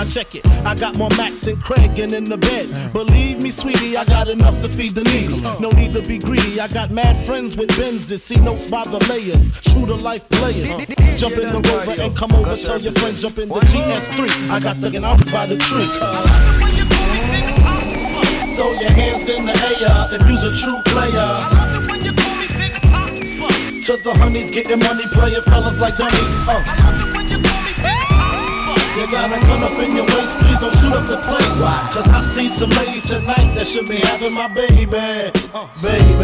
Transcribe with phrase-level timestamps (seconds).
[0.00, 0.46] Now check it.
[0.64, 2.72] I got more Mac than Craig and in the bed.
[2.94, 5.36] Believe me, sweetie, I got enough to feed the needy.
[5.60, 6.58] No need to be greedy.
[6.58, 8.20] I got mad friends with Benzes.
[8.20, 9.52] C-notes by the layers.
[9.60, 10.70] True to life players.
[11.20, 12.56] Jump in the rover and come over.
[12.56, 14.48] Tell your friends, jump in the GS3.
[14.48, 15.84] I got the out by the tree.
[18.56, 21.28] Throw your hands in the air if you's a true player.
[23.84, 26.38] To the honeys, getting money, playing fellas like dummies.
[26.48, 26.99] Uh.
[29.10, 31.58] Got a gun up in your waist, please don't shoot up the place.
[31.58, 31.82] Why?
[31.90, 34.86] Cause I see some ladies tonight that should be having my baby.
[34.86, 36.14] Uh, baby.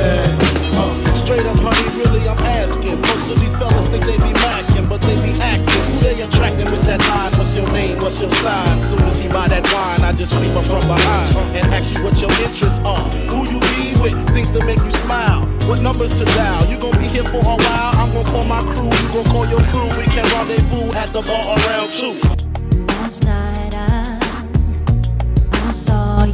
[0.78, 2.94] Uh, straight up, honey, really, I'm asking.
[3.02, 5.66] Most of these fellas think they be macking, but they be acting.
[5.66, 7.34] Who they attracting with that line?
[7.34, 7.98] What's your name?
[7.98, 8.78] What's your sign?
[8.86, 12.06] Soon as he buy that wine, I just creep up from behind and ask you
[12.06, 13.02] what your interests are.
[13.34, 14.14] Who you be with?
[14.30, 15.42] Things to make you smile.
[15.66, 16.62] What numbers to dial?
[16.70, 17.92] You gon' be here for a while.
[17.98, 18.86] I'm gon' call my crew.
[18.86, 19.90] You gon' call your crew.
[19.98, 22.45] We can rendezvous at the bar around two.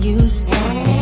[0.02, 0.18] You.
[0.18, 1.01] I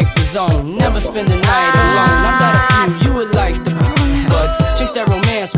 [0.00, 0.76] like the zone.
[0.76, 2.16] Never spend the night alone.
[2.28, 3.70] I got a few you would like the
[4.28, 5.54] but chicks that romance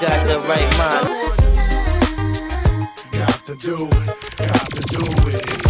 [0.00, 1.08] got the right mind.
[3.12, 4.06] Got to do it,
[4.38, 5.62] got to do it.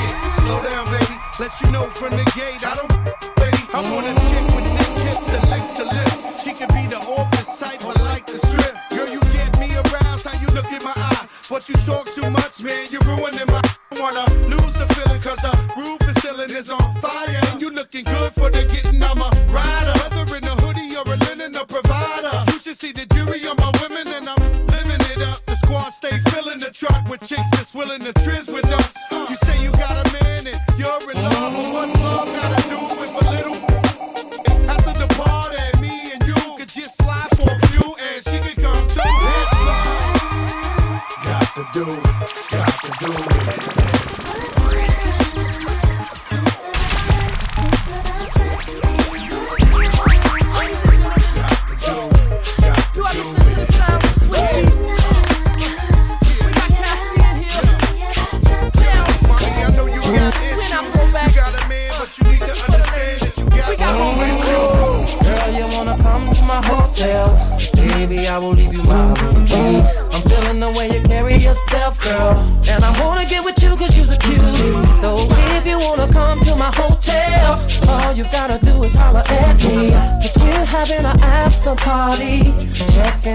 [0.00, 1.16] Yeah, slow down, baby.
[1.40, 2.88] Let you know from the gate, I don't,
[3.36, 3.58] baby.
[3.72, 6.07] I want a chick with thick hips and legs to lift.
[6.58, 8.74] She could be the office type, but like the strip.
[8.90, 10.26] Girl, you get me aroused.
[10.26, 11.28] How you look in my eye?
[11.48, 12.84] But you talk too much, man.
[12.90, 13.62] You're ruining my.
[13.62, 17.40] I Wanna lose the feeling, cause the roof is ceiling is on fire.
[17.52, 19.00] And you looking good for the getting.
[19.00, 19.94] I'm a rider.
[20.02, 22.42] Whether in a hoodie or a linen, a provider.
[22.50, 25.38] You should see the jury on my women, and I'm living it up.
[25.46, 28.17] The squad stay filling the truck with chicks that's willing to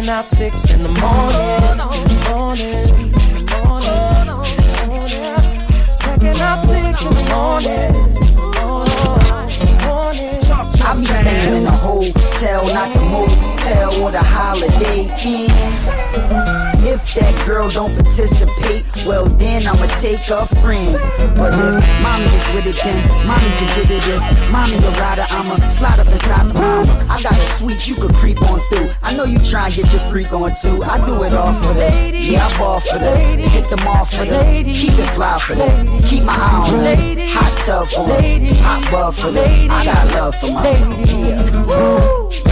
[0.10, 1.02] out six in the morning.
[1.02, 1.63] Morning,
[17.46, 20.96] girl don't participate, well then I'ma take a friend.
[21.36, 24.04] But if mommy is with it, then mommy can get it.
[24.08, 27.08] If mommy a rider, I'ma slide up inside the mama.
[27.10, 28.90] I got a suite you could creep on through.
[29.04, 30.84] I know you try and get your freak on too.
[30.84, 32.14] I do it all for that.
[32.14, 33.40] Yeah, I ball for that.
[33.40, 34.66] Hit them off for that.
[34.66, 36.04] Keep it fly for that.
[36.08, 37.28] Keep my eye on that.
[37.30, 38.42] Hot tub for that.
[38.64, 39.70] Hot bub for that.
[39.70, 40.70] I got love for my
[41.24, 41.44] yeah.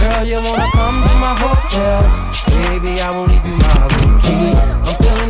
[0.02, 2.32] Girl, you wanna come to my hotel?
[2.68, 4.71] Baby, I will leave you my room key.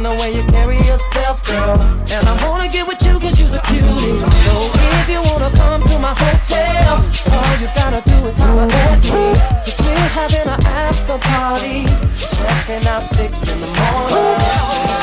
[0.03, 1.81] The way you carry yourself, girl.
[2.11, 4.19] And I wanna get with you cause you're a cutie.
[4.43, 4.55] So
[4.99, 9.31] if you wanna come to my hotel, all you gotta do is holler at me.
[9.63, 11.87] Cause we're having an after party.
[12.19, 13.69] Checking out six in the.
[13.69, 15.02] Morning.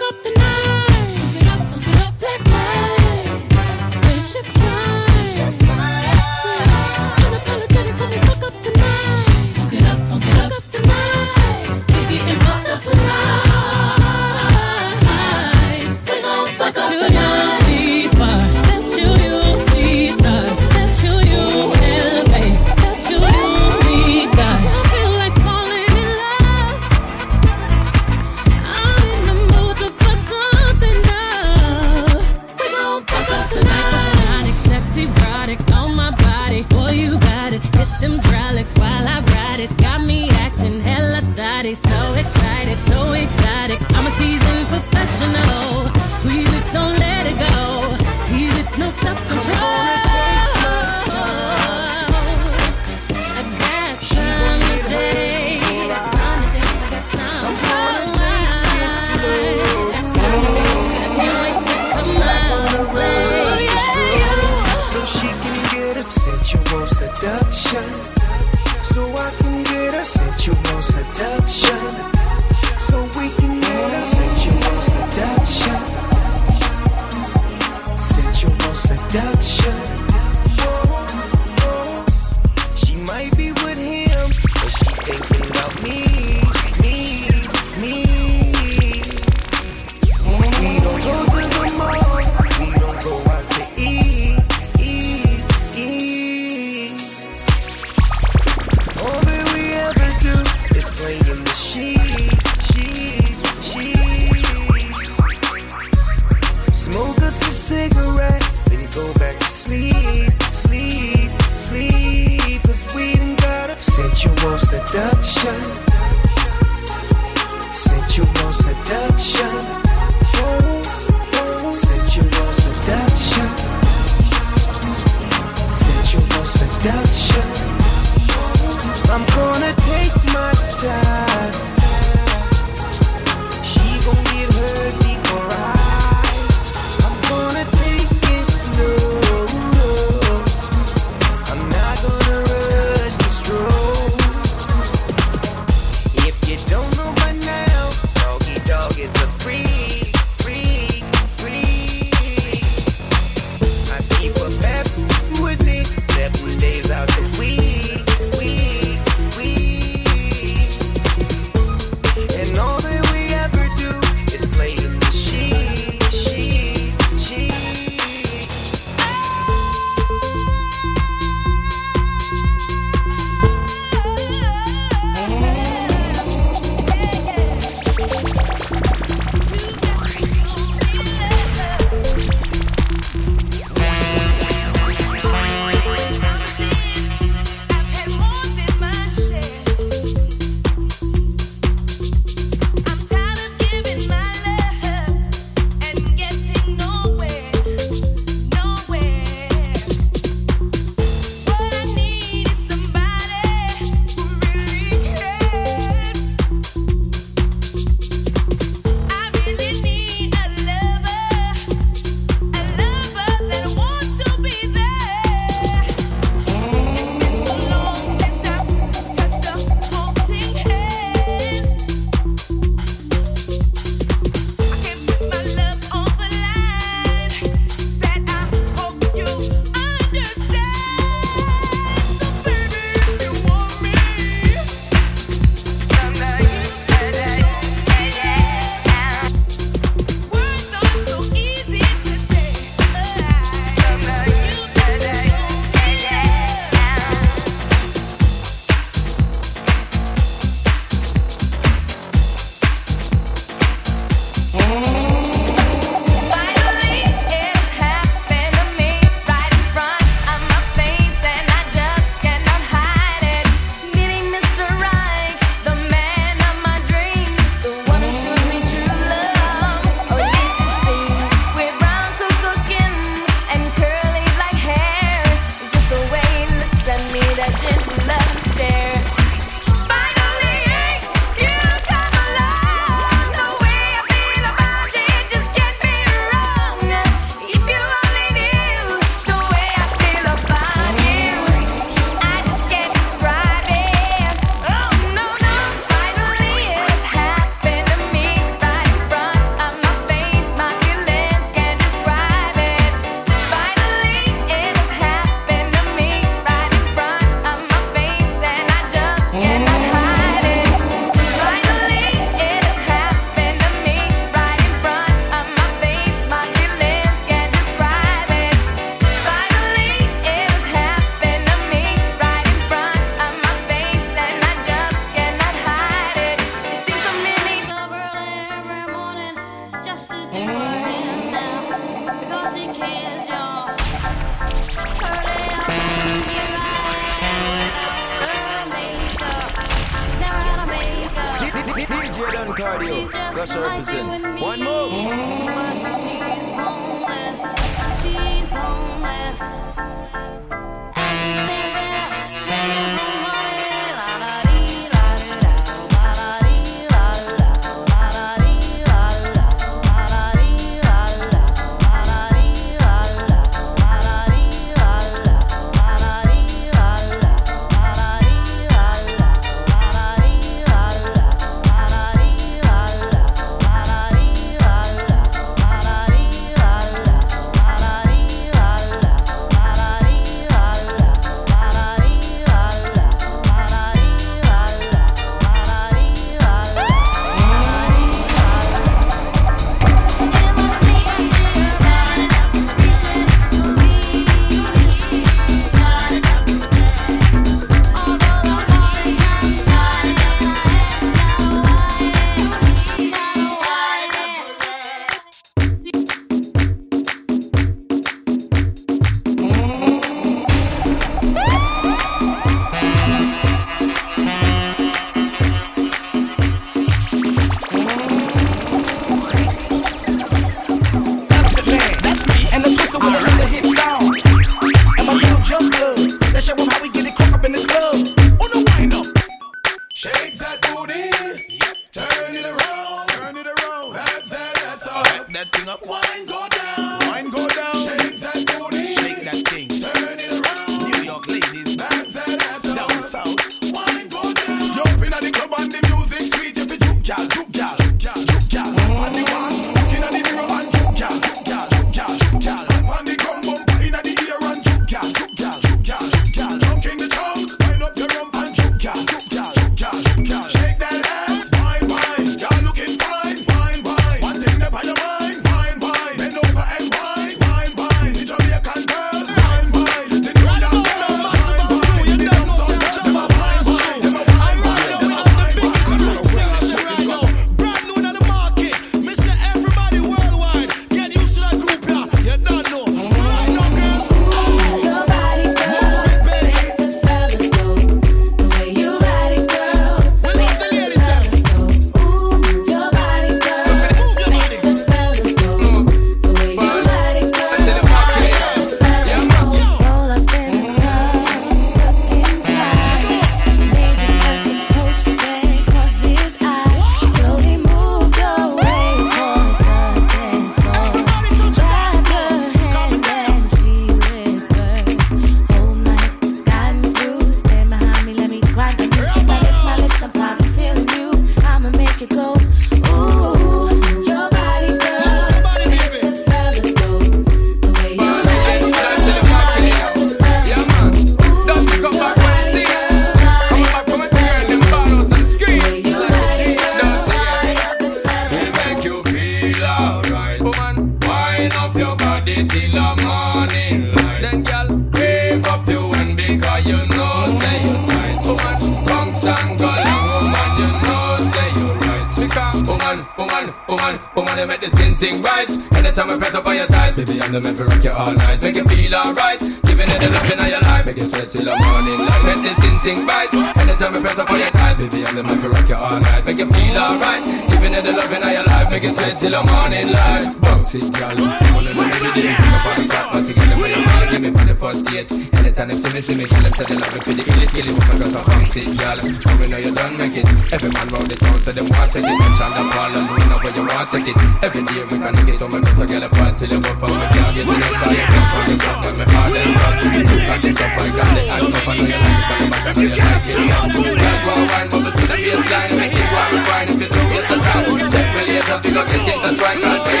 [586.51, 589.55] them up and me can't get enough Cause you can't yourself when me hard and
[589.55, 589.79] rough
[590.27, 592.39] Got this up, I got it, I know if I know you like it From
[592.41, 595.71] the back, I know you like it Girl, go and wine, bubble to the baseline.
[595.79, 598.75] Make it warm and fine If you do, it's a time Check me later, feel
[598.75, 600.00] like you take a try Cause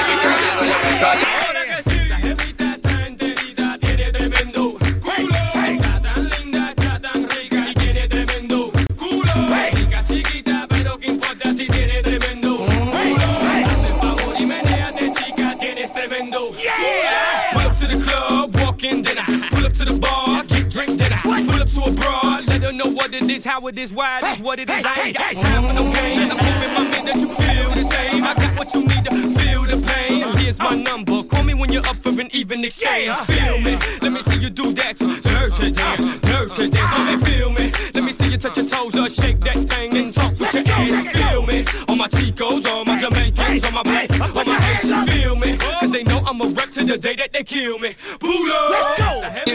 [23.41, 24.85] is how it is, why it is what it is.
[24.85, 26.31] I ain't got time for no games.
[26.31, 28.23] I'm keeping my fit that you feel the same.
[28.23, 30.37] I got what you need to feel the pain.
[30.37, 31.23] Here's my number.
[31.23, 33.17] Call me when you're up for an even exchange.
[33.19, 33.77] Feel me?
[34.01, 34.97] Let me see you do that.
[34.97, 36.91] Dirty dance, dirty dance.
[36.91, 37.71] Mommy, feel me?
[37.95, 40.63] Let me see you touch your toes or shake that thing and talk with your
[40.67, 41.17] ass.
[41.17, 41.65] Feel me?
[41.87, 45.09] All my Chicos, all my Jamaicans, all my blacks, all my Haitians.
[45.11, 45.57] Feel me?
[45.57, 47.95] Cause they know I'm a wreck to the day that they kill me.
[48.19, 48.69] Boodle!
[48.69, 49.50] Let's go!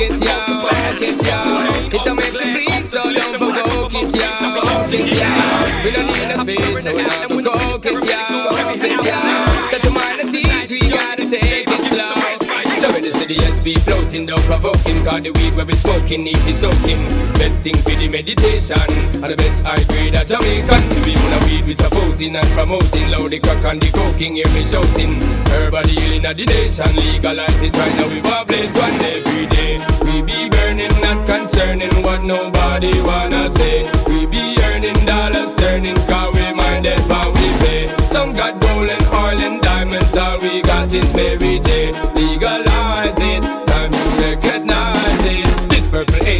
[0.00, 1.14] It smoke it.
[1.14, 1.94] Smoke it.
[1.94, 4.10] It'll make me please, so don't provoke it.
[4.14, 5.84] Smoke it.
[5.84, 7.96] We don't need a speech, so we don't provoke it.
[8.04, 9.47] Smoke it.
[13.68, 17.02] SB floating down provoking Cause the weed where we smoking need be soaking.
[17.34, 18.80] Best thing for the meditation
[19.22, 20.88] And the best high grade of Jamaican.
[20.88, 23.10] The people of weed we supporting and promoting.
[23.10, 25.20] Loud the crack and the coking hear me shouting.
[25.52, 29.72] Herbal healing of the nation Legalize it right now we vibrate one every day.
[30.04, 33.90] We be burning not concerning what nobody wanna say.
[34.08, 37.82] We be earning dollars turning Cause we minded how we pay.
[38.08, 41.92] Some got gold and oil and diamonds All we got is Mary J.
[42.14, 42.67] Legalize it,
[44.18, 44.57] time to recognize it This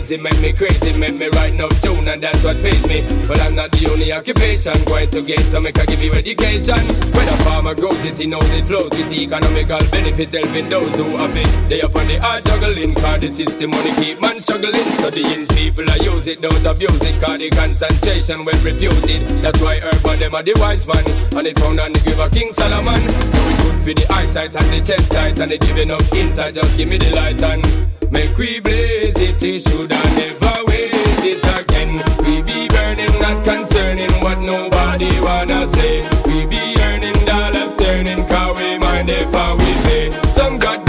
[0.09, 3.05] hazy make me crazy Make me write no tune and that's what pays me.
[3.27, 6.81] But I'm not the only occupation Going to get so make I give you education.
[7.13, 11.17] When a farmer grows it, he knows it flows With economical benefit helping those who
[11.17, 11.69] have it.
[11.69, 14.89] They up on the hard juggling Cause the system money keep man struggling.
[14.99, 19.81] Studying people I use it, don't abuse it Cause the concentration well refuted That's why
[19.83, 21.05] urban them are the wise man
[21.37, 23.01] And it found on the give of King Solomon.
[23.09, 26.55] So it good for the eyesight and the chest tight And it giving up inside,
[26.55, 31.25] just give me the light and Make we blaze it, it should I never waste
[31.25, 32.03] it again.
[32.25, 36.09] We be burning, not concerning what nobody wanna say.
[36.27, 40.33] We be earning dollars, turning car we mind if we pay.
[40.33, 40.88] Some got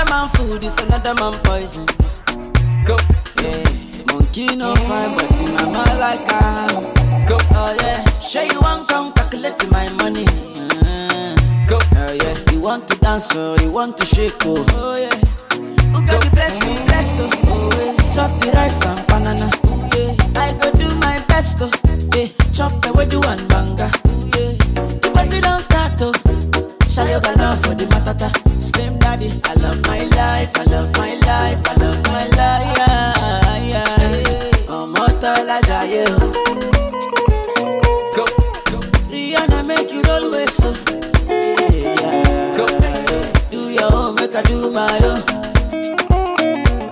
[0.00, 1.84] Another man food is another man poison.
[2.86, 2.96] Go,
[3.42, 3.64] yeah.
[4.06, 6.82] Monkey no fine, but in my mind like I am.
[7.26, 8.04] Go, oh yeah.
[8.20, 10.24] Sure you want come calculate my money.
[10.24, 11.34] Uh,
[11.68, 12.52] go, oh yeah.
[12.52, 15.10] You want to dance, oh, you want to shake, oh, oh yeah.
[15.92, 18.12] Who got the blessing, bless, oh, oh yeah.
[18.14, 20.40] Chop the rice and banana, oh yeah.
[20.40, 21.70] I go do my best, oh,
[22.14, 22.28] yeah.
[22.52, 24.52] Chop the wedu and banga, oh yeah.
[25.00, 26.12] The party don't start, oh.
[26.86, 28.47] Shayo got love for the matata.
[29.18, 32.76] Daddy, I love my life, I love my life, I love my life.
[32.78, 34.76] Yeah, yeah.
[34.78, 36.18] Ọmọ tọ́lá jayé o.
[38.16, 38.24] Go.
[39.10, 40.70] Rihanna make you roll with so.
[41.28, 42.64] Yeah, Go.
[43.50, 45.20] Do your own, make I do my own.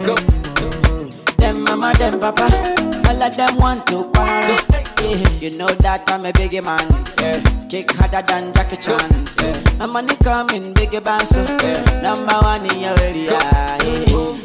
[0.06, 0.14] Go.
[1.40, 2.46] Them mama, them papa,
[3.08, 4.58] all of them want to quarrel.
[5.02, 5.42] Yeah.
[5.42, 6.86] You know that I'm a biggie man.
[7.20, 7.38] Yeah.
[7.70, 9.10] Kick harder than Jackie Chan.
[9.42, 9.65] Yeah.
[9.78, 11.44] My money coming, band so.
[11.62, 12.00] Yeah.
[12.00, 13.38] Number one in your area.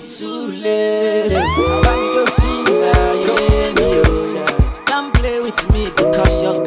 [0.05, 1.29] Sule,
[1.83, 2.91] want Sule,
[4.35, 4.45] yeah.
[4.87, 6.61] Don't play with me because your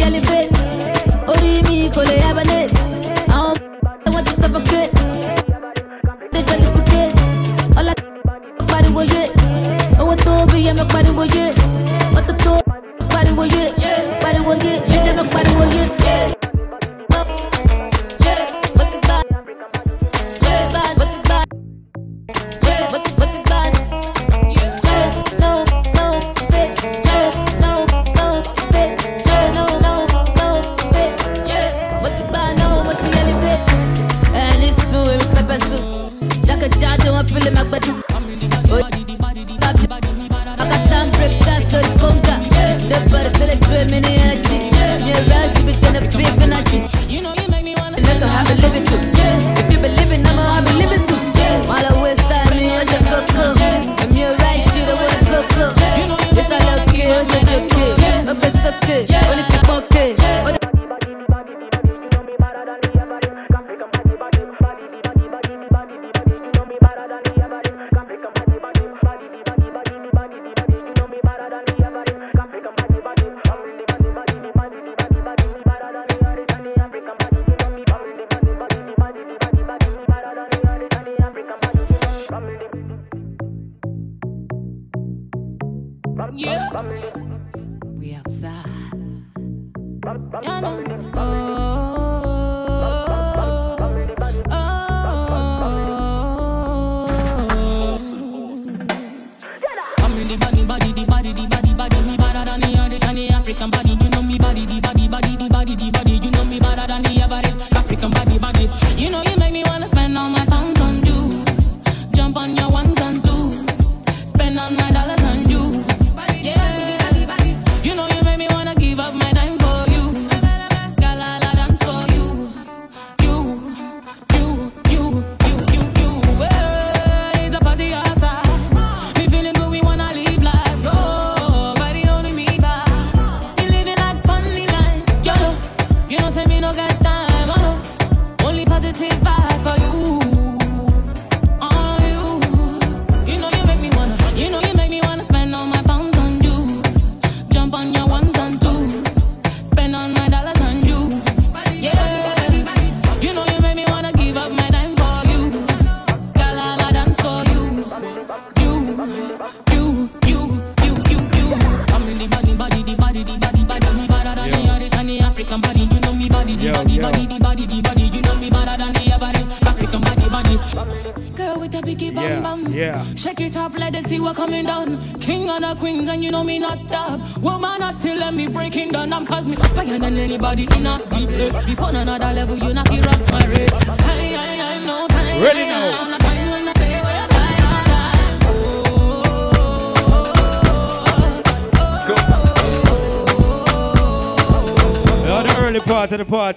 [0.00, 0.39] y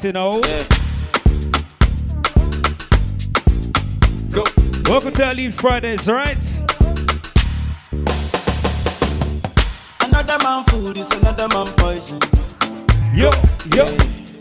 [0.04, 0.42] to know.
[0.44, 0.48] Oh.
[0.50, 0.64] Yeah.
[4.34, 4.44] Go.
[4.92, 6.44] Welcome to Elite Fridays, right?
[10.02, 12.20] Another man food is another man poison.
[13.16, 13.32] Yo,
[13.74, 13.86] yo.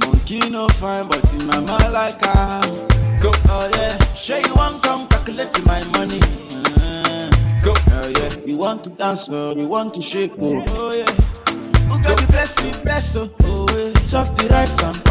[0.00, 2.76] Monkey no fine, but in my mind like I am.
[3.22, 4.14] Go, oh yeah.
[4.14, 6.18] Sure you want come calculate my money.
[6.18, 7.30] Uh-huh.
[7.62, 8.44] Go, oh yeah.
[8.44, 11.12] We want to dance, well, we want to shake, oh, oh yeah.
[11.88, 13.92] Who got the blessing, bless, oh, oh yeah.
[14.08, 15.01] Chop the rice and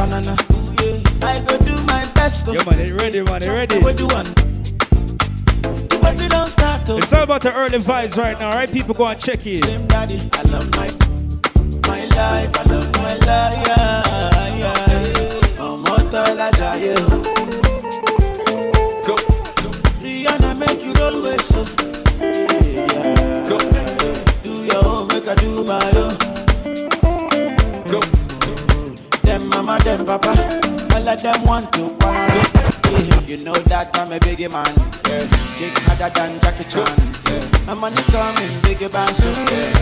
[2.80, 3.78] it's ready, ready.
[3.80, 4.26] We do one.
[6.01, 6.97] But you don't start to.
[6.97, 8.72] It's all about the early vibes right now, right?
[8.72, 9.63] People go and check it.
[9.63, 10.88] Slim daddy, I love my,
[11.88, 13.67] my life, I love my life.
[15.59, 17.01] I'm
[19.05, 19.15] Go.
[20.01, 21.63] Rihanna make you roll so.
[23.47, 23.57] Go.
[24.41, 26.15] Do your own, make I do my own.
[27.86, 27.99] Go.
[29.24, 30.32] Them mama, them papa,
[30.95, 32.01] all of them want to
[34.42, 34.66] biggie man.
[35.08, 35.20] Yeah.
[35.60, 36.88] Big harder than Jackie Chan.
[37.30, 37.72] Yeah.
[37.72, 39.16] I'm coming, biggie band.
[39.16, 39.80] So, yeah.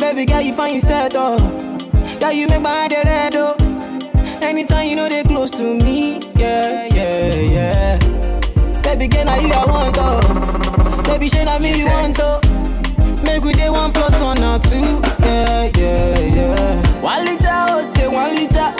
[0.00, 1.36] Baby girl, you find yourself though.
[2.18, 3.54] Girl, you make my head red oh.
[4.42, 7.98] Anytime you know they close to me, yeah, yeah, yeah.
[8.82, 11.02] Baby girl, now you I want oh.
[11.04, 12.40] Baby, shey na me you want oh.
[13.24, 17.00] Make we day one plus one or two, yeah, yeah, yeah.
[17.00, 18.70] One liter, oh say one liter,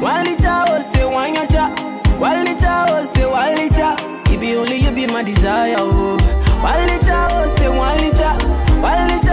[0.00, 3.96] one liter, oh say one yacha, one liter, oh say one liter.
[4.32, 6.16] It be only you be my desire, oh.
[6.62, 8.32] One liter, oh say one liter,
[8.80, 9.27] one liter,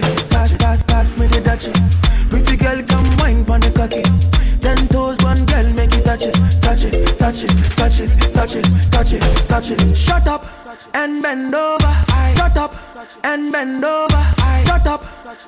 [0.00, 0.30] touch it.
[0.30, 1.72] Pass, pass, pass me the dutchie.
[2.30, 4.02] Pretty girl, come wine pon the cocky.
[4.60, 8.54] Ten toes, man, girl, make it touch it, touch it, touch it, touch it, touch
[8.56, 9.96] it, touch it, touch it.
[9.96, 10.46] Shut up
[10.94, 12.04] and bend over.
[12.36, 12.74] Shut up
[13.24, 14.34] and bend over.
[14.66, 15.04] Shut up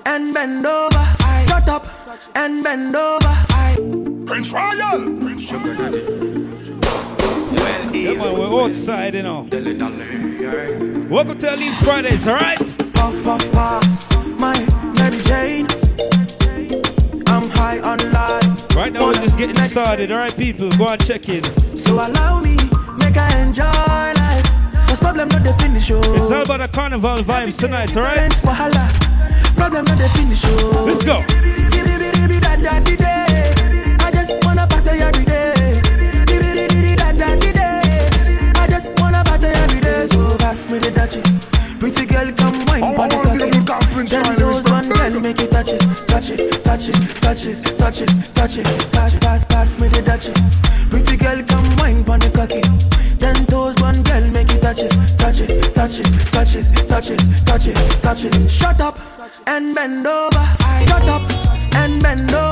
[0.07, 1.17] and bend over.
[1.49, 1.87] Shut up
[2.35, 3.35] and bend over.
[4.27, 5.21] Prince Royal.
[5.23, 5.91] Prince Well,
[7.95, 9.47] yeah, man, we're outside, you know.
[11.09, 12.59] Welcome to Elite Fridays, alright?
[12.93, 14.06] Puff, puff, pass.
[19.97, 20.71] Getting started, alright, people?
[20.77, 21.43] Go and check in.
[21.77, 22.57] So allow me,
[22.99, 24.45] make I enjoy life.
[24.89, 26.01] Cause problem not the finish, oh.
[26.15, 28.31] It's all about the carnival vibes tonight, alright?
[28.43, 28.89] Wahala.
[29.57, 30.85] Problem not the finish, oh.
[30.87, 31.23] Let's go.
[31.71, 33.55] Skibidi da da di day.
[34.01, 35.81] I just wanna party every day.
[36.27, 38.53] Skibidi da da di day.
[38.55, 40.07] I just wanna party every day.
[40.11, 41.23] So pass me the dutchie.
[41.81, 44.07] Pretty girl, come wine pon the cocky.
[44.07, 44.66] Then those
[45.17, 48.93] girl make it touch it, touch it, touch it, touch it, touch it, touch it.
[48.93, 50.35] Pass, pass, pass me the dutchie.
[50.91, 52.61] Pretty girl, come wine pon the cocky.
[53.19, 57.11] Then toes one girl make it touch it, touch it, touch it, touch it, touch
[57.11, 58.51] it, touch it, touch it.
[58.51, 58.99] Shut up
[59.47, 60.45] and bend over.
[60.87, 61.23] Shut up
[61.75, 62.46] and bend over.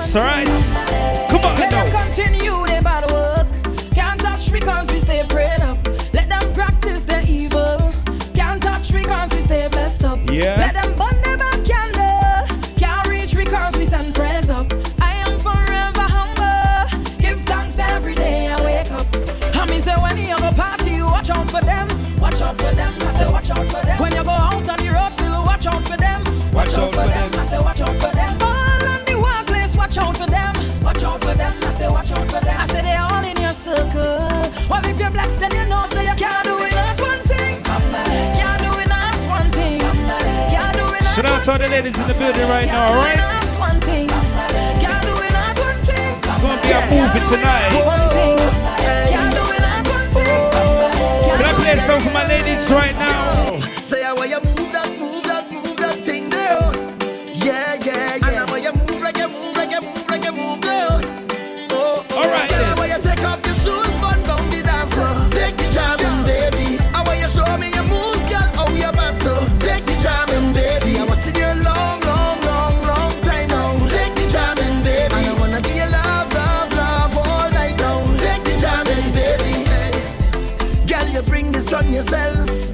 [0.00, 0.29] Sir.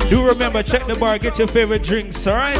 [0.09, 2.57] Do remember, check the bar, get your favorite drinks, alright?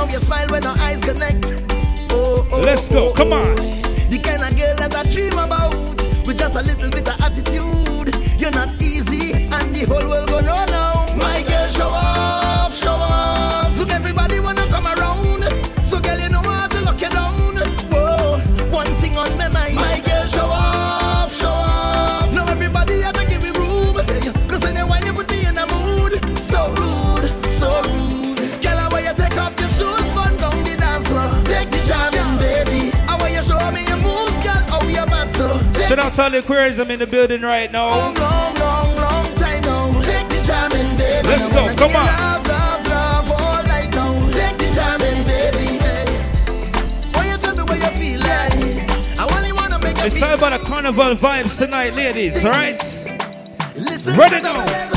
[2.11, 3.55] Oh, oh, Let's go, come on.
[3.59, 5.75] Oh, the kind of girl that I dream about,
[6.27, 8.41] with just a little bit of attitude.
[8.41, 10.66] You're not easy, and the whole world gonna
[36.07, 36.43] Out to all the
[36.93, 37.89] in the building right now.
[37.89, 39.35] Long, long, long, now.
[41.25, 42.07] Let's go, come on.
[42.07, 44.57] Love, love, love, hey.
[48.19, 50.07] like.
[50.07, 52.81] It's all about the carnival vibes tonight, ladies, alright?
[54.17, 54.96] Ready now.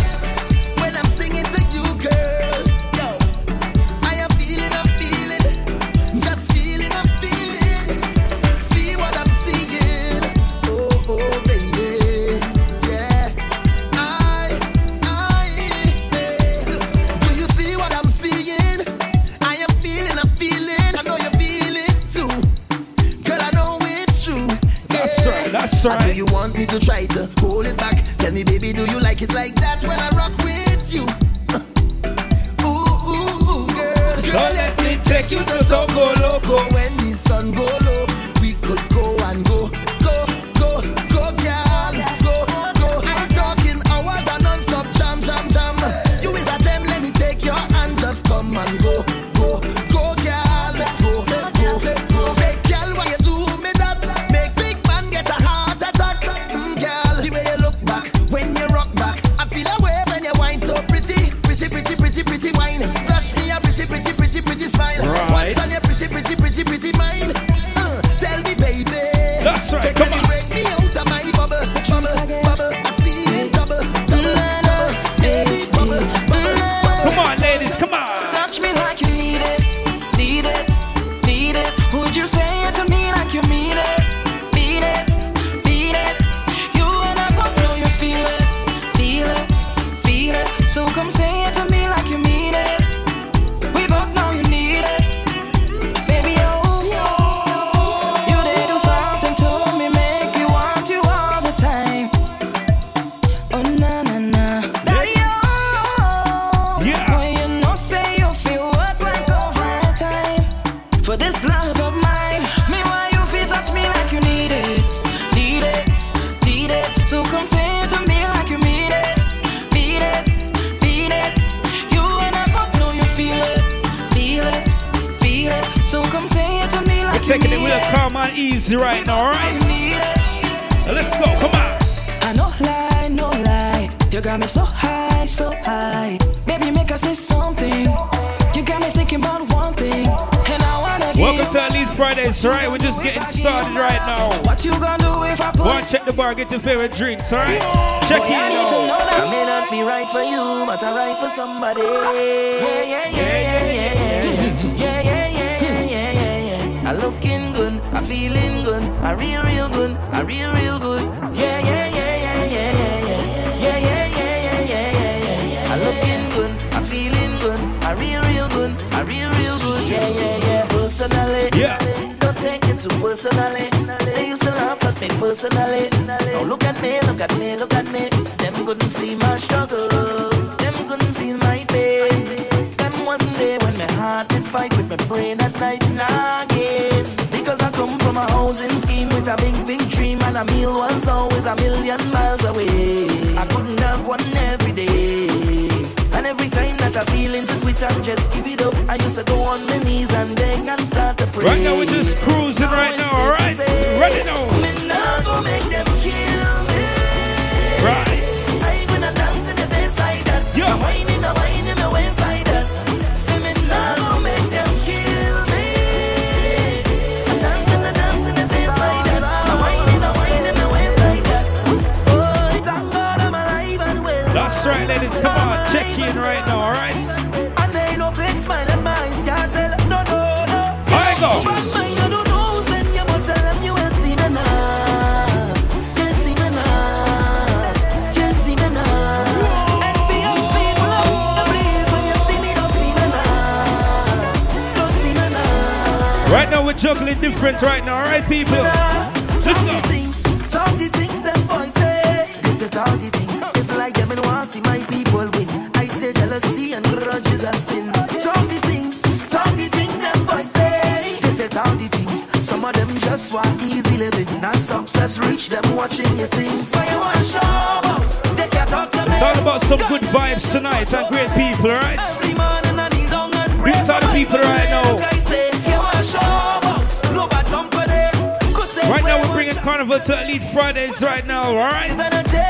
[279.92, 281.90] over to Elite Fridays right now, right?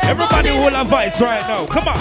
[0.04, 1.66] Everybody will have vibes right now.
[1.68, 2.00] Come on.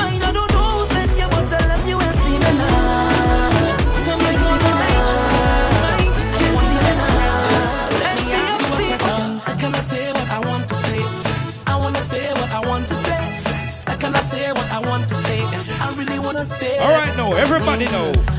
[16.80, 18.37] All right, now everybody know.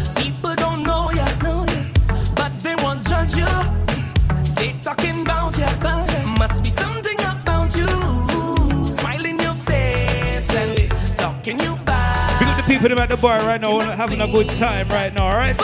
[12.79, 15.57] people them at the bar right now are having a good time right now, alright?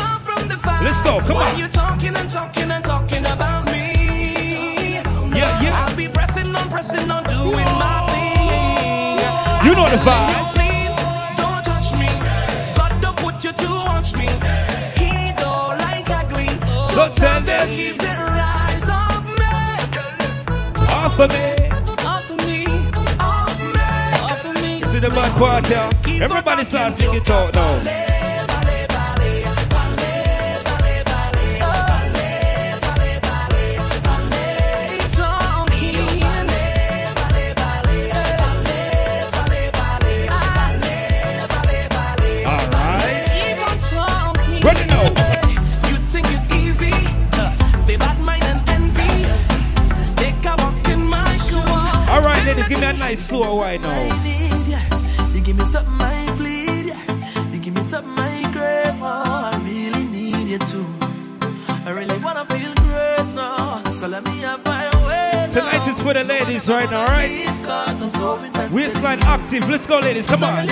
[0.84, 1.58] Let's go, come on.
[1.58, 5.00] you talking and talking and talking about me?
[5.32, 5.86] Yeah, yeah.
[5.88, 9.20] I'll be pressing on, pressing on, doing my thing.
[9.66, 10.34] You know the vibe.
[11.38, 12.08] Don't judge me.
[17.76, 20.88] Keep the rise of me.
[20.92, 21.55] Off of me.
[24.96, 26.24] to the bad part, yeah.
[26.24, 28.06] Everybody start singing it out now.
[52.08, 54.55] Alright, ladies, give me a nice slow right now
[55.56, 57.52] give me something I bleed, yeah.
[57.52, 60.86] You give me something I crave, oh, I really need you too.
[61.86, 65.48] I really wanna feel great now, so let me have my way.
[65.54, 68.72] Tonight is for the ladies right now, right?
[68.72, 70.66] We're slide active, let's go, ladies, come on.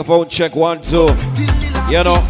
[0.00, 1.08] microphone check one, two.
[1.90, 2.26] You know.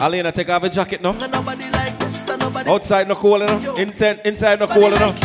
[0.00, 1.14] Alina, take off a jacket now.
[2.66, 3.78] Outside no cool enough.
[3.78, 5.16] Inside, inside no cool enough.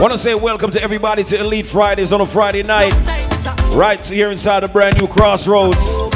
[0.00, 2.92] Want to say welcome to everybody to Elite Fridays on a Friday night,
[3.72, 6.15] right here inside the brand new Crossroads.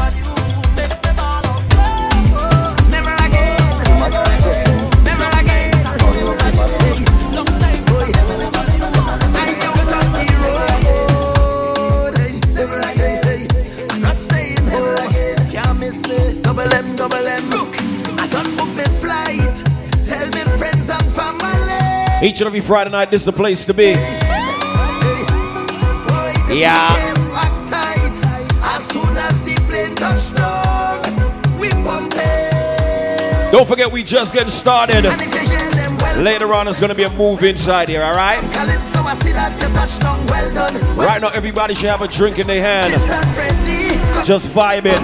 [22.22, 23.94] Each and every Friday night, this is the place to be.
[26.52, 26.94] Yeah.
[33.50, 35.04] Don't forget, we just getting started.
[36.22, 38.42] Later on, it's gonna be a move inside here, all right?
[40.96, 42.92] Right now, everybody should have a drink in their hand.
[44.26, 45.00] Just vibing.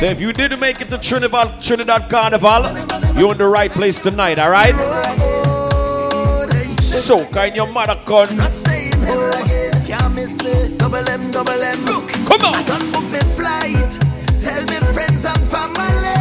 [0.00, 2.62] So if you didn't make it to Trinidad, Trinidad Carnival,
[3.20, 4.74] you're in the right place tonight, all right?
[6.80, 8.34] So kind your mother con.
[8.34, 9.84] Not staying here again.
[9.84, 10.74] Can't miss me.
[10.78, 11.84] Double M, double M.
[11.84, 12.54] Look, come on.
[12.54, 14.00] I done book me flight.
[14.40, 16.16] Tell me friends and family.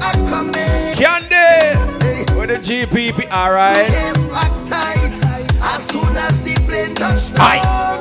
[0.00, 0.96] I'm coming.
[0.96, 1.76] Candy!
[2.32, 3.86] With the GPP, all right?
[3.86, 4.24] Case.
[5.66, 7.93] As soon as the plane touch down,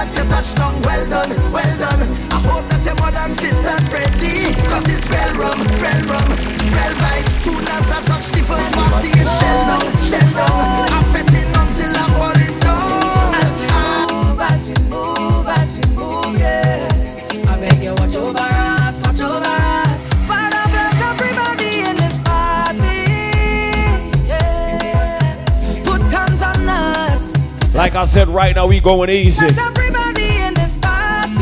[0.00, 0.80] that you touch down.
[0.82, 2.02] Well done, well done.
[2.32, 4.56] I hope that you're more than fit and ready.
[4.68, 6.30] Cause it's real rum, real rum,
[6.72, 7.26] real vibe.
[7.44, 10.88] Soon as I touch the first party, it's shell down, shell down.
[10.88, 13.36] I'm fetting until I'm falling down.
[13.36, 16.88] As we move, as we move, as we move, yeah.
[17.50, 20.00] I beg you, watch over us, watch over us.
[20.24, 23.04] Father, bless everybody in this party.
[24.24, 25.84] Yeah.
[25.84, 27.22] Put hands on us.
[27.74, 29.46] Like I said, right now, we going easy.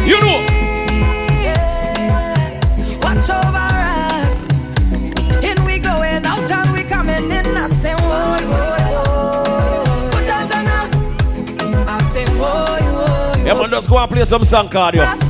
[0.08, 0.40] You know.
[1.44, 2.60] Yeah.
[3.02, 3.68] Watch over
[4.08, 4.36] us.
[5.44, 7.46] In we going out and we coming in.
[7.56, 10.10] I say, whoa, whoa, whoa.
[10.10, 10.94] Put hands on us.
[11.86, 12.64] I say, whoa,
[13.04, 13.44] whoa.
[13.44, 15.27] Yeah, man, just go and play some Don Cardio.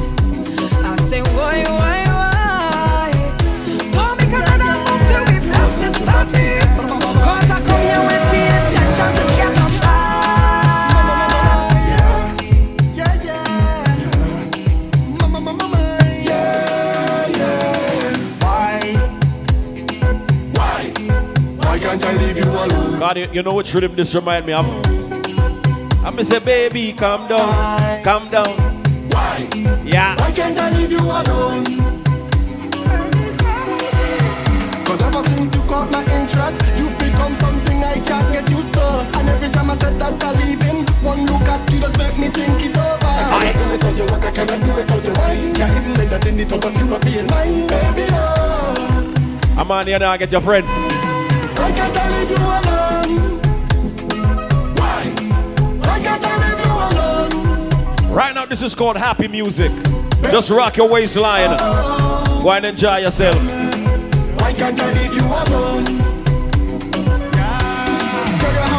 [22.98, 24.66] God, you, you know what rhythm this remind me of?
[26.02, 28.50] I'm gonna say, baby, calm down, calm down.
[29.14, 29.48] Why?
[29.84, 30.16] Yeah.
[30.18, 31.64] Why can't I leave you alone?
[34.82, 38.86] Cause ever since you caught my interest, you've become something I can't get used to.
[39.14, 42.26] And every time I said that I'm leaving, one look at you just make me
[42.34, 42.98] think it over.
[43.06, 45.12] I can't do it without you, I can't do it without you.
[45.12, 45.52] Why?
[45.54, 48.10] Can't even entertain the thought of you not being mine, baby.
[48.10, 49.54] Oh.
[49.56, 50.66] I'm on here now, I get your friend.
[50.66, 52.77] Why can't leave you alone?
[58.18, 59.70] Right now, this is called happy music.
[60.22, 61.56] Just rock your waistline.
[62.42, 63.36] Go and enjoy yourself.
[64.40, 65.84] Why can't I leave you alone?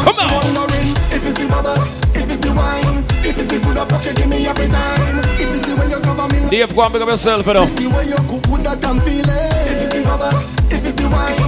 [0.04, 0.68] Come on.
[1.08, 1.72] If it's the bubble,
[2.20, 5.48] if it's the wine, if it's the good up you give me every time, if
[5.56, 7.64] it's the way you cover me, Dave, go and pick up yourself, you know.
[7.64, 9.24] the way you cook good that I'm feeling.
[9.24, 10.36] If it's the bubble,
[10.68, 11.39] if it's the wine,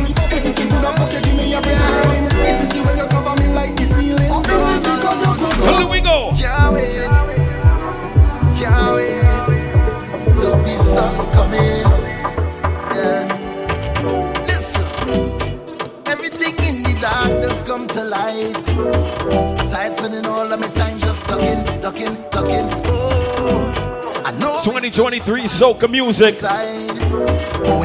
[24.92, 26.34] 2023 soca music.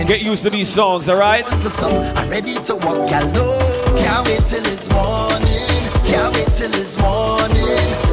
[0.08, 1.46] Get used to these songs, alright?
[1.48, 3.32] I'm ready to walk, y'all.
[3.96, 5.68] Can't wait till it's morning.
[6.06, 7.64] Can't wait till it's morning.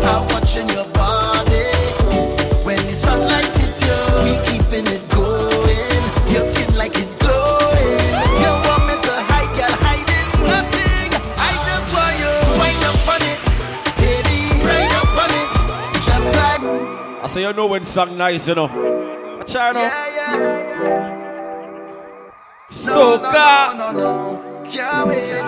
[0.05, 0.94] I'm watching your
[17.35, 18.69] say, you know when song nice, you know.
[18.69, 19.73] Now.
[19.73, 21.11] Yeah, yeah.
[22.71, 23.77] Soca.
[23.77, 25.43] No, no, no, can't wait.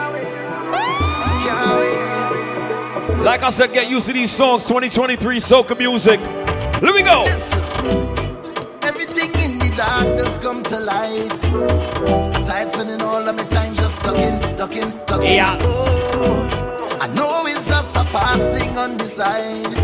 [1.44, 3.24] Can't wait.
[3.24, 4.64] Like I said, get used to these songs.
[4.64, 6.20] 2023 soca music.
[6.82, 7.22] Let me go.
[8.82, 11.40] Everything in the darkness come to light.
[12.44, 15.34] Tired spending all of my time just ducking, ducking, ducking.
[15.34, 15.56] Yeah.
[15.62, 16.55] Oh,
[18.20, 19.74] fasting on the side.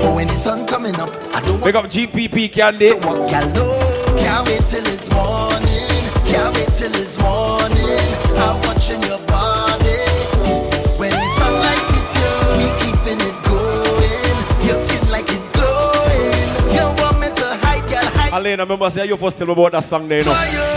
[0.00, 2.88] But when the sun coming up, I don't Pick up GPP candy.
[2.88, 4.16] So what y'all know?
[4.16, 5.92] Can't wait till it's morning.
[6.24, 8.06] Can't wait till it's morning.
[8.40, 10.00] I'm watching your body.
[11.00, 14.36] When the sunlight hits you, we keeping it going.
[14.64, 16.48] Your skin like it glowing.
[16.72, 18.58] You want me to hide, girl, hide.
[18.58, 20.76] Remember, saying you first tell me about that song there, you know.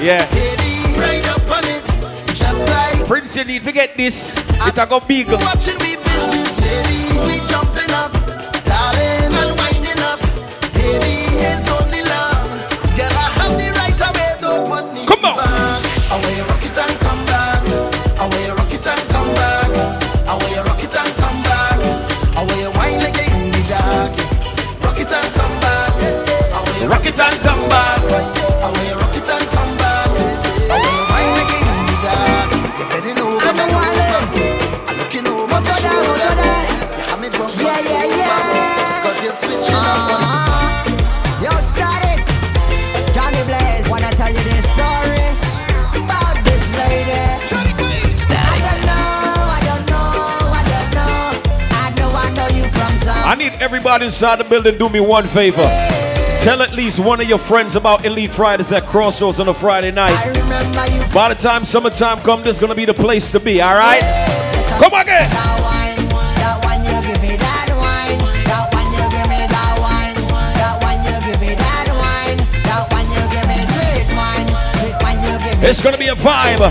[0.00, 0.28] Yeah.
[0.30, 1.84] Baby, ride up on it.
[2.36, 3.08] Just like.
[3.08, 4.45] Prince, you need to get this.
[4.62, 5.30] It a go big.
[5.30, 5.95] Watching me
[53.56, 55.66] like everybody inside the building, do me one favor.
[56.42, 59.90] Tell at least one of your friends about Elite Fridays at Crossroads on a Friday
[59.90, 60.14] night.
[61.14, 63.74] By the time summertime comes, this is going to be the place to be, all
[63.74, 64.02] right?
[64.78, 65.30] Come again.
[75.68, 76.70] It's gonna be a vibe.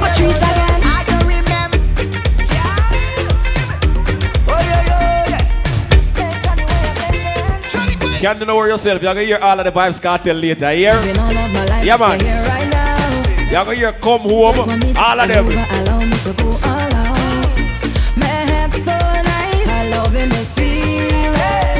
[0.00, 0.61] Patrice,
[8.22, 9.02] Can't do no where yourself.
[9.02, 10.70] You're going to hear all of the vibes Got till later.
[10.70, 10.92] Here?
[11.82, 12.20] Yeah, man.
[13.50, 14.60] You're going to hear come home.
[14.96, 15.50] All of them.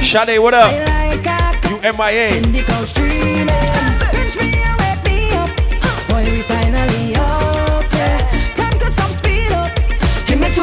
[0.02, 0.72] Shade, what up?
[1.70, 2.42] You MIA.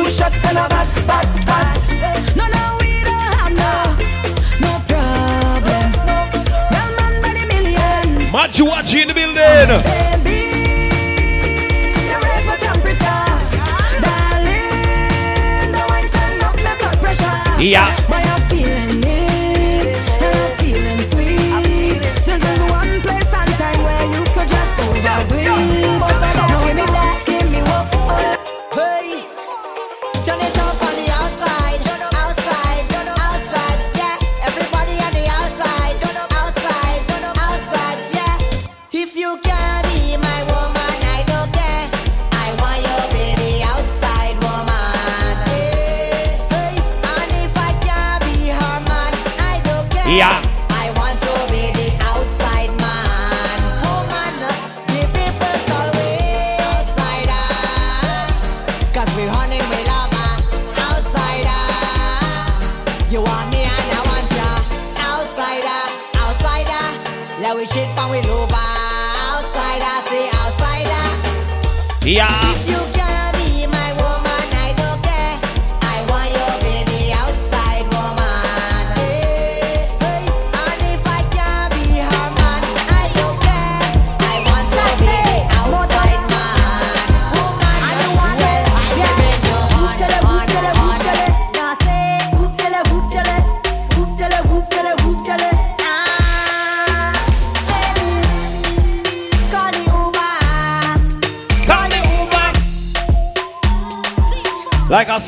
[0.10, 2.36] Shots and a bad, bad, bad.
[2.36, 2.69] No, no.
[8.32, 10.20] Majuaji in the building.
[17.60, 18.29] Yeah.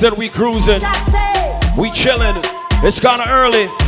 [0.02, 0.82] relaxing, we cruising,
[1.78, 2.36] we chilling.
[2.84, 3.81] It's kinda early.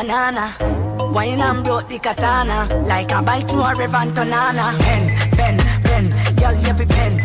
[0.00, 0.54] banana.
[1.12, 2.66] Wine and brought the katana.
[2.86, 4.78] Like a bike, no a revantonana.
[4.80, 5.02] Pen,
[5.36, 6.36] pen, pen.
[6.36, 7.19] Girl, every pen.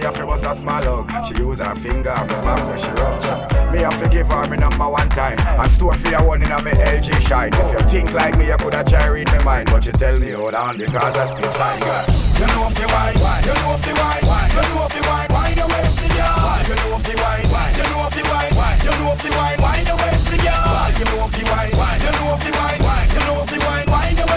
[0.00, 1.26] me a fi bust a small hug.
[1.26, 3.26] She use her finger on my back where she rubs.
[3.72, 5.38] Me a fi give her me number one time.
[5.38, 7.52] And store for your one in a me LG shine.
[7.52, 9.68] If you think like me, you coulda try read me mind.
[9.70, 12.04] But you tell me hold on because I still shine, girl.
[12.40, 15.28] You know if you wine, you know if you wine, you know if you wine,
[15.36, 16.40] wine your waist, me girl.
[16.64, 17.44] You know if you wine,
[17.76, 20.88] you know if you wine, you know if you wine, wine your waist, me girl.
[20.96, 23.88] You know if you wine, you know if you wine, you know if you wine,
[23.92, 24.29] wine your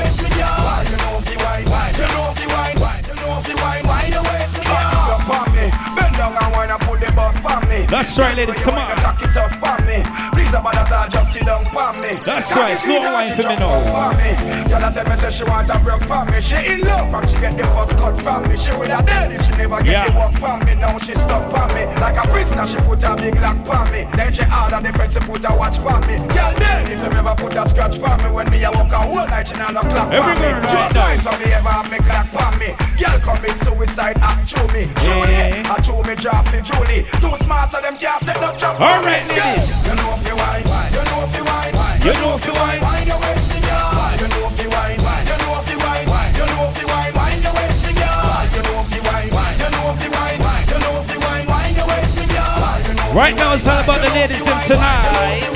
[7.93, 12.13] That's right, ladies, come on about that, I just sit down for me.
[12.25, 13.73] That's Cocky right, slow wine for me now.
[13.73, 14.69] up for.
[14.69, 16.39] Girl, I tell me say she want a break from me.
[16.41, 18.55] She in love from she get the first cut from me.
[18.57, 20.07] She would have dead if she never get Yeah.
[20.09, 20.75] the work from me.
[20.75, 22.65] Now she stuck for me like a prisoner.
[22.65, 24.05] She put a big lock for me.
[24.13, 26.15] Then she order the fence, she put a watch for me.
[26.33, 28.29] Girl, dead if them ever put a scratch for me.
[28.29, 30.49] When me a walk a whole night, she not no clock for me.
[30.69, 32.69] Two times have me ever have me clock for me.
[32.99, 34.85] Girl commit suicide act through me.
[35.01, 37.03] Julie, I through me for Julie.
[37.21, 39.87] Too smart so them can't set no for All right, ladies.
[39.87, 42.81] You know if you wine, you know if you wine, You know if you wine.
[42.83, 43.87] wine your waist, me girl.
[44.19, 47.13] You know if you wine, you know if you wine, you know if you wine,
[47.15, 48.43] wine your waist, me girl.
[48.53, 51.45] You know if you wine, you know if you wine, you know if you wine,
[51.47, 53.15] wine your waist, me girl.
[53.15, 55.47] Right now it's all about the ladies them tonight.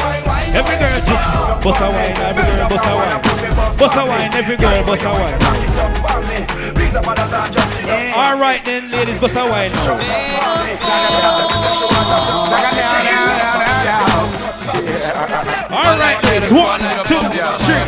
[0.55, 1.27] Every girl just
[1.63, 3.19] bust a wine, every girl bust a wine.
[3.77, 5.37] Bust a wine, every girl bust a wine.
[6.73, 8.13] Please about that, I just sit down.
[8.15, 9.97] All right then, ladies, bust a wine now.
[14.67, 17.23] All right, ladies, one, two,
[17.63, 17.79] three.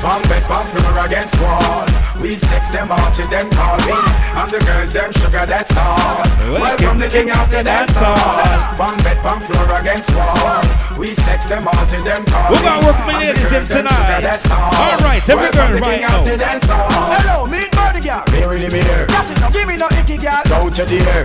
[0.00, 1.84] Bomb bed, bomb floor against wall.
[2.22, 3.92] We sex them out till them call me.
[4.32, 6.24] And the girls them sugar that's all.
[6.56, 8.78] Welcome the king out the dance hall.
[8.78, 10.62] Bomb bed, bomb floor against wall.
[10.96, 14.24] We sex them out till them call We're gonna work my ladies them tonight.
[14.48, 16.24] All right, every girl right now.
[16.24, 18.24] Hello, meet Birdie girl.
[18.32, 19.06] Me really me there.
[19.06, 20.42] Got it now, give me no icky girl.
[20.44, 21.24] Don't you dare.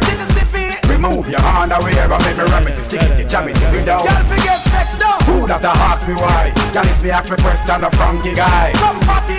[0.93, 3.85] Remove your hand away, but make me ram it, stick it, jam it, give it
[3.85, 4.05] down.
[4.05, 5.17] Girl, forget sex now.
[5.25, 6.53] Who that a ask me why?
[6.71, 8.71] Girl, it's me ask me question a funky guy.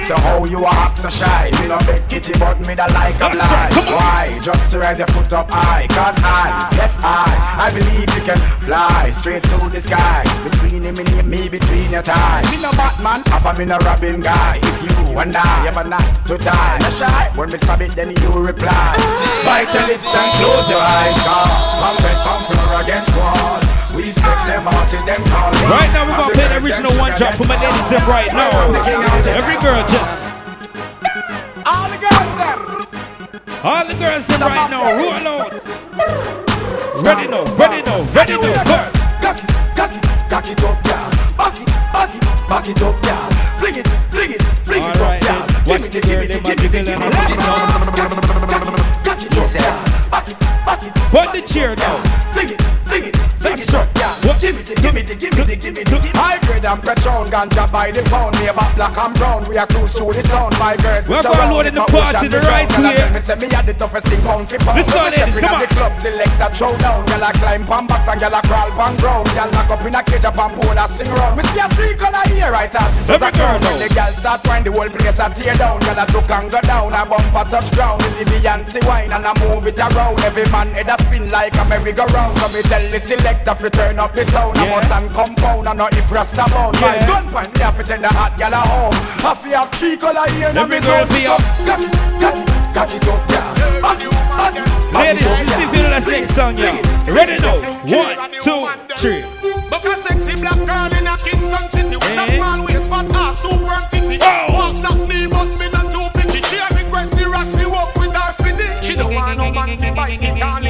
[0.09, 1.51] So how you a act so shy?
[1.63, 3.71] Me no beg kitty, but me da like a lie.
[3.89, 4.39] Why?
[4.43, 5.87] Just to raise your foot up high.
[5.89, 10.25] Cause I, yes I, I believe you can fly straight to the sky.
[10.43, 12.51] Between him and me, between your thighs.
[12.51, 14.59] Me no Batman, half a me no Robin guy.
[14.61, 17.31] If you and I ever not to die, no shy.
[17.35, 18.69] When me stab it, then you reply.
[18.75, 19.43] Ah.
[19.47, 21.17] Bite your lips and close your eyes.
[21.25, 23.61] Cause it, pump floor against wall.
[23.95, 25.53] We sex them out till them call.
[25.71, 28.51] Right now we're gonna play the original one drop for my ladies them right now.
[29.31, 30.33] Every girl just.
[31.65, 32.59] All the girls them.
[33.63, 35.53] All the girls them right now, roll out.
[37.05, 38.65] Ready now, ready now, ready now.
[39.21, 41.11] Cock it, cock it, cock it up, girl.
[41.37, 43.31] Back it, back it, back it up, girl.
[43.59, 45.47] Fling it, fling it, fling it up, girl.
[45.47, 48.75] then, watch the girl them a jiggle and a twist Cock it up, girl.
[49.05, 49.94] Back it, back it.
[51.11, 52.03] Put the chair down.
[52.33, 53.95] Fling it, fling it, fling it
[54.25, 54.41] girl.
[54.41, 55.97] Give me the, give me the, give me the, give me the.
[56.15, 58.37] Hybrid and Patron, ganja by the pound.
[58.41, 59.45] Me about black and brown.
[59.49, 60.51] We are cruise through the town.
[60.59, 63.01] My girls, We're gonna load in the party the right way.
[63.13, 64.79] Me say me had the toughest thing pound for pound.
[64.79, 65.61] Let's go, Me step ladies, in come on.
[65.61, 67.01] the club, select a showdown.
[67.07, 69.27] Gyal a climb pan box and gyal a crawl pan ground.
[69.33, 71.37] Gyal lock up in a cage up and pole a sing round.
[71.37, 72.93] Me see a three color here right out.
[73.09, 75.81] Every girl When the gyal start wine, the whole place a tear down.
[75.81, 78.01] Gyal a took and go down, a bumper touch ground.
[78.01, 80.21] The Beyonce wine and a move it around.
[80.21, 82.37] Every man head a spin like a merry-go-round.
[82.39, 84.59] So me tell the selector fi turn up the sound.
[84.59, 86.81] I must and compound and not if rasta bound.
[86.81, 87.07] My Yeah.
[87.07, 88.95] gun point me have to send the hot gyal a home.
[89.27, 91.41] Have to have three color here Every me girl be up.
[91.67, 93.83] Cock it, cock it, cock it up, gyal.
[93.85, 97.15] Back it, back it, back Ladies, you see feel that's next song, yeah.
[97.17, 97.59] Ready now?
[98.01, 98.63] One, two,
[99.01, 99.23] three.
[99.71, 102.37] Book a sexy black girl in a Kingston city with a Eh?
[102.37, 104.19] small waist, fat ass, two firm titty.
[104.53, 106.41] Walk not me, but me not too pretty.
[106.49, 108.67] She a request the rest me walk with her spitty.
[108.83, 110.65] She don't want no man fi bite it all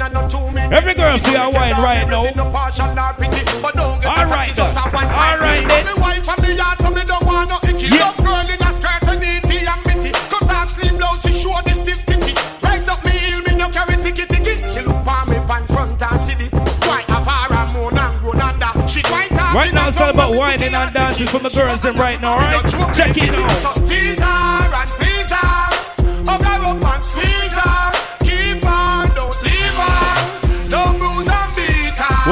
[0.00, 0.04] in.
[0.04, 0.72] She want the stamina, ramina, not two minutes.
[0.72, 2.30] Every girl see a wine right now.
[2.34, 5.64] No partial nor pity, but don't get All right she just a one All right
[5.68, 5.86] then.
[5.86, 7.88] Me wife and me yard, so me don't want no icky.
[7.88, 8.12] Yeah.
[8.12, 10.10] Love girl in a skirt and itty and bitty.
[10.28, 12.34] Cut off sleeve blouse, she show the stiff titty.
[12.64, 14.54] Rise up me heel, me no carry ticky ticky.
[14.72, 16.48] She look on me pants front and city.
[16.82, 18.72] Quite a far and moon and grown under.
[18.88, 22.20] She quite Right now it's all about whining and dancing from the girls them right
[22.20, 22.94] now, alright?
[22.94, 24.55] Check it out.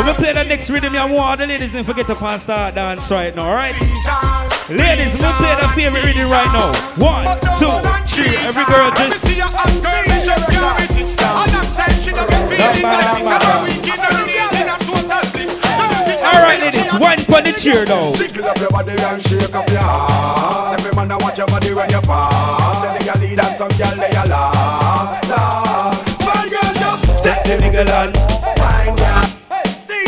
[0.04, 2.74] When we play the next rhythm, I want the ladies don't forget to pass start
[2.74, 3.72] dance right now, alright?
[4.68, 6.76] Ladies, we play the favorite rhythm right now.
[7.00, 7.24] One,
[7.56, 7.72] two,
[8.04, 8.36] three.
[8.44, 9.24] Every girl just.
[16.20, 18.12] Alright, ladies, wine on the chair now.
[18.12, 20.80] Jiggle up your body and shake up your ass.
[20.80, 22.82] Every man a watch your body when you pass.
[22.82, 23.96] Tell the girl lead and some girl.
[26.20, 26.76] My girl
[27.24, 28.33] Take the nigga land.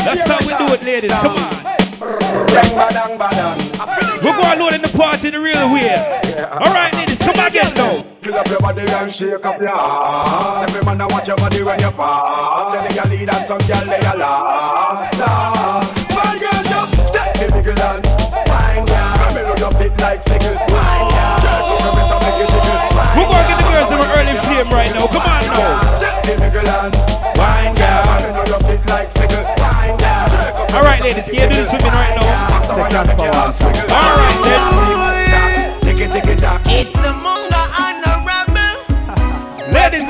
[0.06, 1.10] That's how we do it, ladies.
[1.10, 1.50] Come on.
[2.46, 3.58] Dang, badang, badang.
[4.22, 5.98] We're going load in the party the real way.
[6.46, 8.04] Alright, ladies, come on, get now.
[8.22, 10.62] Jiggle up your body and shake up your ass.
[10.68, 12.70] Every man a watch your body when you pass.
[12.70, 15.90] Tell girl lead and some girl they a laugh, laugh.
[16.14, 18.06] My girl just take the niggle and
[18.46, 19.10] wine, girl.
[19.18, 20.54] Come here, you fit like fickle.
[20.70, 21.38] Wine, girl.
[21.42, 22.78] Jerk up your waist and make it jiggle.
[22.94, 25.06] Wine, We're going to get the girls in an early flame right now.
[25.10, 25.98] Come on now.
[25.98, 26.94] Take the niggle and
[27.34, 28.06] wine, girl.
[28.06, 29.55] Come here, you fit like fickle.
[30.76, 32.60] All right, ladies, can you do this for me right now?
[33.88, 34.60] All right, then.
[36.68, 38.76] It's the Munga and the Rebel.
[39.72, 40.04] Ladies,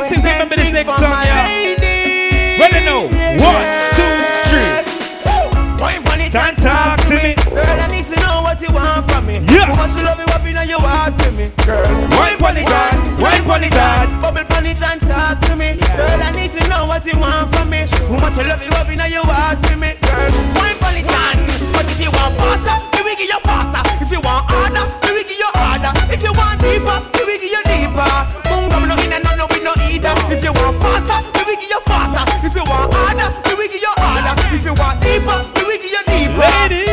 [11.47, 14.21] Waist Wine pon it on, wine pon it on.
[14.21, 15.79] Bubble pon it and talk to me.
[15.79, 17.87] Girl, I need to know what you want from me.
[17.87, 19.95] How much you love you up in your heart to me.
[20.03, 21.37] Girl, wine pon it on.
[21.71, 23.83] But if you want faster, we will give you faster.
[24.03, 25.93] If you want harder, we will give you harder.
[26.11, 28.11] If you want deeper, we will give you deeper.
[28.51, 30.15] Boom, come no in and no no we no either.
[30.35, 32.27] If you want faster, we will give you faster.
[32.43, 34.35] If you want harder, we will give you harder.
[34.51, 36.43] If you want deeper, we will give you deeper.
[36.43, 36.86] Ladies,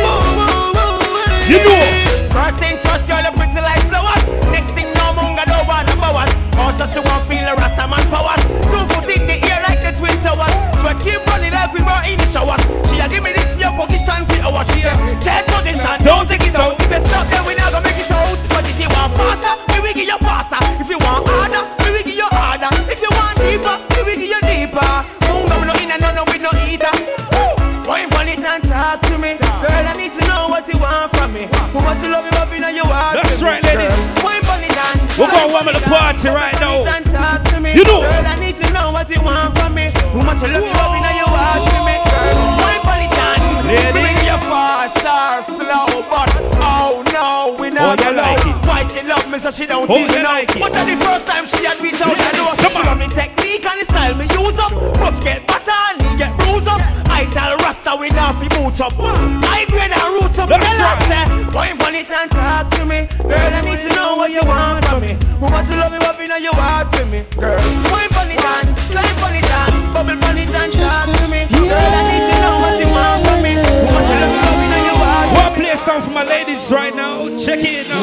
[6.84, 8.44] Also, she want feel the rasta man powers.
[8.68, 10.52] Two foot in the air like the twin towers.
[10.84, 12.60] So I keep running like we were in the showers.
[12.92, 14.68] She a give me this your position for hours.
[14.68, 14.92] She say,
[15.24, 16.76] check position, don't take it out.
[16.76, 18.36] If you stop, then we gonna make it out.
[18.52, 20.60] But if you want faster, we will give you faster.
[20.76, 22.68] If you want harder, we will give you harder.
[22.92, 24.90] If you want deeper, we will give you deeper.
[25.24, 26.92] Munga we no in and no no we no eater.
[27.88, 29.88] Wine pon it and talk to me, girl.
[29.88, 31.48] I need to know what you want from me.
[31.72, 33.24] Who wants to love you up in your heart?
[33.24, 33.93] That's right, ladies.
[35.14, 36.82] We're gonna warm up the party right now.
[36.90, 37.70] and talk to me.
[37.72, 38.02] You know.
[38.02, 39.90] Girl, I need to know what you want from me.
[40.10, 42.34] Who much you love you up in your heart to me, girl.
[42.58, 42.98] Wine pon
[43.64, 43.94] Ladies.
[43.94, 46.28] bring you fast or slow, but
[46.58, 48.58] oh no, we Oh, not you know like it.
[48.66, 50.34] why she love me so she don't Oh, even know.
[50.34, 50.60] like it.
[50.60, 52.52] But at the first time she had beat out the door.
[52.58, 54.74] She love me technique and the style me use up.
[54.98, 56.82] Buff get better and he get bruised up.
[57.06, 58.92] I tell Rasta we now fi boot up.
[58.98, 60.48] I grade and roots up.
[60.50, 61.06] That's Tell her, right.
[61.06, 61.54] say,
[61.94, 63.06] Wine pon it and talk to me.
[63.22, 65.14] Girl, I need to know what you want from me.
[65.38, 67.22] Who wants to love you up in your heart to me?
[67.38, 67.54] Girl,
[67.86, 71.46] wine pon it and climb pon it and bubble pon it and talk to me.
[71.54, 73.54] Girl, I need to know what you want from me.
[73.54, 75.26] Who wants to love you up in your heart?
[75.38, 77.30] Wanna play a song for my ladies right now?
[77.38, 78.02] Check it now.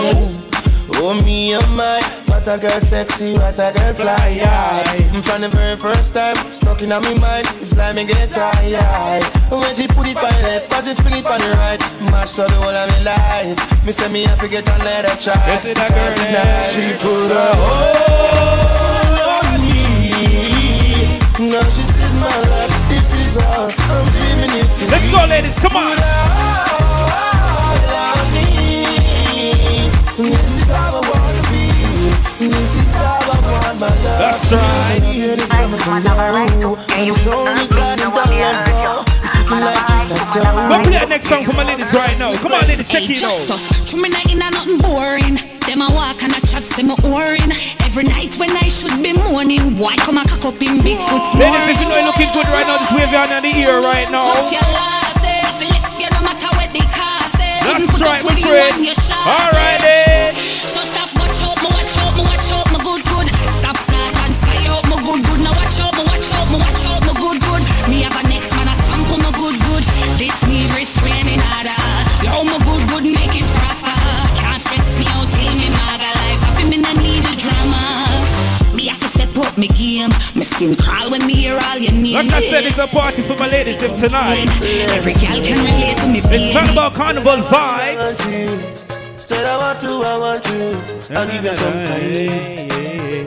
[0.95, 1.99] Oh, oh me oh my,
[2.45, 5.21] what a girl sexy, what a girl fly high.
[5.21, 9.23] From the very first time, stuck in my mind, it's like me get tired.
[9.51, 12.39] When she put it on the left, and she fling it on the right, mash
[12.39, 13.85] up the whole of me life.
[13.85, 15.35] Me say me have to get and let her try.
[15.47, 16.63] Yes, it a girl, yeah.
[16.73, 21.51] She put her hold on me.
[21.51, 25.59] Now she's in my life, this is all I'm dreaming it to Let's go, ladies.
[25.59, 25.97] Come on.
[32.41, 32.47] Be.
[32.49, 34.17] This I want my love.
[34.17, 35.01] That's right.
[35.05, 36.01] Hear this coming from
[36.57, 36.73] you.
[36.97, 39.05] And it's only time and don't let go.
[39.51, 40.41] Like a tattoo.
[40.41, 42.33] Play the next song for my ladies right now.
[42.41, 43.61] Come on, ladies, check Hey, it out.
[43.85, 45.37] True, me not in a nothing boring.
[45.67, 47.51] Them a walk and a chat, say me orin.
[47.85, 51.53] Every night when I should be mourning, why come a cock up in Bigfoot snoring?
[51.53, 53.53] Ladies, if you know you're looking good right now, just wave your hand in the
[53.59, 54.25] ear right now.
[54.33, 56.51] Cut your losses, lift you no matter
[79.61, 80.09] me game.
[80.33, 82.15] My skin crawl when me hear all you need.
[82.15, 84.49] Like I said, it's a party for my ladies them tonight.
[84.97, 86.21] Every girl can relate to me.
[86.33, 88.17] It's all about carnival vibes.
[89.19, 91.15] Said I want to, I want you.
[91.15, 92.71] I'll give you some time.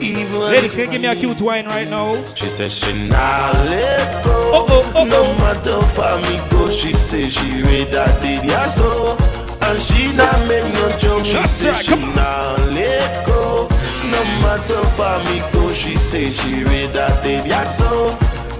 [0.03, 2.23] Even Ladies, can you give me a cute wine right now?
[2.35, 4.35] She said she not let go.
[4.53, 8.67] Oh, oh, oh, no matter for me go, she say she read that did ya
[8.67, 9.17] so.
[9.61, 11.25] And she not make no joke.
[11.25, 13.67] She That's say right, she come not let go.
[14.11, 18.07] No matter for me go, she say she read that did ya so.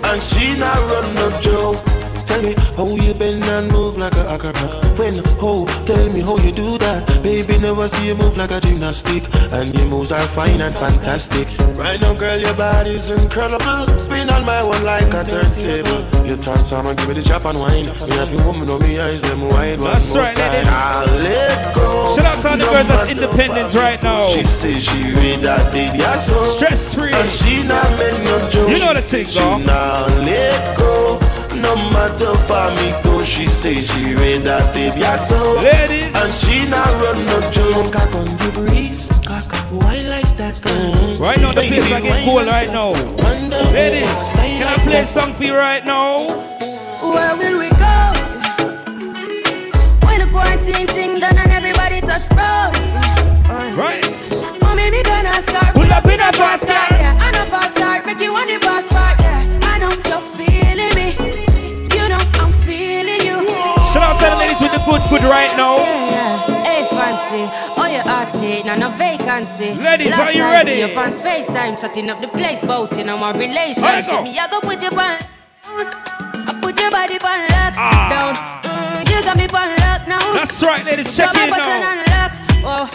[0.04, 2.05] And she not run no joke.
[2.26, 4.98] Tell me how you bend and move like a acrobat.
[4.98, 7.22] When, oh, tell me how you do that.
[7.24, 9.24] Baby, never see you move like a gymnastic.
[9.52, 11.48] And your moves are fine and fantastic.
[11.78, 13.98] Right now, girl, your body's incredible.
[14.00, 16.26] Spin on my one like a turntable.
[16.26, 17.86] You transform and give me the chop and wine.
[17.86, 20.52] Me have you woman on me eyes, them wide one That's right, time.
[20.52, 20.70] ladies.
[20.72, 22.16] I'll let go.
[22.16, 24.28] Shout out to all the girls that's independent right now.
[24.30, 27.14] She says she read that baby, I so Stress free.
[27.14, 28.70] And she not make no joke.
[28.70, 29.60] You know the thing, dawg.
[29.62, 31.20] She not let go.
[31.66, 36.14] No matter for me go, she say she read that baby, I so Ladies.
[36.16, 37.92] And she not run no joke.
[37.92, 40.74] Cock on the breeze, cock why like that girl?
[40.74, 41.22] Mm-hmm.
[41.22, 42.92] Right now, the Baby, place are getting wine cool right now.
[43.74, 46.28] Ladies, can I play a song for you right now?
[47.02, 47.96] Where will we go?
[50.06, 52.78] When the quarantine thing done and everybody touch road.
[53.76, 54.16] Right.
[54.62, 55.74] Mommy, me gonna start.
[55.74, 56.68] Pull up in a fast
[64.86, 65.76] good, good right now.
[65.78, 66.12] Yeah,
[66.48, 66.64] yeah.
[66.64, 67.44] hey fancy,
[67.78, 69.74] oh your heart state, now no vacancy.
[69.76, 70.80] Ladies, Last are you ready?
[70.80, 74.12] You on FaceTime, chatting up the place, in our Alright, relationship.
[74.12, 74.24] go.
[74.24, 75.18] Me, I go put you on,
[76.48, 78.34] I put your body on lockdown.
[78.64, 80.34] Mm, you got me on lock now.
[80.34, 81.92] That's right, ladies, check my it now.
[81.92, 82.32] on lock.
[82.68, 82.86] Oh,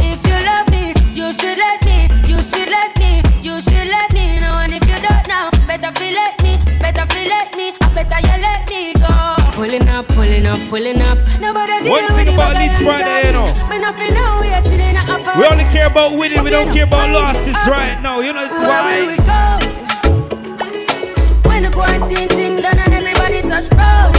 [0.00, 3.88] if you love me, you You should let me, you should let me, you should
[3.88, 4.54] let me know.
[4.62, 8.20] And if you don't know, better feel let me, better feel let me, I better
[8.22, 9.10] you let me go.
[9.58, 10.06] Pulling up,
[10.36, 11.16] pulling up, pulling up.
[11.40, 13.54] Nobody deal One thing about like Friday, you know.
[13.68, 16.72] Me nothing know we are chilling at a We only care about winning, we don't
[16.72, 18.20] care about losses right now.
[18.20, 19.16] You know it's will we why.
[19.16, 19.22] go?
[21.48, 24.12] When the quarantine thing done and everybody touch road.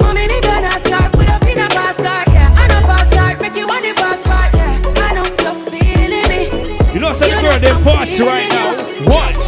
[0.00, 2.54] Mommy, me gonna start put up in a fast yeah.
[2.86, 3.10] Fast
[3.40, 4.78] make you want the fast part, yeah.
[5.02, 6.48] I know you're feeling me.
[6.94, 8.74] You know some girl know them I'm parts feeling right now.
[9.42, 9.47] you.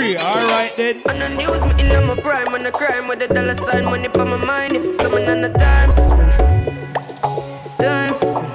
[0.00, 0.16] Three.
[0.16, 1.02] Alright then.
[1.10, 4.08] On the news, me in my prime, on the crime with the dollar sign, money
[4.08, 4.72] on my mind.
[4.72, 4.92] Yeah.
[4.96, 6.32] Someone on the time for spend.
[7.76, 8.48] Time for spend.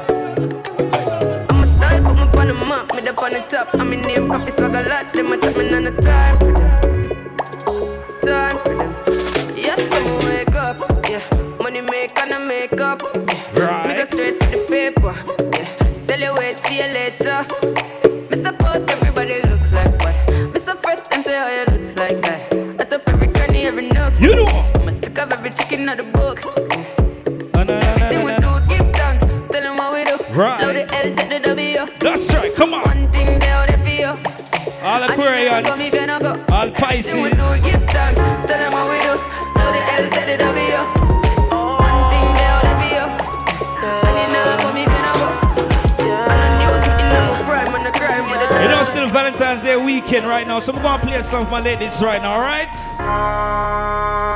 [1.52, 3.70] I'm a style, put me on the map, me up on the top.
[3.76, 5.14] I'm in name, coffee swag a lot.
[5.14, 6.72] Them a chat me on the time for them.
[8.26, 8.92] Time for them.
[9.56, 10.82] Yes, I'm wake up.
[11.08, 11.22] Yeah,
[11.62, 13.04] money make and I make up.
[13.54, 13.86] Yeah.
[13.86, 14.85] Me go straight for the paper.
[35.56, 36.34] And you never come if you no go.
[36.52, 38.20] Aquarians, all Everything we do, give thanks.
[38.20, 39.16] Tell them what we do.
[39.56, 40.84] Load the L, take the W.
[41.56, 43.08] One thing they out there for you.
[44.04, 45.32] And you never come if you no go.
[46.12, 47.24] And the news, me in the
[47.72, 50.74] on the crime, with the You know, it's still Valentine's Day weekend right now, so
[50.74, 52.76] I'm gonna play some of my ladies right now, alright?
[53.00, 54.28] Ah,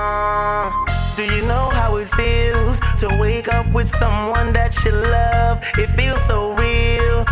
[1.17, 5.61] do you know how it feels to wake up with someone that you love?
[5.77, 7.25] It feels so real.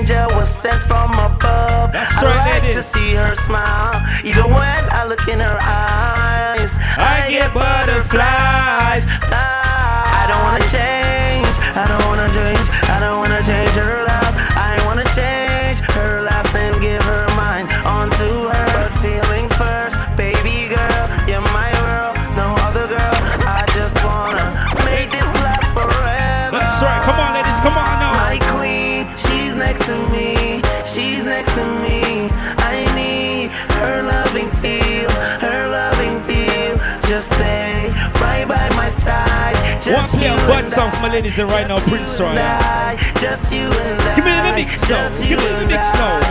[0.00, 1.92] Angel was sent from above.
[1.92, 6.78] That's I right, like to see her smile, even when I look in her eyes.
[6.96, 9.04] I, get butterflies.
[9.28, 11.52] I don't wanna change.
[11.76, 12.66] I don't wanna change.
[12.88, 14.34] I don't wanna change her love.
[14.56, 16.29] I wanna change her last
[29.90, 30.62] to me.
[30.86, 32.30] She's next to me.
[32.62, 33.50] I need
[33.82, 35.10] her loving feel,
[35.42, 36.78] her loving feel.
[37.10, 37.90] Just stay
[38.22, 39.58] right by my side.
[39.58, 42.38] One Just play you a bad song for my ladies in right now, Prince Royal.
[42.38, 44.14] I, just you and I.
[44.14, 46.22] Give me the mix now, Just give you me the mix now.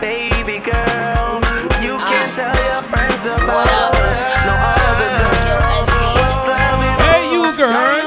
[0.00, 1.40] Baby girl,
[1.80, 4.20] you can tell your friends about us.
[4.44, 5.72] No other girl.
[6.20, 8.05] What's love if Hey, you girl.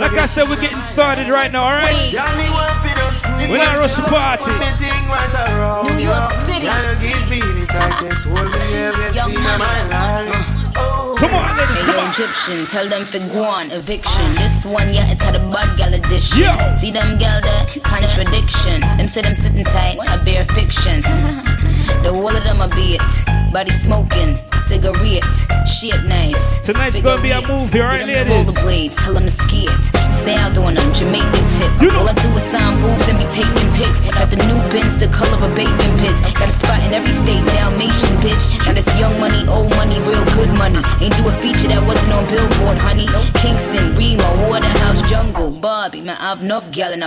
[0.00, 1.96] Like I said, we're getting started right now, alright?
[3.50, 4.52] We're not rushing party.
[5.96, 6.66] New York City.
[11.18, 14.34] Come on, ladies, Hey, yo, Egyptian, tell them for go on eviction.
[14.34, 16.38] This one, yeah, it's had a bad gal edition.
[16.78, 18.80] See them gal there, contradiction.
[18.82, 21.02] Them say them sitting tight, I bear fiction.
[22.02, 23.00] the whole of them a beat,
[23.52, 24.36] body smoking,
[24.66, 25.24] cigarette,
[25.66, 26.58] shape nice.
[26.64, 28.54] Tonight's gonna be a movie, alright, Get 'em the ladies?
[28.54, 29.84] rollerblades, tell them to ski it.
[30.22, 31.94] Stay out doing them, Jamaican tip.
[31.96, 34.00] All I do is sign boobs and be taking pics.
[34.10, 36.20] Got the new bins, the color of a bacon pits.
[36.34, 38.44] Got a spot in every state, Dalmatian bitch.
[38.66, 40.82] Now this young money, old money, real good money.
[41.00, 43.06] Ain't do a feature that wasn't on Billboard, honey.
[43.40, 46.00] Kingston, Rema, Waterhouse, Jungle, Bobby.
[46.02, 47.02] Man, I've enough gal in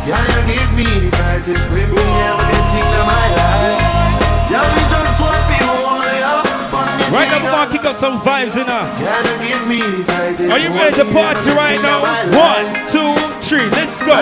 [0.00, 4.48] Can you give me the tightest grip me ever get in my life?
[4.48, 6.40] Yeah, we just want to hold you.
[7.12, 8.84] Right now, we're gonna kick up some vibes in her.
[8.96, 12.00] Can you give me the tightest Are you ready to party right now?
[12.32, 13.12] One, two,
[13.44, 14.16] three, let's go.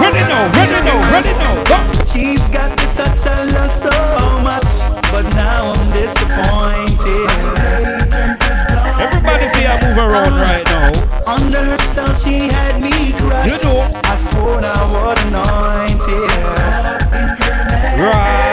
[0.00, 1.52] Ready now, ready now, ready now.
[1.68, 1.76] Go.
[2.08, 3.92] She's got the touch I love so
[4.40, 4.80] much,
[5.12, 6.87] but now I'm disappointed.
[9.98, 11.32] Everybody be a move around right now.
[11.32, 13.62] Under her spell, she had me crushed.
[13.62, 13.88] You know.
[14.04, 16.28] I swore I was anointed.
[18.00, 18.47] Right.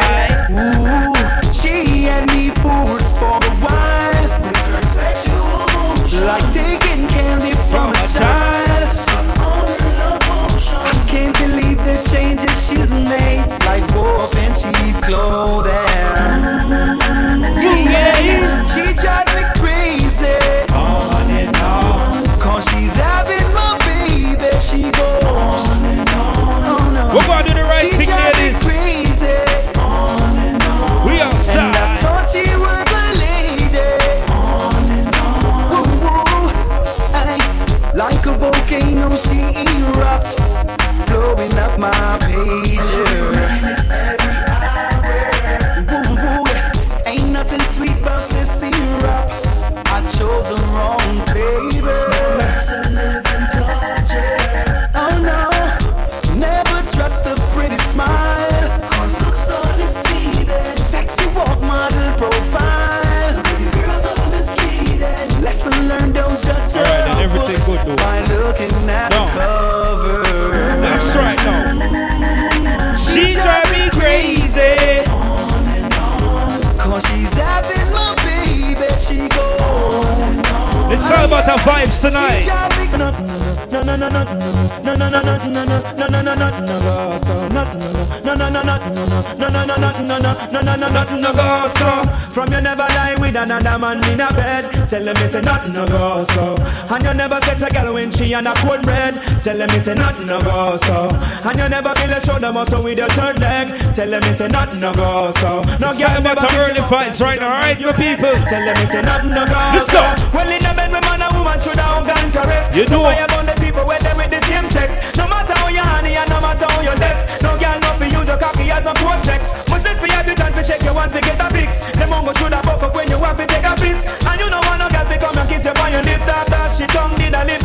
[99.46, 101.06] Tell them it's a nothing no go so.
[101.46, 103.70] And you never build a shoulder muscle with your third leg.
[103.94, 105.62] Tell them it's a nothing no go so.
[105.78, 108.34] No girl about never early fights right now, alright, your people?
[108.50, 110.02] Tell them it's a nothing no go so.
[110.34, 112.74] Well in a bed with man and woman should have gone caress.
[112.74, 113.06] You know.
[113.06, 115.14] fire burn the people where them with the same sex.
[115.14, 117.38] No matter how you honey and no matter how you less.
[117.46, 119.62] No girl no fi use your cocky as a cortex.
[119.86, 121.86] This be as you trying to check you want to get a fix.
[121.94, 124.10] The mongo should have buck up when you want to take a piss.
[124.26, 126.66] And you know want no girl to come and kiss you on your lips after
[126.74, 127.65] she tongue did a live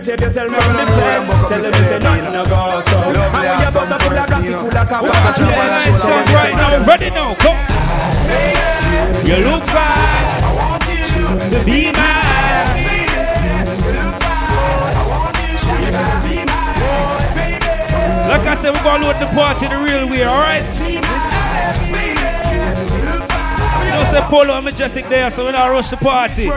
[0.00, 1.24] tell your friend to save yourself from the flex.
[1.48, 2.96] Tell them it's a nothing no go so.
[3.00, 5.08] And when you bust a full of cocky full of cocky.
[5.08, 6.84] Watch your lights on right now.
[6.86, 7.56] Ready now, come.
[9.26, 12.26] You look fine I want you to be mine.
[18.26, 20.62] Like I said, we're gonna load the party the real way, alright?
[23.86, 26.50] You know, say Polo and Majestic there, so we're not rush the party.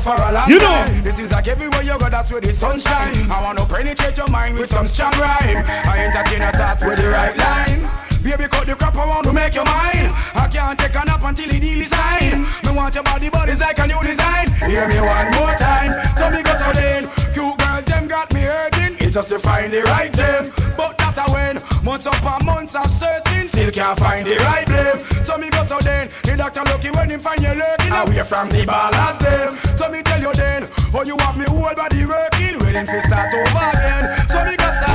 [0.00, 0.66] For a long You know.
[0.66, 1.02] time.
[1.02, 3.14] This is like everywhere you go, that's where the sunshine.
[3.30, 5.62] I wanna penetrate your mind with some strong rhyme.
[5.86, 7.88] I entertain a thought with the right line.
[8.24, 10.08] Baby, cut the crap, I want to make you mine.
[10.34, 12.40] I can't take a nap until the deal is signed.
[12.64, 14.48] Me want your body, but it's like a new design.
[14.64, 15.92] Hear me one more time.
[16.16, 17.06] So me go so then.
[17.34, 18.96] Cute girls, them got me hurting.
[18.98, 20.50] It's just to find the right gem.
[21.84, 23.44] Months upon months of searching.
[23.44, 24.98] Still can't find the right blame.
[25.22, 26.08] So me go so then.
[26.22, 27.90] The doctor lucky when him find you lurking.
[27.90, 29.50] Away from the ballast them.
[29.74, 30.62] So me tell you then.
[30.94, 32.54] Oh, you have me whole body working.
[32.62, 34.14] Waiting to start over again.
[34.30, 34.94] So me go so.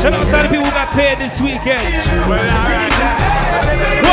[0.00, 1.84] Shout out to the people who got paid this weekend.
[2.24, 2.32] Go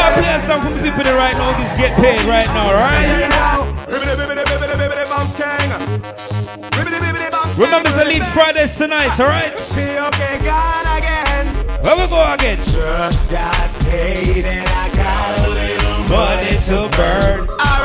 [0.04, 2.76] and play a song for the people that right now just get paid right now,
[2.76, 3.08] alright?
[7.56, 9.56] Remember the lead Fridays tonight, alright?
[11.80, 11.86] Okay, gone again.
[11.86, 12.58] Where we go again?
[12.58, 17.50] Just got paid and I got a little money to burn.
[17.50, 17.77] Alright.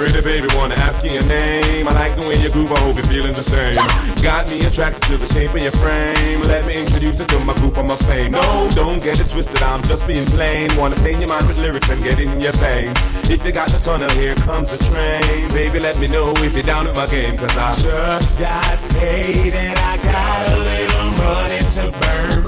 [0.00, 1.84] Pretty baby, wanna ask you your name.
[1.86, 3.76] I like the way you groove, I hope you're feeling the same.
[4.24, 6.40] Got me attracted to the shape of your frame.
[6.48, 8.32] Let me introduce you to my group, I'm a fame.
[8.32, 8.40] No,
[8.72, 10.72] don't get it twisted, I'm just being plain.
[10.80, 13.28] Wanna stain your mind with lyrics and get in your veins.
[13.28, 15.20] If you got the tunnel, here comes the train.
[15.52, 19.52] Baby, let me know if you're down with my game, cause I Just got paid
[19.52, 22.39] and I got a little money to burn.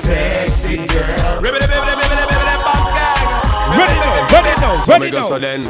[0.00, 1.42] Sexy girl.
[4.70, 5.28] Now, ready now, So ready me go now.
[5.28, 5.64] so then.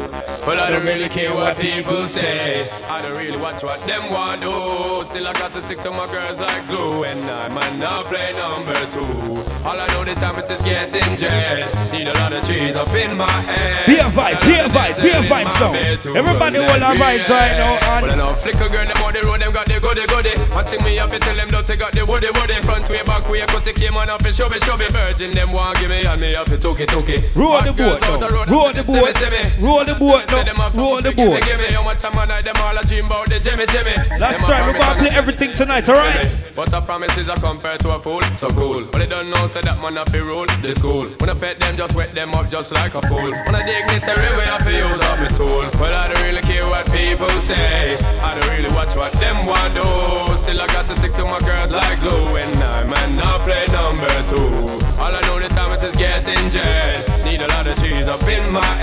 [0.45, 2.67] Well, I don't really care what people say.
[2.87, 5.05] I don't really watch what them want do.
[5.05, 7.03] Still, I got to stick to my girls like glue.
[7.03, 9.41] And I might not play number two.
[9.65, 11.65] All I know the time it is getting jet.
[11.91, 13.85] Need a lot of trees up in my head.
[13.85, 16.17] Be a vibe, be a vibe, be a vibe now.
[16.17, 18.01] Everybody hold our vibes right now.
[18.01, 20.33] Well, I know flicker girl, them on the road, them got the goody goody.
[20.53, 22.57] One thing me have to tell them, don't take out the woody woody.
[22.61, 24.87] Front way, back way, cut the came on up and show me, show me.
[24.89, 27.35] Virgin, them want give me, and me have to took it, took it.
[27.35, 29.15] Roll the Hot girls boat the road, Roll the them boat.
[29.15, 29.65] say me, say me.
[29.65, 30.69] Roll the boat now.
[30.75, 31.39] Roll the boat.
[31.39, 31.71] to give me.
[31.71, 33.95] How much time I night, them all a dream about the Jimmy Jimmy.
[34.19, 36.27] That's right, we're gonna play everything tonight, alright?
[36.55, 38.81] but a promise is a compared to a fool, so cool.
[38.91, 41.07] But they don't know, say that man to rule the school.
[41.19, 43.31] When I pet them, just wet them up just like a pool.
[43.31, 45.65] When I dignitary way, I to use up my tool.
[45.79, 47.97] But I don't really care what people say.
[48.21, 49.87] I don't really watch what them want do.
[50.37, 52.35] Still I got to stick to my girls like glue.
[52.37, 54.49] And I man not play number two.
[55.01, 57.07] All I know the time it is getting jet.
[57.23, 58.80] Need a lot of cheese up in my.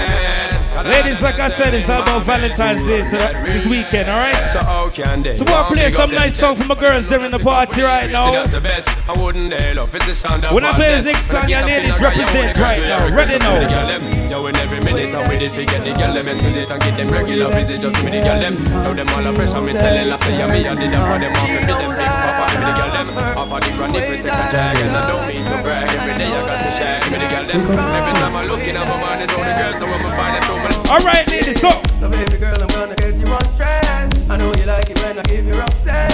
[0.85, 4.39] Ladies, like I said, it's about Valentine's Day to this weekend, alright?
[4.47, 7.83] So how can we're gonna play some nice songs for my girls during the party
[7.83, 8.31] right now.
[8.31, 8.89] That's the best.
[9.09, 11.63] I wouldn't dare love it's the sound of When I play this next song, your
[11.67, 13.11] ladies a represent right now.
[13.11, 13.59] Ready now.
[13.59, 14.31] with the girl them.
[14.31, 16.97] Yo, in every minute I'm with it, we get the girl them, it and get
[16.97, 18.55] them regular visit just with the girl them.
[18.71, 21.33] Now them all a pressure me selling, I say yeah, me I did for them
[21.35, 23.09] off and them big papa the girl them.
[23.39, 25.91] Off of the we take a and I don't mean to brag.
[25.91, 26.71] Every day I got to
[27.11, 27.61] with the girl them.
[27.67, 30.51] Every time I look in my mind, it's only girls, so I'm gonna find it
[30.51, 30.91] open.
[30.91, 31.71] Alright, ladies, go.
[31.97, 34.19] So baby girl, I'm gonna get you undressed.
[34.29, 36.08] I know you like it when I give you rough sex.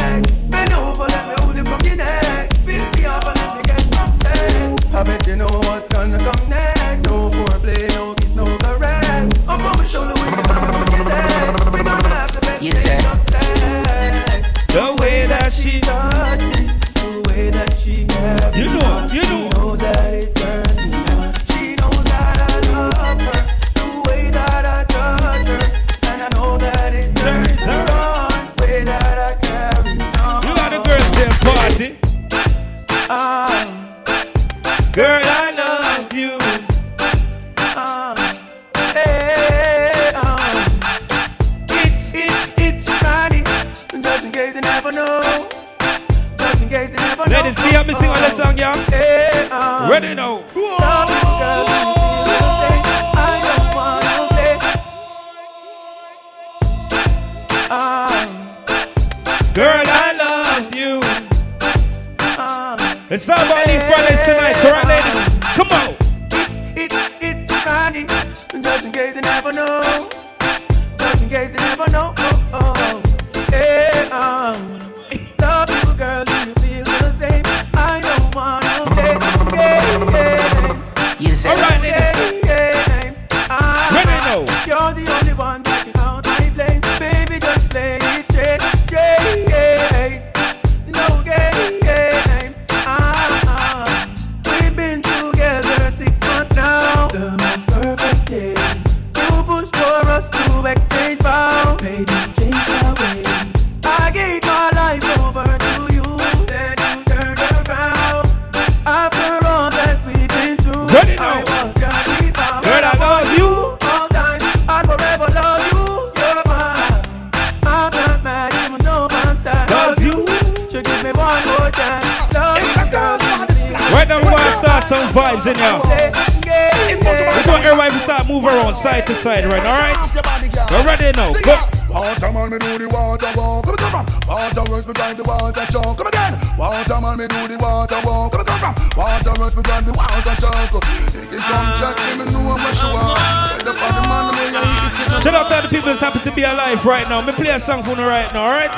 [147.65, 148.70] Song for right now, alright?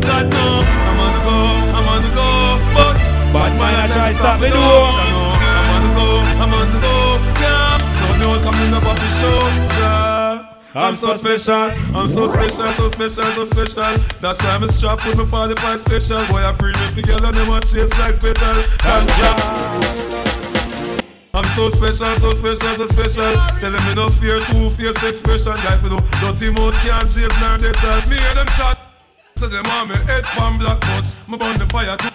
[0.00, 1.36] God no, I'm on the go,
[1.76, 2.96] I'm on the go, but
[3.36, 4.56] Bad I try to stop me, do.
[4.56, 6.08] I'm on the go,
[6.40, 7.76] I'm on the go, yeah.
[8.00, 9.36] Don't know coming up off the show.
[10.74, 13.98] I'm so special, I'm so special, so special, so special.
[14.22, 16.26] That's why I'm a strap with my 45 special.
[16.28, 18.54] Boy, I previous together, them want chase like petal.
[18.80, 20.15] Ganja.
[21.36, 23.36] I'm so special, so special, so special.
[23.60, 25.52] Tell them no fear, two face expression.
[25.60, 28.80] Guy for no dirty mouth can't chase nor they tell me and them shot.
[29.36, 31.14] So them want me head pan black nuts.
[31.28, 32.08] Me burn the fire too.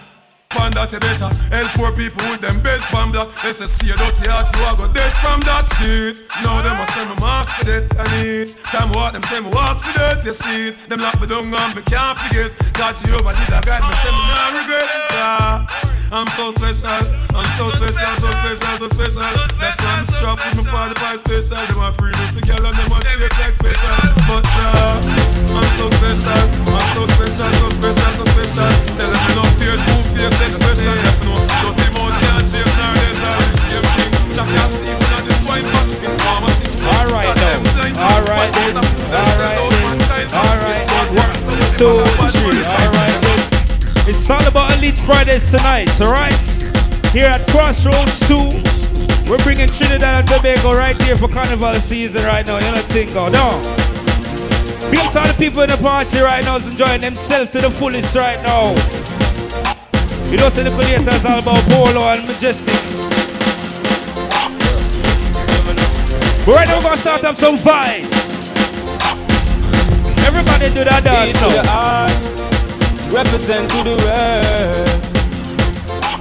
[0.49, 3.87] Pan that you better Help poor people with them bed pan black They say see
[3.87, 7.15] a dirty heart you a go dead from that seat Now them a send me
[7.23, 10.75] mark for that and it Time what them say me walk for that you see
[10.75, 13.95] it Them lock me down and me can't forget God Jehovah did a guide me
[14.03, 15.91] say me not regret yeah.
[16.11, 19.23] I'm so special, I'm so special, so special, so special
[19.55, 22.91] That's why I'm strapped with my 45 special Them a pre for girl and them
[22.91, 23.95] a chase like special
[24.27, 28.67] But uh, I'm so special, I'm so special, so special, so special
[28.99, 33.15] Tell them no fear, two face expression If no, dirty mouth can't chase nor they
[33.15, 37.63] the same thing Jack and Steve and the swine back in pharmacy Alright now.
[38.11, 38.75] Alright then.
[38.75, 39.63] Alright
[40.11, 40.27] then.
[40.33, 41.15] Alright then.
[41.15, 41.37] One,
[41.79, 42.03] two,
[42.43, 42.59] three.
[42.59, 43.39] Alright then.
[44.09, 46.50] It's all about Elite Fridays tonight, alright?
[47.11, 49.29] Here at Crossroads 2.
[49.29, 52.55] We're bringing Trinidad and Tobago right here for Carnival season right now.
[52.55, 53.61] You know go down.
[54.89, 57.59] Big up to all the people in the party right now is enjoying themselves to
[57.59, 58.71] the fullest right now.
[60.31, 62.79] You know, see the creators is all about Polo and Majestic.
[66.45, 68.07] But right now we're gonna start up some vibes.
[70.27, 72.07] Everybody do that dance now.
[73.13, 74.90] represent to the world.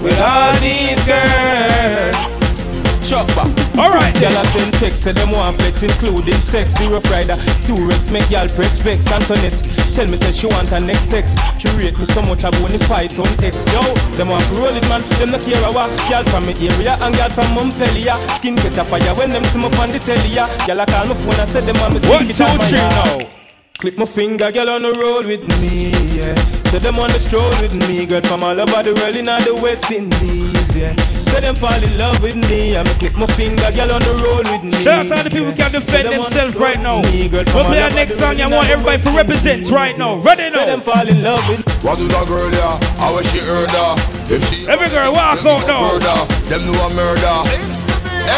[0.02, 2.30] With all these girls.
[3.10, 3.50] Back.
[3.74, 4.14] Alright.
[4.22, 6.78] Y'all have send text, say them want flex, including sex.
[6.78, 7.34] The rough rider,
[7.66, 9.10] Durex, make y'all press vex.
[9.10, 9.58] Antoinette,
[9.90, 11.34] tell me say she want her next sex.
[11.58, 13.58] She rate me so much I go in the fight on X.
[13.74, 13.82] Yo,
[14.14, 15.02] them want to roll it, man.
[15.18, 15.90] Them not care a what.
[16.06, 18.14] Y'all from me area and y'all from Montpellier.
[18.38, 20.30] Skin catch a fire when them see me on the telly.
[20.30, 20.46] ya.
[20.70, 23.26] Y'all call my phone and say them want me One, sneak it two, my now.
[23.74, 26.09] Click my finger, girl on the road with me.
[26.70, 29.42] So them on the stroll with me, girl from all over the world in all
[29.42, 30.94] the West Indies, yeah.
[31.26, 34.46] So them fall in love with me, I'm click my finger, girl on the road
[34.46, 34.78] with me.
[34.78, 37.02] Shout out to all the people who can defend themselves right now.
[37.02, 38.38] We'll play our next song.
[38.38, 40.22] I want everybody to represent right now.
[40.22, 40.66] Ready So now.
[40.70, 41.74] them fall in love with me.
[41.82, 42.78] What do the girl yeah?
[43.02, 43.94] How was she heard her?
[44.30, 45.90] If she Every girl walk out now.
[45.90, 47.36] murder, them know a murder.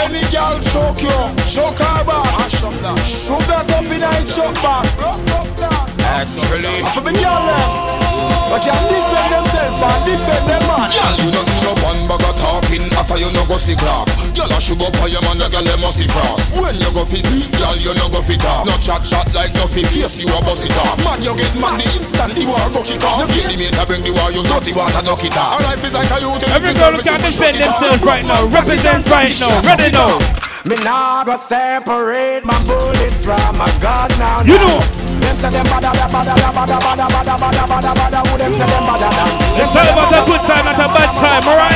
[0.09, 1.13] Any girl choke you,
[1.53, 2.25] choke her back.
[2.41, 2.97] Mash up that.
[3.05, 4.89] Shoot that up in her choke back.
[6.17, 7.45] Actually, I feel me girl
[8.01, 8.02] eh?
[8.53, 8.61] Them.
[8.61, 10.89] But can defend themselves and defend them man.
[10.93, 14.09] Girl, you don't need no one bag of talking after you no go see clock.
[14.37, 16.53] Girl, I should go for your man, the girl they must see frost.
[16.61, 18.67] When you go fit beat, girl, you no go fit talk.
[18.67, 21.01] No chat chat like no fit face, you a bust it off.
[21.05, 23.25] Man, you get mad the instant the war go kick off.
[23.25, 25.57] You get the mate, I bring the war, you dirty water, knock it off.
[25.57, 26.45] Our life is like a youth.
[26.53, 28.45] Every girl who can defend themselves right now.
[28.53, 29.53] Represent right now.
[29.65, 30.32] Ready now.
[30.65, 34.47] Me nah go separate my bullets from my gun now.
[34.47, 34.79] You know.
[35.19, 38.67] Them say them bada bada bada bada bada bada bada bada bada who them say
[38.71, 39.27] them bada da.
[39.59, 41.75] It's all about a good time, not a bad time, alright?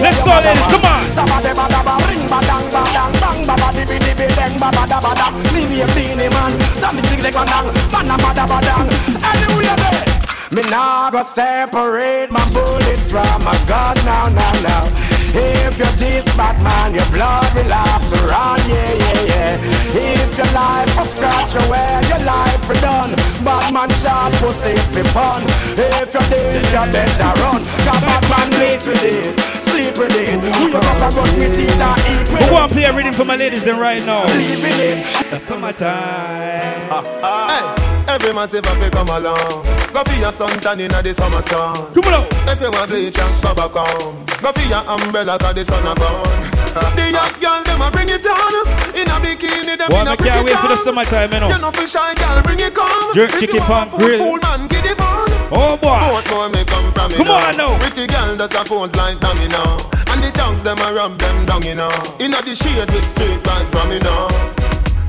[0.00, 1.04] Let's go, ladies, come on.
[1.12, 5.28] Sabada bada ba ring badang badang bang baba dibi dibi deng baba da bada.
[5.52, 8.88] Me be a Beenie Man, something like bada bada badang.
[8.88, 10.24] There.
[10.54, 15.03] Me nah go separate my bullets from my gun now, now, now.
[15.34, 20.22] If you're this bad man, your blood will have to run, yeah, yeah, yeah.
[20.22, 23.10] If your life was scratch away, your life for done.
[23.42, 25.42] Bad man shot pussy for fun.
[25.74, 27.66] If you're this, you better run.
[27.82, 30.38] Cause bad man bleed with it, sleep with it.
[30.38, 32.92] Who you got to brush with teeth and eat with Who want to play a
[32.94, 34.24] reading for my ladies then right now?
[34.26, 35.30] Sleep with it.
[35.30, 36.86] The summertime.
[37.26, 37.73] Hey,
[38.14, 39.66] every man say fi come along.
[39.92, 41.74] Go for your suntan inna the summer sun.
[41.94, 42.26] Come on.
[42.48, 44.24] If you want bleach and go back home.
[44.40, 46.50] Go for your umbrella 'cause the sun a burn.
[46.96, 48.54] The young girl them a bring it on.
[48.94, 51.48] In a bikini them in a can't pretty wait for the summertime, you know.
[51.48, 53.14] You know fi shy girl bring it come.
[53.14, 54.18] Jerk If chicken you pan want a fool, grill.
[54.18, 55.28] Fool man get it on.
[55.50, 55.98] Oh boy.
[55.98, 57.78] Both more me come from me Come on now.
[57.78, 59.76] Pretty girl does a pose like them you know.
[60.10, 61.90] And the tongues them a rub them down you know.
[62.18, 64.28] Inna the shade with straight vibes from me know.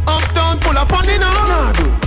[0.07, 2.05] Uptown full of fun you know.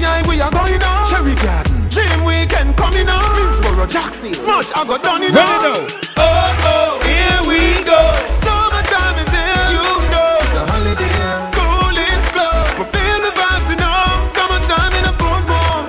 [0.00, 0.28] Nah, do.
[0.28, 1.06] We are going on.
[1.08, 1.88] Cherry Garden.
[1.88, 3.22] Dream weekend coming on.
[3.34, 4.32] Middlesboro, Jackson.
[4.32, 5.40] Smash I got done you know.
[5.40, 5.86] Ready now.
[6.16, 7.98] Oh oh, here we go.
[8.42, 9.66] Summertime is here.
[9.74, 11.10] You know it's a holiday.
[11.46, 12.78] School is closed.
[12.78, 14.22] We feel the vibes you know.
[14.34, 15.82] Summertime in a boom boom.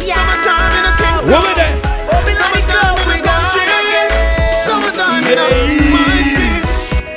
[0.00, 1.30] Summertime in a Kingston.
[1.32, 1.74] What with that?
[2.40, 4.08] Summertime we gon' shake.
[4.66, 5.46] Summertime in a
[5.92, 6.50] my city.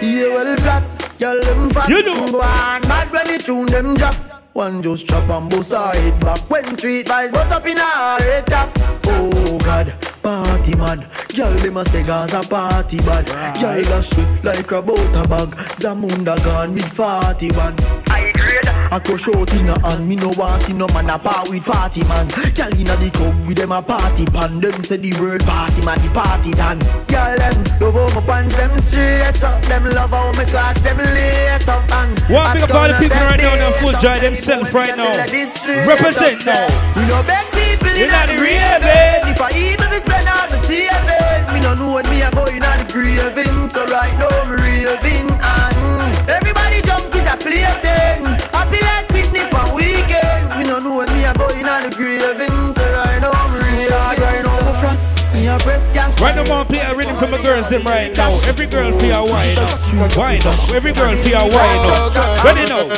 [0.05, 0.83] Yeah, well, black,
[1.19, 1.87] girl, them fat.
[1.89, 2.19] You know.
[2.29, 4.15] One bad when the tune them drop.
[4.59, 6.41] One just chop and bust her head back.
[6.49, 8.69] When treat by bust up in her head top.
[9.05, 11.07] Oh God, party man.
[11.33, 13.25] Girl, them a say Gaza party bad.
[13.55, 15.55] Girl, that shit like a butter bag.
[15.79, 17.73] Zamunda gone with 41.
[18.09, 18.38] I.
[18.91, 20.07] I go short in a hand.
[20.09, 21.17] Me no want see no man a
[21.49, 22.25] with 40 man.
[22.57, 24.59] Girl inna the club with them a party pan.
[24.59, 26.79] Them say the world pass him the party done.
[27.05, 29.61] Girl, them love how my pants them straight up.
[29.69, 32.17] Them love how my clocks them lace up and.
[32.33, 35.13] One up all the people right now and full joy themselves right now.
[35.85, 36.65] Represent now.
[36.97, 38.81] We no beg people You in know the raving.
[38.89, 39.29] raving.
[39.29, 42.57] If I even be spend all the saving, me no know when me a going
[42.65, 43.69] on the graving.
[43.69, 45.28] So right now me raving
[56.19, 58.35] Right now, I'm play a rhythm from the girls them right now.
[58.43, 59.79] Every girl feel a wine up.
[60.19, 60.59] Wine up.
[60.75, 62.43] Every girl feel a wine up.
[62.43, 62.91] Ready now.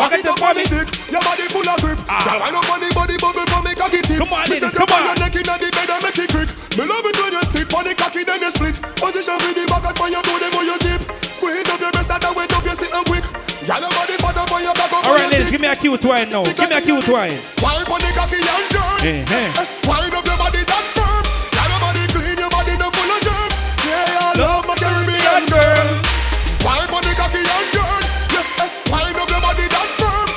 [0.00, 2.00] Back it up on dick, your body full of grip.
[2.00, 4.24] Girl, wind up on the body bubble for me cocky tip.
[4.24, 5.04] Come on, ladies, you come on.
[5.04, 6.48] your neck inna the bed and make it quick.
[6.80, 8.80] Me love it when you sit on the cocky then you split.
[8.96, 11.04] Position with the back as when you do them on your dip.
[11.28, 13.24] Squeeze up your breast and then wait up you sitting quick.
[13.68, 15.76] Girl, your body fat up on your back up All on ladies, give me a
[15.76, 16.40] cute wine now.
[16.40, 17.36] Give me a cute wine.
[17.60, 18.72] Wine on the cocky and.
[19.04, 19.60] Eh, eh.
[19.60, 20.31] Up
[24.32, 25.88] Yeah, I love my Caribbean girl.
[26.64, 28.04] Wine on the cocky and jerk.
[28.32, 30.28] Yeah, eh, wind up your body that firm.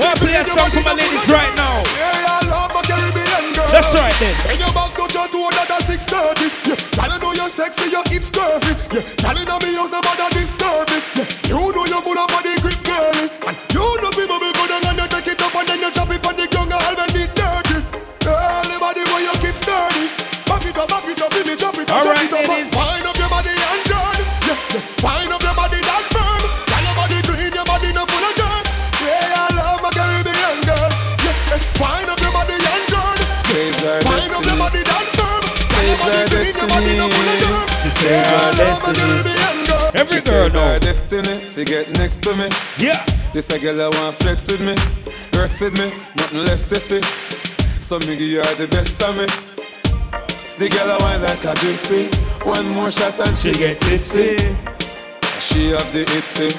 [0.00, 1.84] Girl, play a song for my ladies right now?
[2.00, 3.68] Yeah, I love my Caribbean girl.
[3.68, 4.32] That's right then.
[4.48, 6.48] When your back touch your toe, that six thirty.
[6.64, 8.72] Yeah, girl, you know you're sexy, your hips curvy.
[8.88, 10.98] Yeah, girl, you know house, nobody disturb me.
[11.20, 13.28] Yeah, you know you're full of body grip, girly.
[13.44, 14.40] And you know people
[35.96, 37.56] Says our destiny.
[37.90, 40.00] Says our destiny.
[40.00, 40.60] Every She girl says know.
[40.60, 41.40] our destiny.
[41.44, 42.48] Fi get next to me.
[42.78, 43.04] Yeah.
[43.32, 44.74] This a girl I want flex with me.
[45.38, 45.90] Rest with me.
[46.16, 47.00] Nothing less sissy.
[47.80, 49.26] So me give you all the best of me.
[50.58, 52.12] The girl I want like a gypsy.
[52.44, 54.36] One more shot and she get tipsy.
[55.40, 56.52] She have the itsy.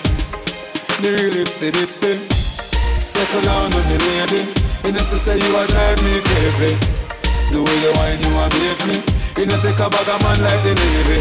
[1.01, 2.13] The real itsy bitsy.
[3.05, 4.41] Settle down on me lady.
[4.83, 6.73] You know say you a drive me crazy.
[7.51, 9.16] The way you whine you amaze me.
[9.37, 11.19] You know take a bag of man like the Navy.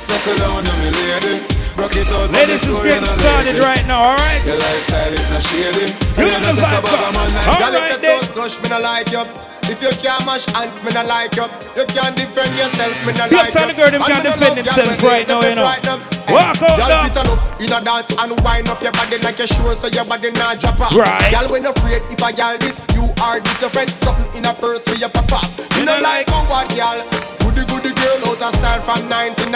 [0.00, 1.44] Settle down on me lady.
[1.76, 2.24] Rock it out.
[2.24, 3.60] on the Ladies, it's floor, getting you know started lazy.
[3.60, 4.40] right now, alright?
[4.48, 5.86] The lifestyle it not shady.
[5.92, 7.92] You You know know the take a vibe, bag of man like All Girl, right
[7.92, 8.16] if then.
[8.16, 9.22] you don't touch me, no like you.
[9.68, 11.44] If you can't mash hands, me no like you.
[11.76, 13.68] You can't defend yourself, me no like you.
[13.68, 15.68] the girl, them can't defend themselves right now, you know.
[16.28, 17.04] Walk out Girl, now.
[17.04, 19.88] fit on up in a dance and wind up your body like you're sure, so
[19.88, 20.96] your body not drop off.
[20.96, 21.32] Right.
[21.32, 23.88] Girl, when afraid if I girl this, you are this your friend.
[24.00, 25.44] Something in a purse for your up.
[25.76, 27.04] You know like what girl.
[27.44, 29.50] Goody goody girl out of style from 99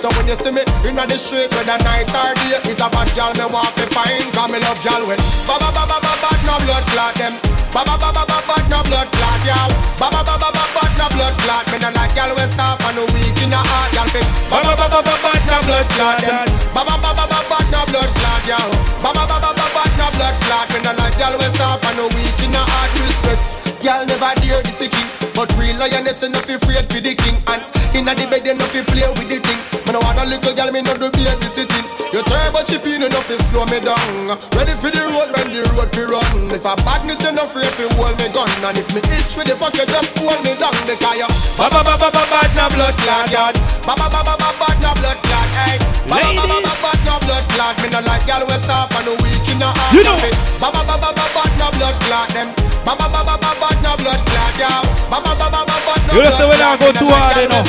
[0.00, 3.06] So when you see me in the street whether night or day Is a bad
[3.14, 6.12] girl me want to find Cause me love girl when Ba ba ba ba ba
[6.16, 7.36] ba no blood clot them
[7.74, 9.70] Ba ba ba ba ba ba no blood clot y'all.
[10.00, 11.64] Ba ba ba ba ba but no blood clot.
[11.72, 14.08] Me no like y'all we soft and no weak in the heart, y'all.
[14.48, 16.16] Ba ba ba ba ba but no blood clot.
[16.24, 16.48] Them.
[16.72, 18.70] Ba ba ba ba ba but no blood clot, y'all.
[19.04, 20.66] Ba ba ba ba ba but no blood clot.
[20.72, 22.90] Me no like y'all we soft and no weak in the heart.
[23.04, 23.40] Respect.
[23.84, 27.36] Y'all never dare this a king, but real lioness enough afraid for the king.
[27.46, 27.62] And
[27.94, 29.75] inna the bed enough fi play with the thing.
[29.96, 31.88] No want a little girl, me no do babysitting.
[32.12, 34.36] You turbo chip in enough to slow me down.
[34.52, 36.52] Ready for the road when the road fi run.
[36.52, 39.56] If a badness enough afraid fi hold me gun, and if me itch with the
[39.56, 40.76] fuck, you just hold me down.
[40.84, 41.24] Because you
[41.56, 43.56] ba ba ba ba ba bad no blood clot, yard.
[43.88, 45.80] Ba ba ba ba ba bad no blood clot, hey.
[46.04, 47.74] Ba ba ba ba ba bad no blood clot.
[47.80, 49.96] Me no like girl we soft and no weak in the heart.
[49.96, 50.20] You know.
[50.60, 52.52] Ba ba ba ba ba bad no blood clot them.
[52.84, 54.84] Ba ba ba ba ba bad no blood clot, y'all.
[55.08, 56.84] Ba ba ba ba ba bad no You know, so blood I clot.
[56.84, 57.64] go too hard, you know.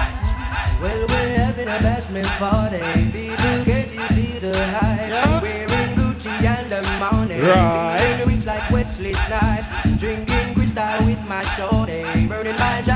[0.81, 2.79] Well, we're having a bashment party.
[3.11, 5.43] People, can't you feel the hype?
[5.43, 7.41] Wearing Gucci and the money.
[7.41, 8.25] Right.
[8.27, 9.67] Rich like Wesley Snipes.
[9.97, 12.05] Drinking Cristal with my shorty.
[12.27, 12.96] Burning my chalice through the night.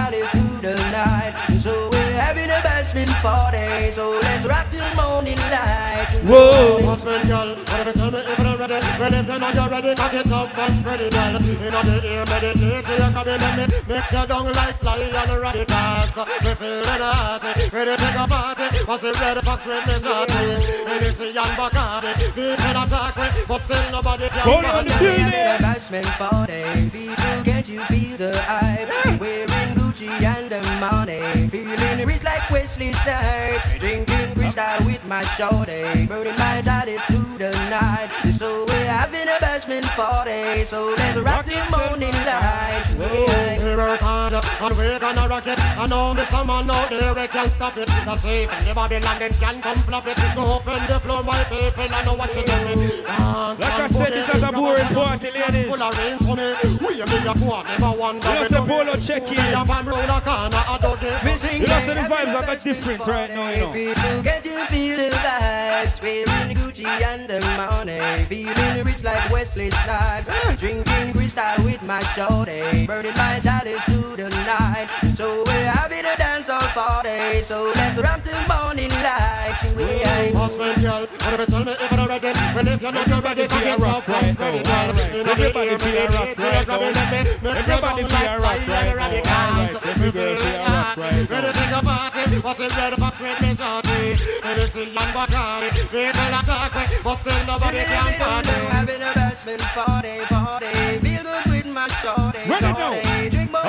[1.60, 3.90] So we're having a bashment party.
[3.90, 6.08] So let's rock till morning light.
[6.24, 6.80] Whoa.
[6.80, 8.80] Husband, girl, whatever tell me if you're ready.
[8.96, 11.36] Well, if you know you're ready, cock it up and spread it, girl.
[11.36, 14.72] You know the ear meditate, so you come in and me mix your down like
[14.72, 16.16] sly and radicals.
[16.40, 18.66] Me feeling hearty, ready to take a party.
[18.88, 20.40] What's the red fox with me shorty?
[20.88, 22.12] And it's the young Bacardi.
[22.32, 26.88] People attack me, but still nobody can Hold on, We're having a bashment party.
[26.88, 29.20] People, can't you feel the hype?
[29.20, 31.48] Wearing Gucci and the money.
[31.48, 33.78] Feeling rich like Wesley Snipes.
[33.78, 36.06] Drinking Cristal with my shorty.
[36.06, 38.08] Burning my chalice through the night.
[38.32, 40.64] So we're having a bashment party.
[40.64, 42.84] So let's rock till morning light.
[42.98, 45.59] We work hard and we gonna rock it.
[45.81, 47.89] I know me someone out there we can stop it.
[47.89, 50.19] In the thief in the Babylon then can come flop it.
[50.35, 51.89] So open the floor, my people.
[51.89, 53.01] I know what you do me.
[53.01, 55.70] Dance Like I said, this is a boring party, ladies.
[55.70, 56.52] Full of rain for me.
[56.85, 58.28] We me a go never wonder.
[58.28, 59.36] You know, say Polo check in.
[59.36, 61.01] Me a pan round a corner, I don't.
[61.01, 64.23] You know, the vibes are got different right now, you know.
[64.23, 66.02] Can't you feel the vibes?
[66.02, 68.24] Wearing Gucci and the money.
[68.27, 70.28] Feeling rich like Wesley Snipes.
[70.59, 72.86] Drinking Cristal with my shorty.
[72.86, 74.89] Burning my chalice through the night.
[75.15, 77.42] So we're having a dance all party.
[77.42, 79.59] So let's rock till morning light.
[79.76, 82.32] We ain't Husband, girl, whatever tell me if you're ready.
[82.55, 84.86] Well, if you're not you're ready, cock it up and spread it, girl.
[85.14, 87.01] You know the Everybody ear be a rock meditate, so you right grab it now.
[87.01, 89.51] and me mix your Everybody down be a like rock sly and right now.
[89.60, 89.74] radicals.
[89.80, 92.22] Alright, Me everybody be a feeling rock hot, right ready to take a party.
[92.40, 94.01] What's the red fox with me shorty?
[94.44, 95.68] And it's the young Bacardi.
[95.90, 98.48] People attack me, but still nobody can party.
[98.74, 100.72] Having a bashment party, party.
[101.05, 102.38] Feel good with my shorty.
[102.48, 102.94] Ready now.
[103.02, 103.30] shorty.
[103.30, 103.62] Drink more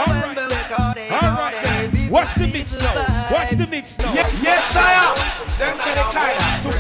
[2.12, 3.32] Watch the mix now.
[3.32, 4.12] Watch the mix now.
[4.12, 5.16] yes, sire.
[5.56, 6.76] Them say the kind of two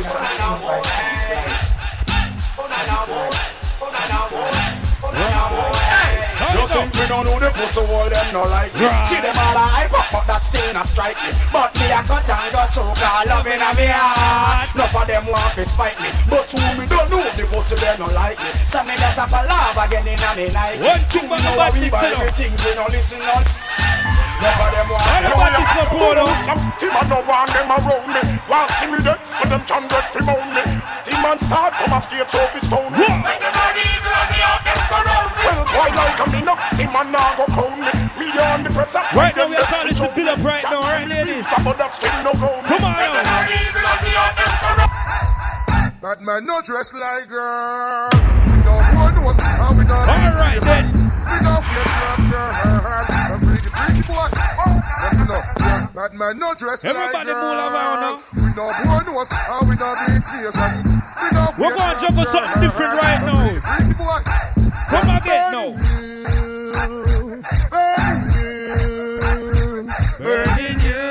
[6.52, 8.84] You think we don't know the pussy wall, them no like me.
[8.84, 9.08] Right.
[9.08, 11.32] See them all a hype up, but that still not strike me.
[11.48, 14.68] But me a cut and got choke, all loving a me heart.
[14.76, 17.96] Enough of them want to spite me, but who me don't know the pussy they
[17.96, 18.52] no like me.
[18.68, 20.84] So me have a laugh again in a me night.
[20.84, 22.26] One Two thing me about know the we buy you know.
[22.28, 23.48] me things we no listen on.
[24.42, 26.26] Enough of them want All the badness no polo.
[26.42, 28.22] Some team I no want them around me.
[28.50, 30.66] While see me dead, so them can get fi moan me.
[31.06, 33.06] Team man start come a straight so fi stone me.
[33.06, 35.46] When the body eagle me out them surround me.
[35.46, 37.94] Well, boy like a me no team man now go crown me.
[38.18, 39.14] Me on the press up.
[39.14, 41.46] Right now, we are calling to build up right now, alright, ladies?
[41.46, 42.66] Some of that still no ground.
[42.66, 43.46] Come on When the now.
[43.46, 44.92] body eagle me out them surround
[46.02, 48.10] That no dress like girl.
[48.50, 51.01] We no one knows how we not All right, then.
[51.22, 52.52] We no flex like girl.
[53.30, 54.28] Some freaky freaky boy.
[55.02, 55.42] Let you know.
[55.92, 57.42] That man no dress like Everybody girl.
[57.42, 58.14] move around now.
[58.32, 62.02] We no one knows how we not bleed face and we no We're gonna like
[62.02, 63.38] jump on something different right now.
[63.38, 64.22] freaky freaky boy.
[64.90, 65.70] Come again now.
[70.20, 71.06] Burning you.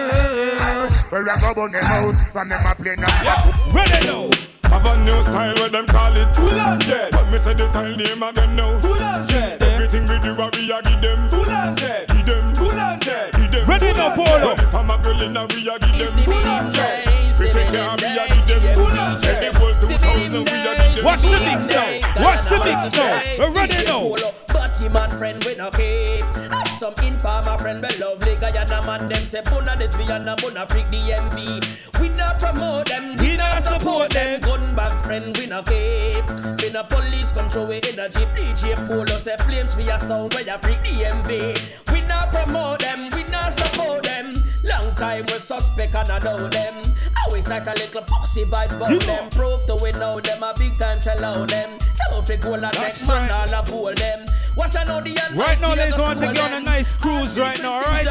[1.11, 3.73] Well, we go burn them out, and them a play now.
[3.73, 4.50] Ready now.
[4.81, 7.13] Have a new style where them call it Full on jet.
[7.13, 8.81] But me say the style name again now.
[8.81, 9.63] Full on jet.
[9.63, 11.29] Everything we do we a give them.
[11.29, 12.09] Full on jet.
[12.09, 12.55] Give them.
[12.55, 13.33] Full on jet.
[13.33, 13.69] Give them.
[13.69, 14.53] Ready now, Polo.
[14.53, 16.25] If I'm a girl in a we a give them.
[16.25, 17.07] Full on jet.
[17.39, 18.75] We take care we a give them.
[18.75, 19.53] Full on jet.
[19.53, 21.05] The whole 2000 we a give them.
[21.05, 22.25] Watch the mix now.
[22.25, 23.21] Watch the mix now.
[23.37, 24.17] We're ready now.
[24.49, 26.40] Batty man friend with no cape
[26.81, 30.67] some informer friend be lovely, guy beloved Guyana man them say Puna this Vienna Muna
[30.67, 34.41] freak the MV We not promote them We not support them.
[34.41, 36.25] Gun back friend we not cape
[36.63, 40.57] We a police control we energy DJ Polo say flames for your sound where you
[40.63, 44.33] freak the MV We not promote them We not support them.
[44.65, 46.81] Long time we suspect and I know them.
[47.27, 49.29] Always like a little pussy bites but you them.
[49.29, 51.79] Prove to win know them a big time sell out them.
[51.79, 54.25] Sell out the gold and next man all a pull them.
[54.57, 57.61] Watch out now the Right now, ladies want to go on a nice cruise right
[57.63, 58.07] now, alright?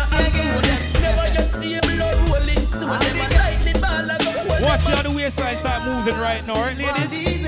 [4.61, 7.38] Watch out the waistline start moving right now, right ladies?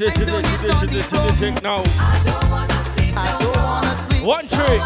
[0.00, 1.82] this, this, this, this, this, this, this, now.
[4.24, 4.80] One trick.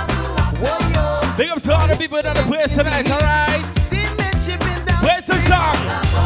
[1.37, 3.65] Big up to all the people that are playing tonight, alright?
[5.03, 6.24] Where's the song.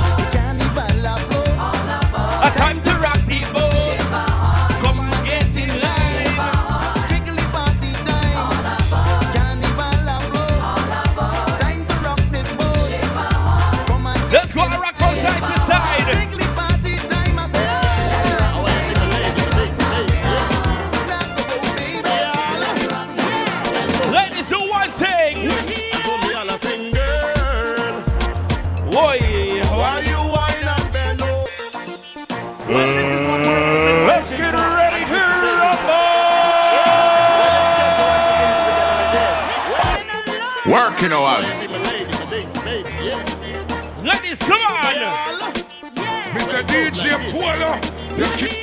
[47.01, 47.79] Jim Polo,
[48.17, 48.58] you keep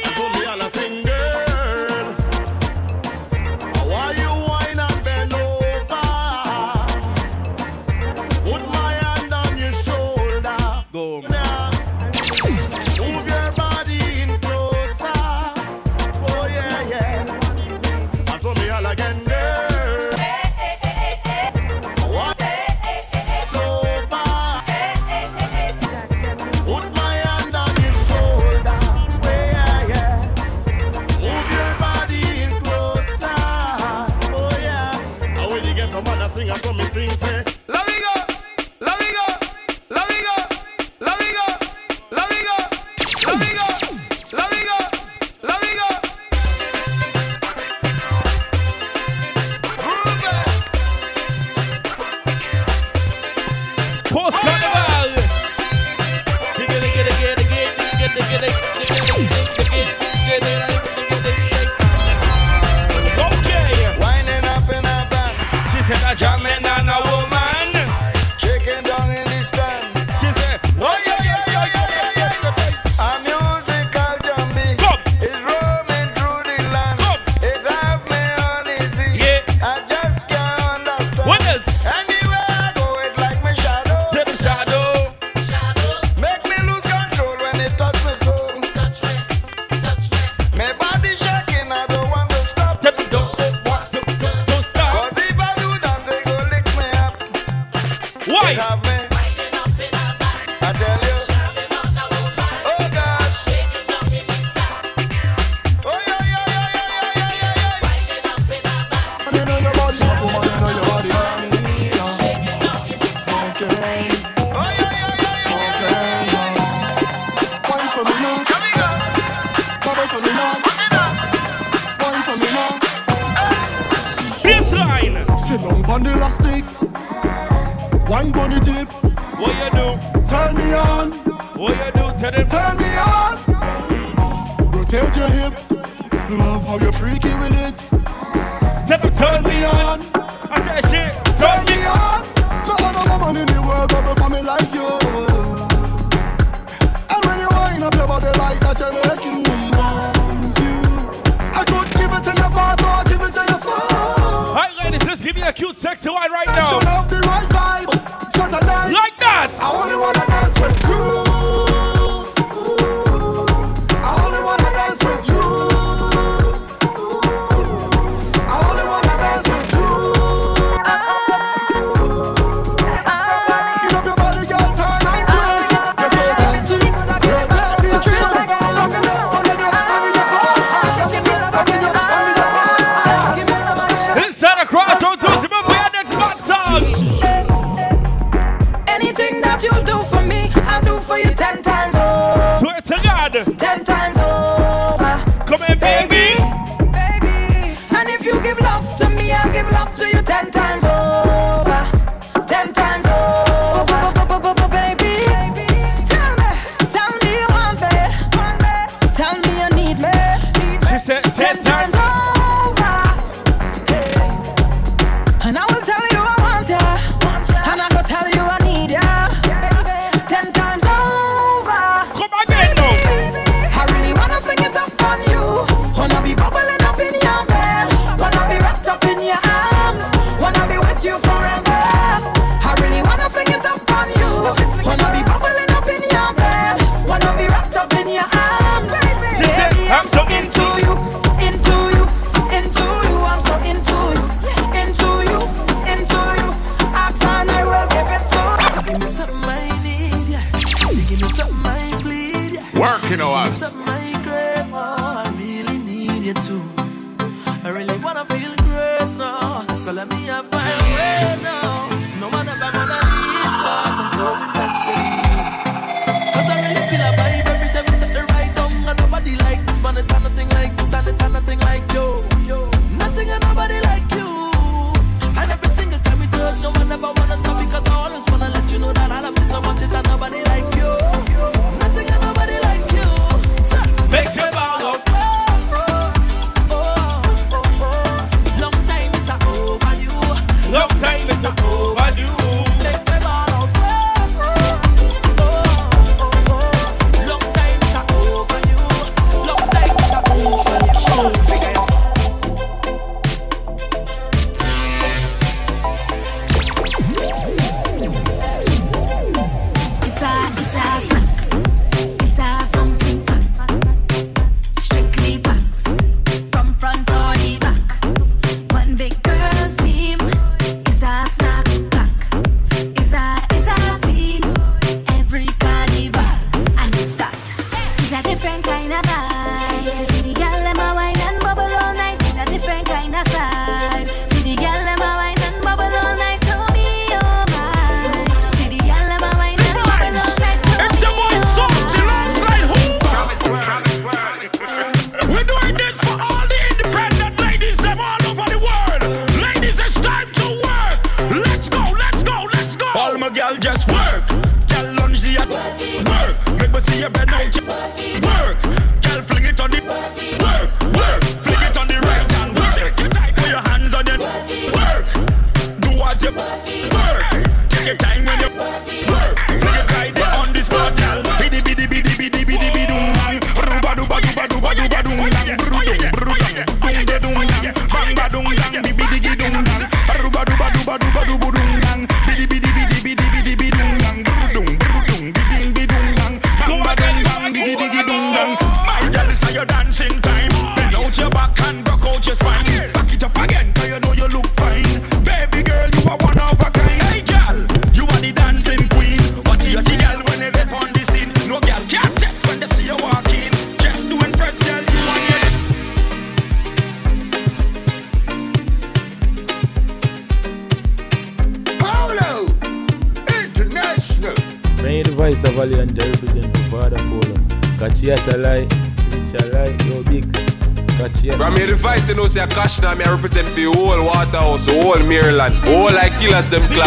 [426.26, 426.85] killers, them clocking.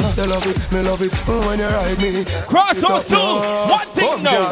[0.00, 1.12] You love it, me love it.
[1.28, 2.24] Oh, when you ride me.
[2.48, 3.40] Cross It two, up, soul.
[3.40, 3.70] yeah.
[3.70, 4.50] One thing now.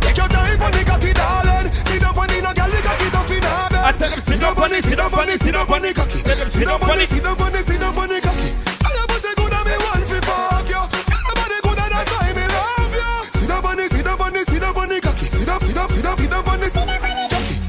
[0.00, 1.72] Take your time on the cocky, darling.
[1.72, 3.44] Sit up on the no girl, the cocky tough in.
[3.44, 5.94] I tell them, sit up on it, sit up on it, sit up on it,
[5.96, 6.22] cocky.
[6.22, 7.08] Tell them, sit up on it.
[7.08, 8.50] Sit up on it, sit up on it, cocky.
[8.84, 10.82] I your pussy good and me want fi fuck you.
[11.12, 13.40] Everybody good and that's why me love you.
[13.40, 15.26] Sit up on it, sit up on it, sit up on it, cocky.
[15.28, 17.23] Sit up, sit up, sit up, sit up on it, sit up on it.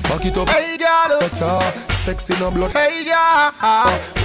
[0.10, 1.94] Back it up, Hey girl, better.
[1.94, 2.72] Sex in a blood.
[2.72, 3.52] hey girl.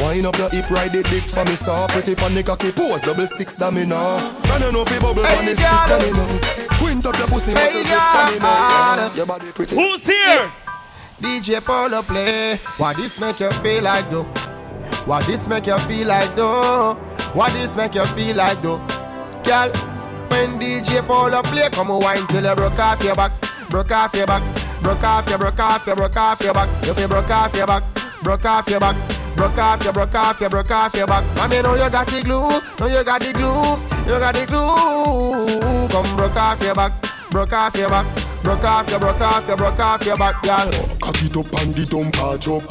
[0.01, 3.01] Wind up your hip, ride it dick for me, saw pretty pon the cocky pose,
[3.03, 4.19] double six that me know.
[4.45, 5.57] Can you know fi bubble Hey, on the girl.
[5.57, 6.77] stick that me know?
[6.79, 8.97] Quint up your pussy, Hey, muscle grip for me girl.
[8.97, 9.13] know.
[9.15, 9.75] Your body pretty.
[9.77, 10.53] Who's here?
[11.21, 12.57] DJ Polo play.
[12.79, 14.25] Why this make you feel like though?
[15.07, 16.95] Why this make you feel like though?
[17.35, 18.79] Why this make you feel like though?
[19.45, 19.71] Girl,
[20.29, 23.33] when DJ Polo play, come on wine till you broke off your back,
[23.71, 24.43] broke off your back,
[24.83, 26.87] broke off your, broke off your, broke off your back.
[26.87, 27.85] You feel broke off your back,
[28.23, 28.97] broke off your back.
[29.37, 31.25] Broke off your, broke off your, broke off your back.
[31.39, 35.89] I know you got the glue, know you got the glue, you got the glue.
[35.89, 36.93] Come broke off your back,
[37.31, 38.07] broke off your back,
[38.43, 40.71] broke off your, broke off your, broke off your back, girl.
[41.01, 42.69] Cock it up and the dump a drop.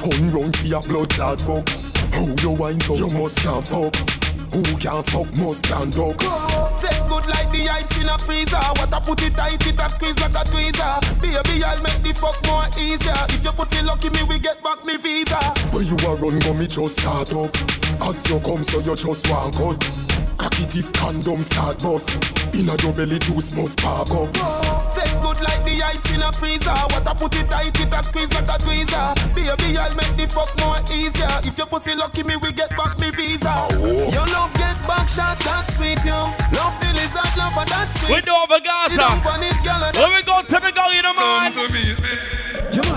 [0.00, 1.68] Turn round for your blood clot fuck.
[2.12, 4.19] How you wine so you must can't fuck.
[4.52, 6.20] Who can fuck must stand up.
[6.66, 8.58] Set good like the ice in a freezer.
[8.78, 10.94] What I put it tight, it a squeeze like a tweezer.
[11.22, 13.14] Baby, I'll make the fuck more easier.
[13.30, 15.38] If your pussy lucky, me we get back me visa.
[15.70, 17.54] Where you a run, go me just start up.
[18.02, 20.19] As you come, so you just want cut.
[20.40, 22.16] Cocky teeth condom start bust.
[22.56, 24.32] Inna your belly juice must spark up.
[24.80, 26.72] Set good like the ice in a freezer.
[26.96, 29.12] What I put it tight, it a squeeze like a tweezer.
[29.36, 31.28] Baby, I'll make the fuck more easier.
[31.44, 33.52] If your pussy lucky, me we get back me visa.
[33.52, 34.08] Oh.
[34.16, 36.32] Your love get back shot, that's sweet, yo.
[36.56, 38.16] Love the lizard, love and that's sweet.
[38.16, 38.96] We do over Gaza.
[38.96, 41.52] You don't want it, When we go to the gully, the man.
[41.52, 42.89] Yeah, man.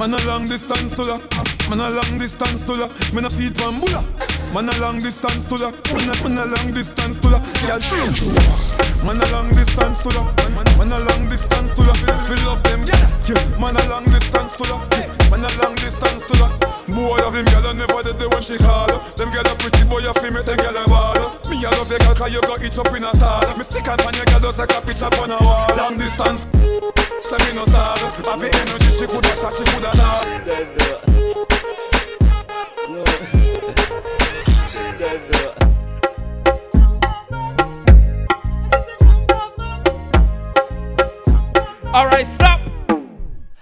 [0.00, 1.20] Man a long distance to ya.
[1.68, 2.88] Man a long distance to ya.
[3.12, 4.00] Man a feed bambula.
[4.48, 5.68] Man a long distance to ya.
[5.92, 7.36] Man a, man a long distance to ya.
[7.68, 7.76] Yeah,
[9.04, 10.24] Man a long distance to ya.
[10.56, 11.92] Man, a long distance to ya.
[12.32, 13.60] We love them, yeah.
[13.60, 14.80] Man a long distance to ya.
[15.28, 16.48] Man a long distance to ya.
[16.88, 18.88] Boy of him, girl, I never did the one she call
[19.20, 21.14] Them girl a pretty boy, feel me, them girl a ball
[21.48, 23.86] Me I love your girl, cause you got it up in a star Me stick
[23.86, 26.42] out on your girl, just like a picture on a wall Long distance
[27.24, 27.96] Say me no star
[28.40, 29.90] the energy, she coulda shot, she coulda
[41.92, 42.60] Alright, stop.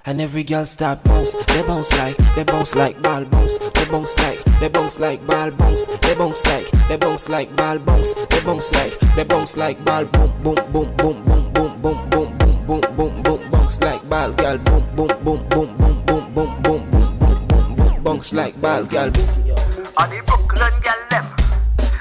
[0.04, 4.18] And every girl start bounce, they bounce like, they bounce like ball bounce, they bounce
[4.18, 8.40] like, they bounce like ball bounce, they bounce like, they bounce like ball bounce, they
[8.40, 12.66] bounce like, they bounce like ball boom boom boom boom boom boom boom boom boom
[12.66, 13.37] boom boom boom
[13.68, 17.76] bounce like ball girl boom boom boom boom boom boom boom boom boom boom boom
[17.76, 19.08] boom bounce like ball girl.
[19.98, 21.26] On the Brooklyn gal them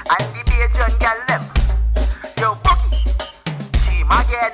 [0.08, 1.42] And the Bajan gal them
[2.40, 3.04] Yo Boogie
[3.84, 4.52] Team again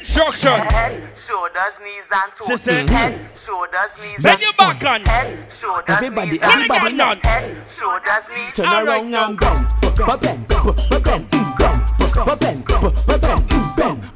[0.00, 0.52] Instruction.
[0.52, 5.04] Head, shoulders, knees and toes She said- Head, shoulders, knees Bend and your back on.
[5.04, 7.14] Head, shoulders, Everybody, knees everybody and now.
[7.14, 11.02] toes Head, shoulders, knees Turn All right, around and bend, but bend, but bend, but
[11.02, 14.12] bend, but bend, but bend, bend,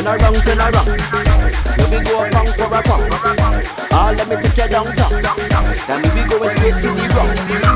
[0.00, 1.00] Turn around, turn around.
[1.66, 3.12] So we go punk for a punk.
[3.92, 5.12] Ah, let me take you down, down.
[5.86, 7.69] Then we be going straight to the rock.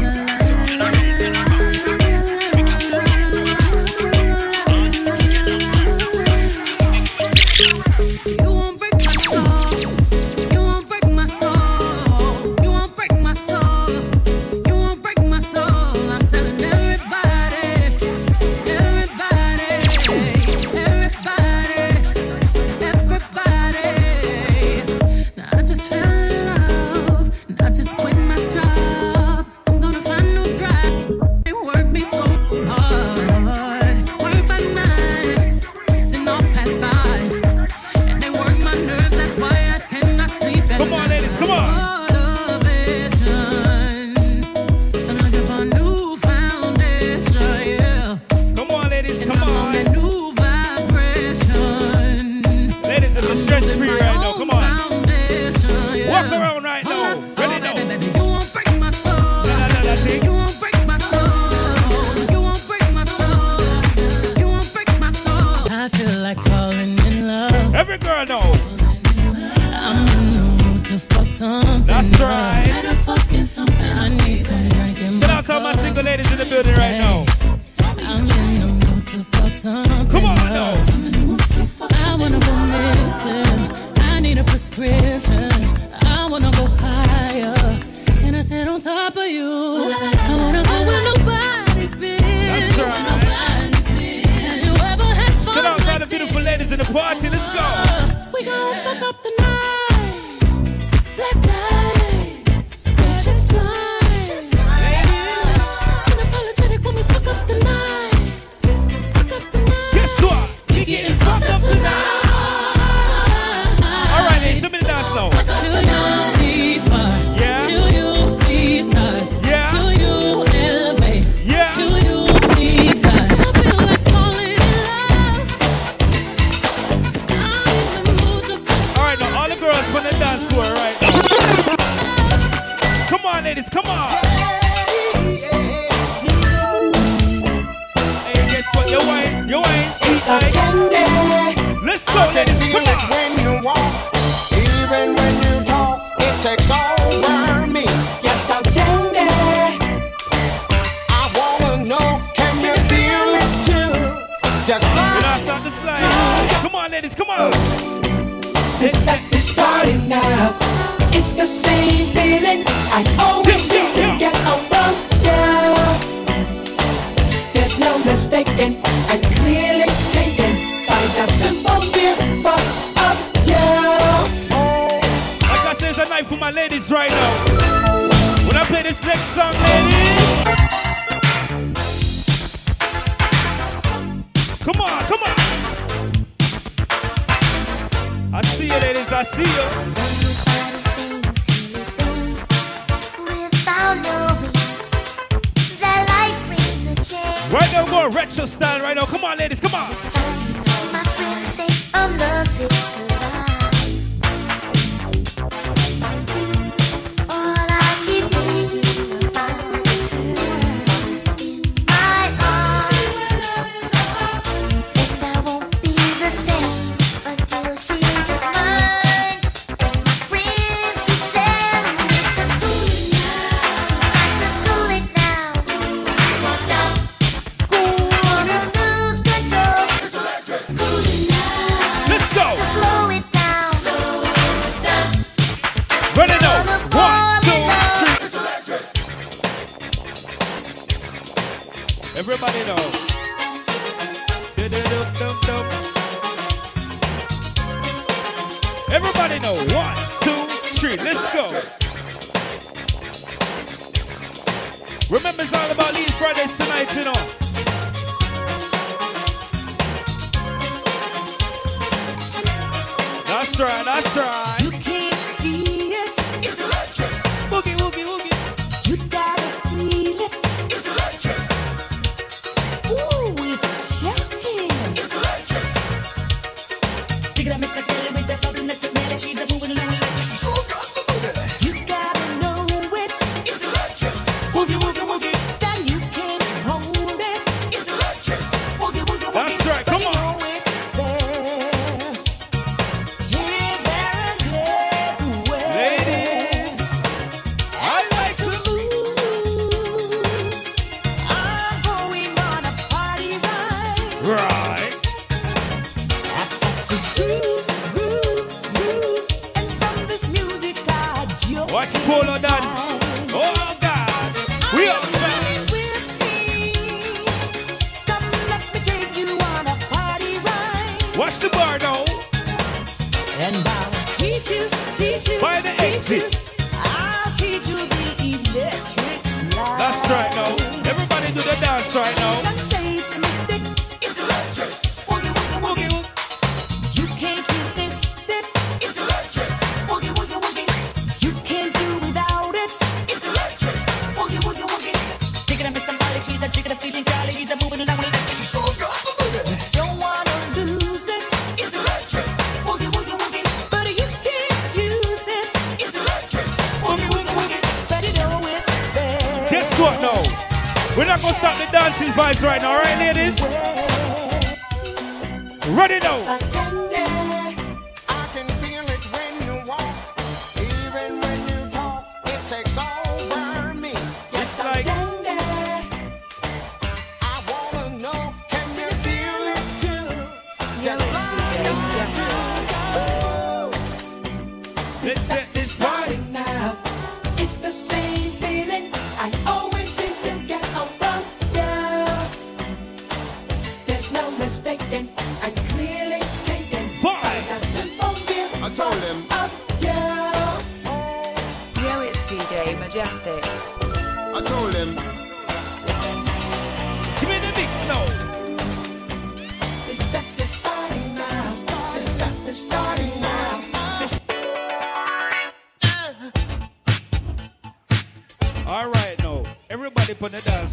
[74.44, 77.33] Shout out to all my single ladies in the building right now.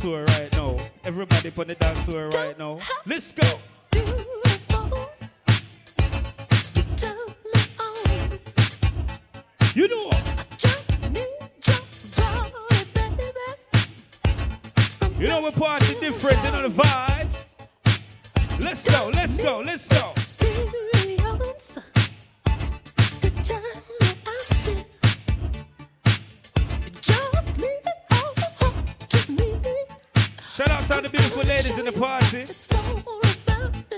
[0.02, 0.76] floor right now.
[1.04, 2.80] Everybody on the dance floor right now.
[3.06, 3.48] Let's go.
[9.76, 10.10] You know
[15.20, 17.54] You know we're party different than you know, the vibes.
[18.60, 20.14] Let's go, let's go, let's go.
[30.92, 32.46] All the beautiful ladies in the party.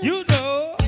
[0.00, 0.83] You know.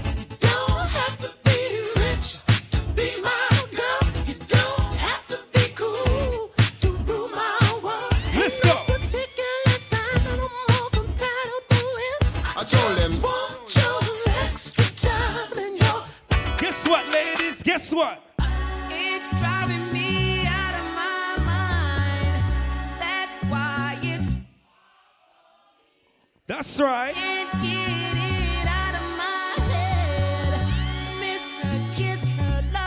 [26.57, 27.15] That's right.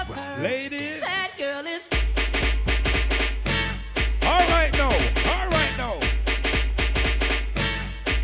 [0.10, 0.82] Her, Ladies.
[0.82, 1.04] Is...
[4.24, 4.90] All right now.
[4.90, 6.00] All right now.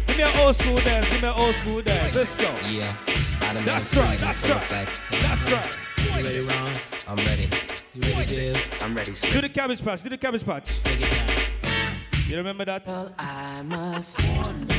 [0.07, 1.07] Give me an old school dance.
[1.11, 2.15] Give me an old school dance.
[2.15, 2.51] Let's go.
[2.67, 2.91] Yeah.
[3.05, 4.17] Spider-Man that's right.
[4.17, 4.87] That's right.
[5.11, 5.77] That's right.
[5.97, 6.71] You ready, Ron?
[7.07, 7.49] I'm ready.
[7.93, 8.81] You ready, Dave?
[8.81, 9.13] I'm ready.
[9.13, 9.31] Slip.
[9.31, 10.01] Do the cabbage patch.
[10.01, 10.71] Do the cabbage patch.
[12.27, 12.87] You remember that?
[12.87, 14.74] Well, I must warn you.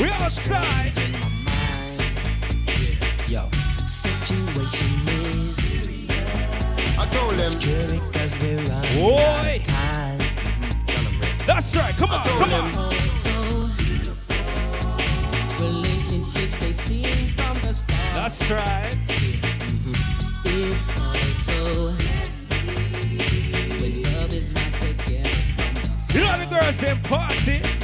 [0.00, 0.92] We outside.
[3.28, 3.48] Yo,
[3.86, 6.08] situation is.
[6.98, 7.48] I told them.
[7.48, 9.20] Scary cause we're running Boy.
[9.20, 10.18] out of time.
[11.46, 11.96] That's right.
[11.96, 12.76] Come on, come them.
[12.76, 12.90] on.
[13.10, 13.70] So
[15.64, 18.14] relationships they seem from the start.
[18.14, 18.96] That's right.
[19.06, 19.94] Mm-hmm.
[20.44, 21.92] It's also
[23.80, 25.30] when love is not together.
[26.12, 27.83] You know the girls in party.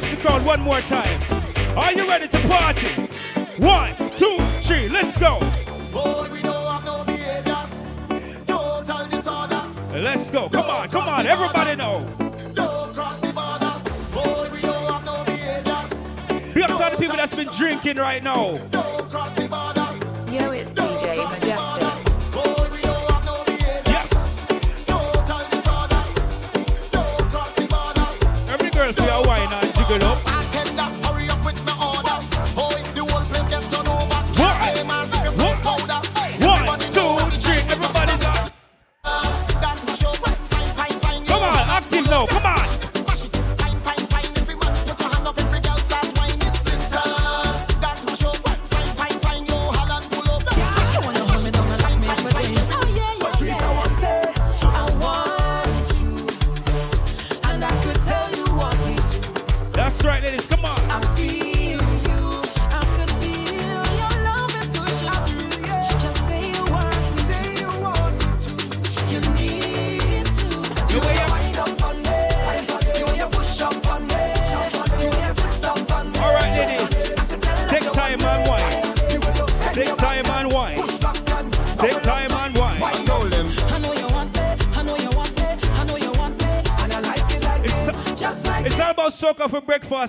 [0.00, 1.20] Let the crowd one more time.
[1.76, 2.86] Are you ready to party?
[3.56, 5.40] One, two, three, let's go.
[5.92, 7.66] Boy, we don't have no behavior.
[8.46, 9.60] Total disorder.
[9.92, 10.48] Let's go.
[10.50, 12.06] Come on, come on, everybody know.
[12.54, 13.74] Don't cross the border.
[14.14, 16.54] Boy, we don't have no behavior.
[16.54, 18.56] We have some of the people that's been drinking right now.
[18.70, 19.98] Don't cross the border.
[20.30, 21.57] Yo, it's DJ Majestic.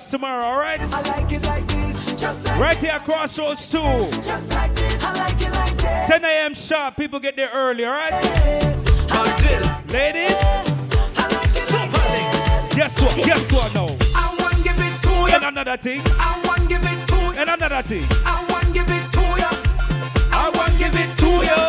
[0.09, 0.79] For tomorrow, all right?
[0.81, 2.19] I like it like this.
[2.19, 3.77] Just like Right here at Crossroads 2.
[4.23, 5.03] Just like this.
[5.03, 6.07] I like it like this.
[6.07, 6.53] 10 a.m.
[6.53, 6.97] sharp.
[6.97, 8.11] People get there early, all right?
[8.11, 10.35] Ladies, I like it like this.
[12.75, 13.15] guess what?
[13.15, 13.87] Guess what now?
[14.15, 15.35] I want give it to you.
[15.35, 16.01] And another thing.
[16.19, 17.39] I want give it to you.
[17.39, 18.05] And another thing.
[18.25, 19.51] I want give it to you.
[20.31, 21.61] I want give it to you.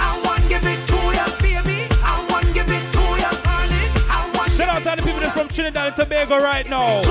[0.00, 1.88] I want to you, baby.
[2.02, 3.88] I want give it to you, honey.
[4.08, 7.02] I want Shout out to all the people that's from Trinidad and Tobago right now.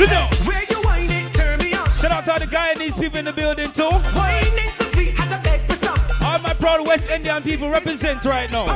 [0.00, 0.10] To you.
[0.10, 0.28] You know.
[0.44, 1.88] Where you whine it, turn me on.
[1.92, 3.90] Shout out to all the Guyanese people in the building too.
[3.90, 5.98] Whine it so sweet at the bed for some.
[6.22, 8.66] All my proud West Indian people represent right now.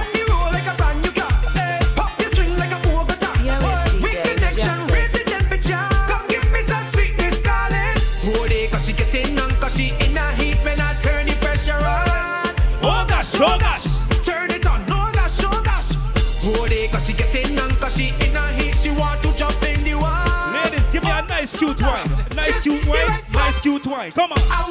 [24.10, 24.63] Come on.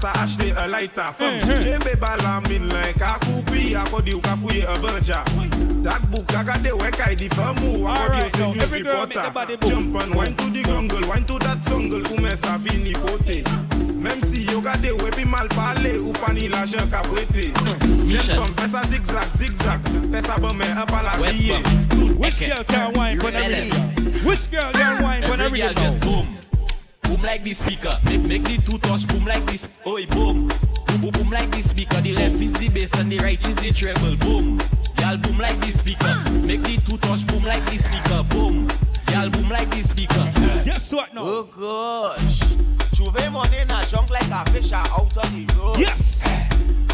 [0.00, 0.10] Marijuana, eh.
[0.10, 1.12] ek pasa Ashley a lighter.
[1.16, 1.78] From Eh, eh.
[1.78, 5.24] Jembe bala min like a kupi, akodi u kafuye a banja.
[5.82, 9.06] That book, agade wek I di famu, akodi Alright, u now, se news every girl
[9.06, 9.68] make the reporter.
[9.68, 13.44] Jump and wine to the jungle, wine to that jungle, ume sa fini fote.
[14.00, 17.52] Même si yo gade wepi mal pale, ou pani la jen ka prete.
[18.08, 19.80] Jen kom, fè sa zigzag, zigzag,
[20.10, 21.12] fè sa bon men up a la.
[22.16, 24.24] Which girl can wine when I read?
[24.24, 26.49] Which girl can wine when I Every girl it just boom.
[27.20, 28.00] Boom like the speaker.
[28.04, 29.68] Make, make the two touch boom like this.
[29.86, 30.48] Oi, boom.
[30.86, 32.00] Boom, boom, boom like the speaker.
[32.00, 34.16] The left is the bass and the right is the treble.
[34.16, 34.56] Boom.
[34.96, 36.16] Girl, boom like the speaker.
[36.40, 38.24] Make the two touch boom like the speaker.
[38.30, 38.66] Boom.
[39.04, 40.32] Girl, boom like the speaker.
[40.64, 41.20] Guess what now?
[41.22, 42.40] Oh gosh.
[42.96, 45.78] Juve money in a junk like a fish out on the road.
[45.78, 46.24] Yes.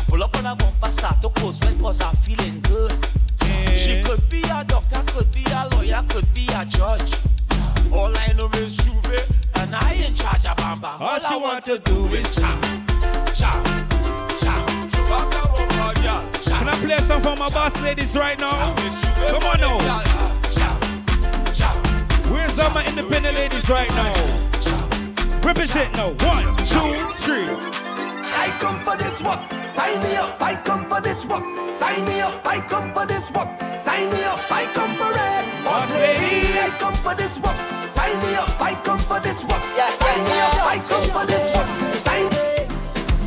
[0.09, 2.93] Pull up on a bumper, start to post well cause I'm feeling good.
[3.77, 7.15] She could be a doctor, could be a lawyer, could be a judge.
[7.93, 11.01] All I know is Juve, and I in charge of Bam Bam.
[11.01, 12.37] All, I want to do is
[15.09, 15.47] bumper,
[16.03, 16.23] girl.
[16.43, 18.75] Chow, Can I play some for my boss ladies right now?
[19.29, 20.03] Come on now.
[22.31, 24.13] Where's all my independent ladies right now?
[25.43, 26.09] Represent now.
[26.09, 26.91] One, two,
[27.23, 27.47] three.
[28.35, 29.41] I come for this work.
[29.71, 30.41] Sign me up.
[30.41, 31.45] I come for this work.
[31.77, 32.45] Sign me up.
[32.45, 33.49] I come for this work.
[33.79, 34.41] Sign me up.
[34.51, 35.65] I come for it.
[35.65, 37.76] Boss lady, I come for this work.
[37.91, 38.51] Sign me up.
[38.61, 39.63] I come for this work.
[40.01, 40.67] Sign me up.
[40.67, 41.69] I come for this work.
[42.07, 42.27] Sign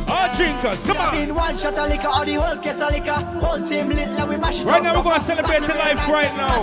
[0.08, 1.14] All drinkers, oh, come on.
[1.16, 3.18] In one shot of liquor or the whole case of liquor.
[3.44, 4.82] Whole team lit like we mash it Right up.
[4.84, 6.62] now we're gonna celebrate the life right now.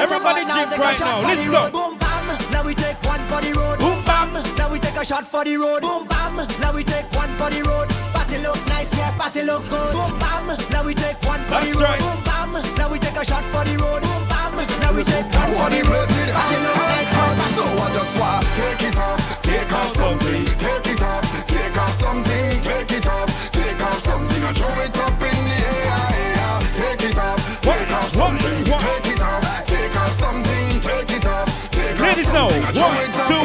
[0.00, 1.20] Everybody drink right now.
[1.22, 1.70] Let's go.
[1.70, 2.26] Boom bam.
[2.52, 3.78] Now we take one for the road.
[3.78, 4.32] Boom bam.
[4.56, 5.82] Now we take a shot for the road.
[5.82, 6.36] Boom bam.
[6.60, 7.88] Now we take one for the road.
[8.14, 9.92] Party look nice This year party look good.
[9.92, 10.46] Boom bam.
[10.72, 11.82] Now we take one for That's the road.
[11.82, 12.00] right.
[12.00, 12.52] Boom bam.
[12.76, 14.02] Now we take a shot for the road.
[14.02, 14.35] Boom bam.
[14.80, 17.46] Now we take one for What the the blessed Party.
[17.56, 21.94] So I just want take it off, take off something, take it off, take off
[21.94, 26.60] something, take it off, take off something, and throw it up in the air.
[26.74, 31.70] Take it off, take off something, take it off, take off something, take it off,
[31.70, 32.48] take off know.
[32.48, 33.35] something, and throw One, it up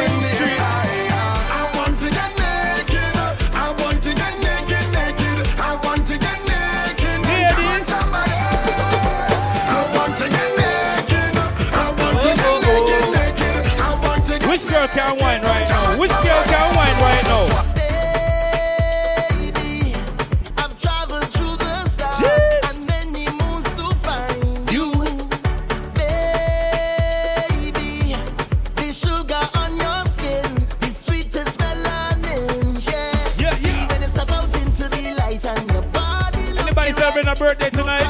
[37.55, 38.01] birthday tonight.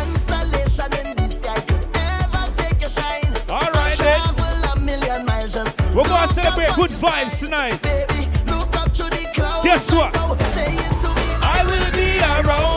[3.50, 4.22] All right, then.
[5.96, 7.82] We're going to celebrate good vibes tonight.
[7.82, 8.28] Baby,
[9.64, 10.16] Guess what?
[11.44, 12.71] I will be around.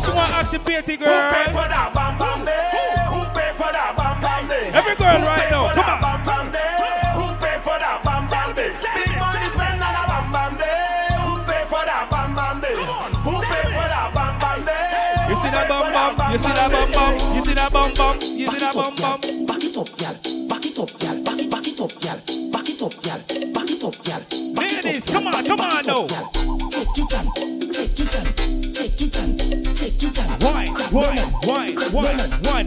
[0.00, 1.12] One question I ask you, pretty girl.
[1.12, 2.72] Who pay for that bam bam day?
[3.12, 4.72] Who pay for that bam bam day?
[4.72, 6.00] Every girl Who right pay now, for come that on.
[6.00, 6.72] Bam bam day?
[7.20, 8.72] Who pay for that bam bam day?
[8.80, 10.80] Big money spend on a bam bam day.
[11.20, 12.72] Who pay for that bam bam day?
[12.80, 15.28] Who pay for that bam bam day?
[15.28, 16.32] You see that bum bum?
[16.32, 17.12] You see that bum bum?
[17.36, 18.14] You see that bum bum?
[18.24, 19.18] You see that bum bum?
[19.44, 20.16] Back it up, gal.
[20.48, 21.16] Back it up, gal.
[21.20, 22.18] Back it, back it up, gal.
[22.48, 23.20] Back it up, gal.
[23.52, 24.22] Back it up, gal.
[24.56, 26.39] Ladies, come on, come on now.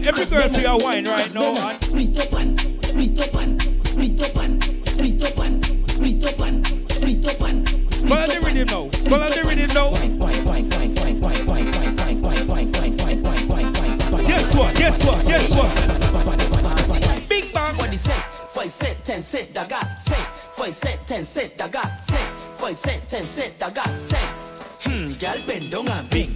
[0.06, 1.54] every girl to your wine right now.
[1.70, 4.36] And split up and split up and split up
[4.86, 5.38] split up
[5.88, 7.68] split up and split up and.
[8.08, 8.88] Follow the rhythm now.
[9.08, 9.90] Follow the rhythm now.
[14.26, 14.74] Guess what?
[14.76, 15.26] Guess what?
[15.26, 17.28] Guess what?
[17.28, 17.76] Big bang.
[17.76, 18.20] What he say?
[18.48, 20.26] Five cent, ten cent, I got cent.
[20.52, 22.30] Five cent, ten cent, I got cent.
[22.56, 24.28] Five cent, ten cent, I got cent.
[24.82, 26.33] Hmm, girl, bend down and bing.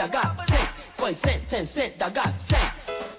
[0.00, 0.68] I got cent.
[0.94, 2.72] Five cent, ten cent, I got cent.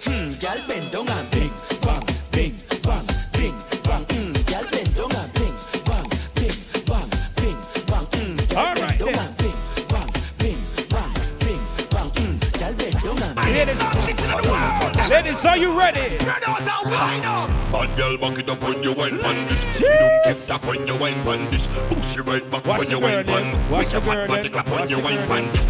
[0.03, 1.51] Hmm, gal bend down and bing,
[1.82, 2.01] bang,
[2.32, 4.03] bing, bang, bing, bang.
[4.10, 5.53] Hmm, gal bend down and bing,
[5.85, 6.58] bang, bing,
[6.90, 8.06] bang, bing, bang.
[8.10, 9.58] Hmm, gal All bend down and bing,
[9.93, 10.10] bang,
[10.42, 10.58] bing,
[10.90, 11.61] bang, bing,
[11.93, 12.10] bang.
[12.18, 13.45] Hmm, gal bend down and bing.
[13.53, 13.80] Ladies,
[15.11, 16.18] ladies, are you ready?
[17.72, 19.60] Bad girl, back it up when you wine pan this.
[19.77, 21.68] See them get up when you wine pan this.
[21.90, 23.69] Push your right back Watch when you girl wine then.
[23.69, 24.51] Watch Make your the fat girl body then.
[24.51, 25.60] clap when Watch you the wine girl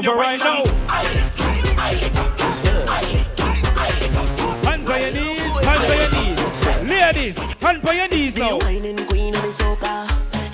[0.00, 0.64] over right now.
[4.64, 6.88] Hands on your knees, hands on your knees.
[6.88, 8.58] Ladies, hands on your knees now.
[8.58, 10.08] Whining queen of the soca.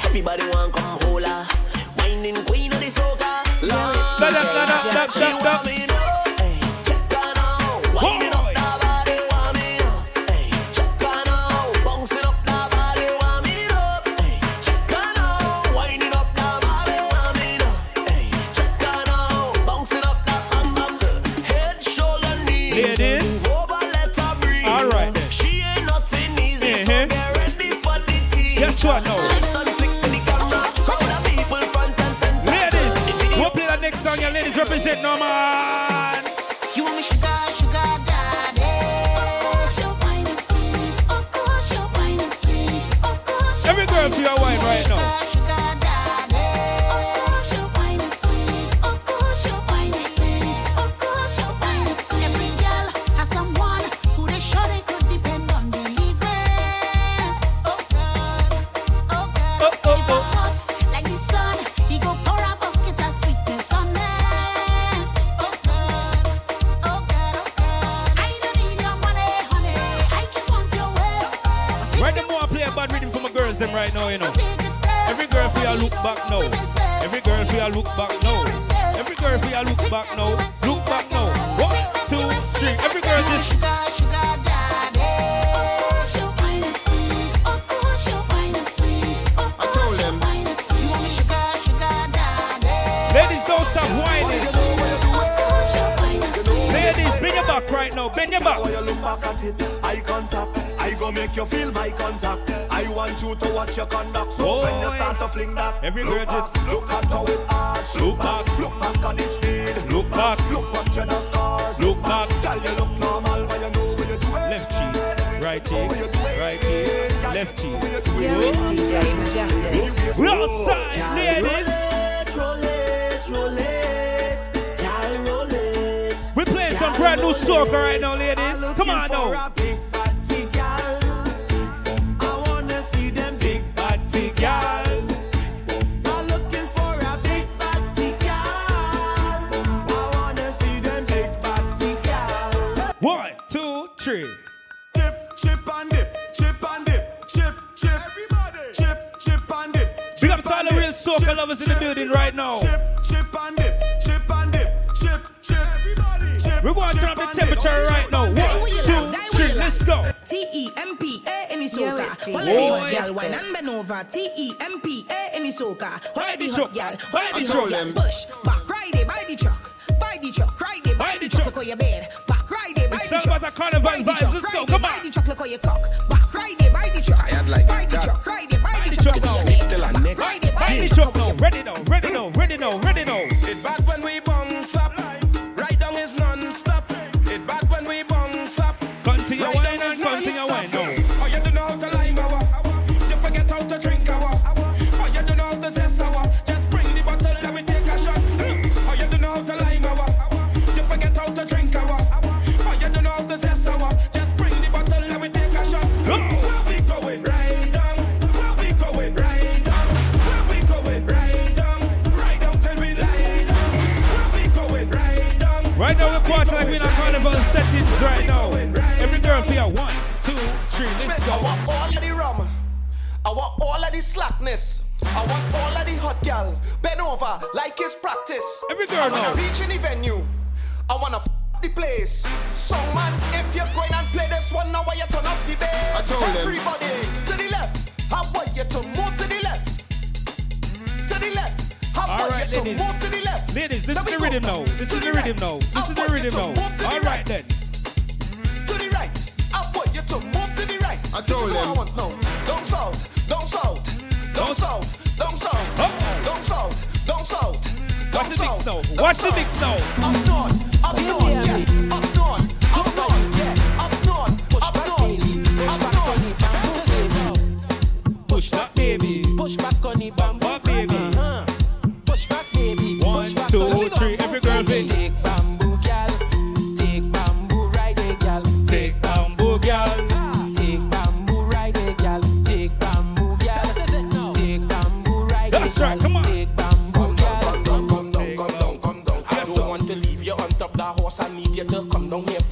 [0.05, 1.45] Everybody want come her.
[1.97, 3.45] Whining queen of the soca.
[4.17, 5.86] Stop, stop, stop, stop,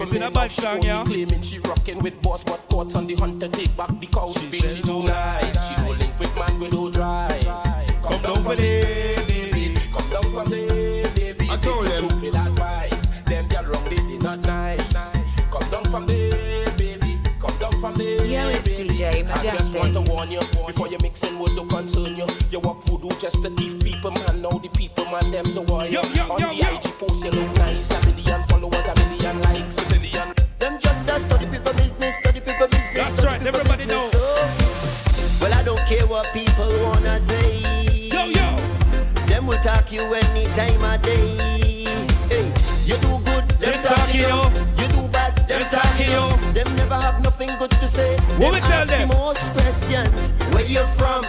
[0.05, 1.03] It's in a bad song, yeah.
[1.03, 4.35] Claiming she rocking with boss, but courts on the hunter take back the couch.
[4.35, 5.69] She feels she too nice.
[5.69, 7.43] She don't link with man with no drive.
[7.43, 9.75] Come, Come down, down for day, baby.
[9.95, 11.49] Come down for day, baby.
[11.51, 12.11] I told them.
[12.11, 13.07] Stupid advice.
[13.25, 15.17] Them girl wrong, they did not nice.
[15.51, 17.19] Come down from there, baby.
[17.41, 18.27] Come down from there.
[18.27, 18.69] Yo, it's.
[18.69, 19.53] DJ Majestic.
[19.53, 22.27] I just want to warn you before you mixing with the concern you.
[22.51, 24.43] You walk food, just to thief people, man.
[24.43, 25.91] Now the people, man, them the warrior.
[25.91, 26.03] Yo,
[39.95, 41.37] you any time of day.
[42.29, 42.47] Hey,
[42.85, 44.27] you do good, them, talk talking you.
[44.27, 44.89] you.
[44.89, 46.53] Do bad, them, talking you.
[46.53, 48.17] Them never have nothing good to say.
[48.39, 49.09] What them we tell ask them?
[49.09, 50.33] the most questions.
[50.53, 51.23] Where you from?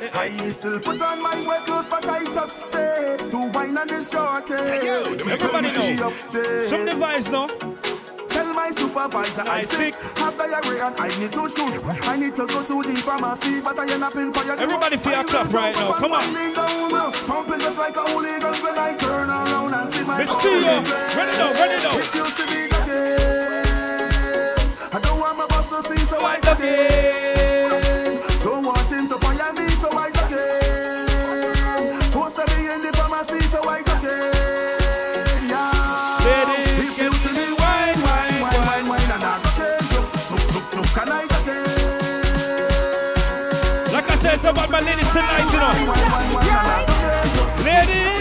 [0.00, 3.98] I still put on my work clothes, but I just stay to wine on the
[4.06, 4.38] tell
[5.32, 6.10] Everybody know.
[6.68, 7.48] Some the vibes now.
[8.28, 9.94] Tell my supervisor I sick.
[10.18, 11.82] Have diarrhea and I need to shoot.
[12.06, 14.54] I need to go to the pharmacy, but I end up in fire.
[14.54, 15.92] Everybody feel a clap right now.
[15.94, 16.22] Come on.
[16.22, 20.60] Uh, pumping just like a hooligan when I turn around and see my Let's see
[20.62, 20.78] ya.
[21.18, 21.98] Ready now, ready now.
[21.98, 24.54] If you see me again,
[24.94, 27.37] I don't want my boss to see, so I duck in.
[29.20, 30.12] Don't want him fire me, so I in.
[32.12, 33.82] Post me in the pharmacy, so I.
[35.48, 35.72] Yeah.
[36.24, 39.40] Ladies, If you see me wine, wine, wine, wine, wine, and I
[40.94, 41.26] can I?
[43.92, 45.72] Like I said, it's about my ladies tonight, you know.
[47.64, 48.17] Ladies,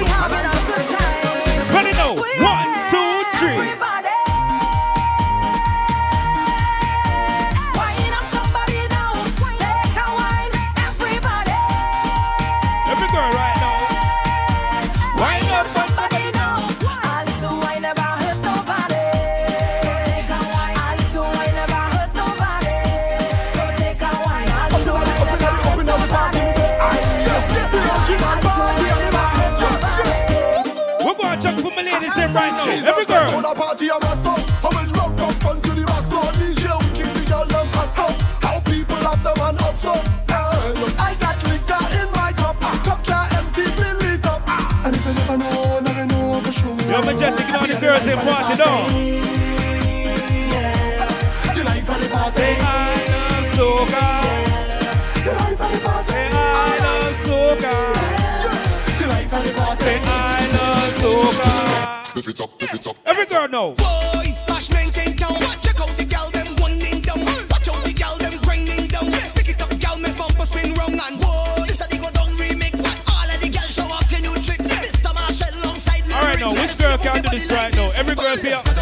[33.58, 34.40] party a mad up.
[34.62, 37.68] How much rock from front to the back so DJ we keep the girl them
[37.74, 38.16] hot up.
[38.46, 39.94] How people have them and up so.
[41.08, 42.60] I got liquor in my cup.
[42.86, 44.48] Cup can't empty, fill it up.
[44.86, 46.78] And if you never know, never know for sure.
[46.92, 49.07] Yo, Majestic, you know the girls in party down.
[63.38, 63.50] It's up.
[63.50, 63.74] Every girl know.
[63.76, 65.40] Boy, Bashman came down.
[65.62, 67.26] Check out the gal them winding down.
[67.50, 69.12] Watch out the gal them grinding down.
[69.36, 71.66] Pick it up, gal, make bumper spin round and whoa.
[71.66, 72.84] This a the go down remix.
[73.08, 74.68] All of the gal show off your new tricks.
[74.68, 75.14] Mr.
[75.14, 77.92] Marshall alongside All right now, which girl can do this right now?
[77.96, 78.77] Every girl feel.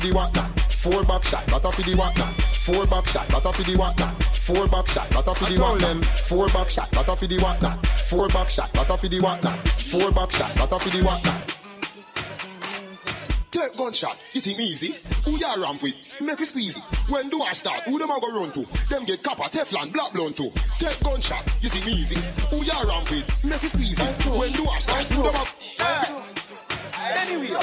[0.00, 0.48] Shot, not the what now.
[0.70, 2.26] Four back shot, not off the what now.
[2.26, 4.10] Four back shot, not off the what now.
[4.34, 6.00] Four back shot, not off the what now.
[6.16, 7.78] Four back shot, not off the what now.
[7.82, 9.56] Four back shot, not off the what now.
[9.64, 11.42] Four back shot, not off the what now.
[13.50, 14.94] Take gunshot, it ain't easy.
[15.24, 16.20] Who ya ramp with?
[16.20, 16.82] Make it squeezy.
[17.10, 17.80] When do I start?
[17.84, 18.66] Who them I go run to?
[18.90, 20.50] Them get copper, Teflon, black blown too.
[20.78, 22.20] Take gunshot, it ain't easy.
[22.50, 23.44] Who ya ramp with?
[23.44, 24.38] Make it squeezy.
[24.38, 25.06] When do I start?
[25.06, 26.22] Who them I...
[26.98, 27.56] Anyway,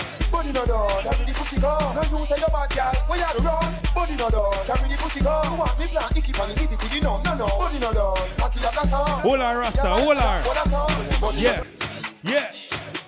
[0.43, 1.93] body no door, carry the pussy go.
[1.95, 3.75] No you say your bad girl, when you run.
[3.95, 5.41] Body no door, carry the pussy go.
[5.45, 7.47] You want me plan, icky pan, itty itty, no, no, no.
[7.47, 9.21] Body no door, cocky like a song.
[9.21, 11.35] Hold on, Rasta, hold on.
[11.37, 11.63] Yeah,
[12.23, 12.51] yeah,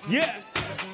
[0.08, 0.40] yeah.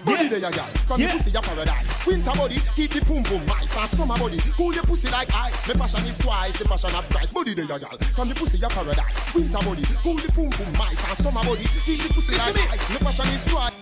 [0.05, 2.07] Body there, yeah, From the pussy, your paradise.
[2.07, 3.77] Winter body, keep the pum pum nice.
[3.77, 5.69] And summer body, cool your pussy like ice.
[5.69, 7.33] My passion is twice the passion of Christ.
[7.33, 7.79] Body there, yeah,
[8.17, 9.33] From the pussy, your paradise.
[9.35, 11.09] Winter body, cool the pum pum nice.
[11.09, 12.91] And summer body, keep the pussy like ice.
[12.91, 13.73] My passion is twice.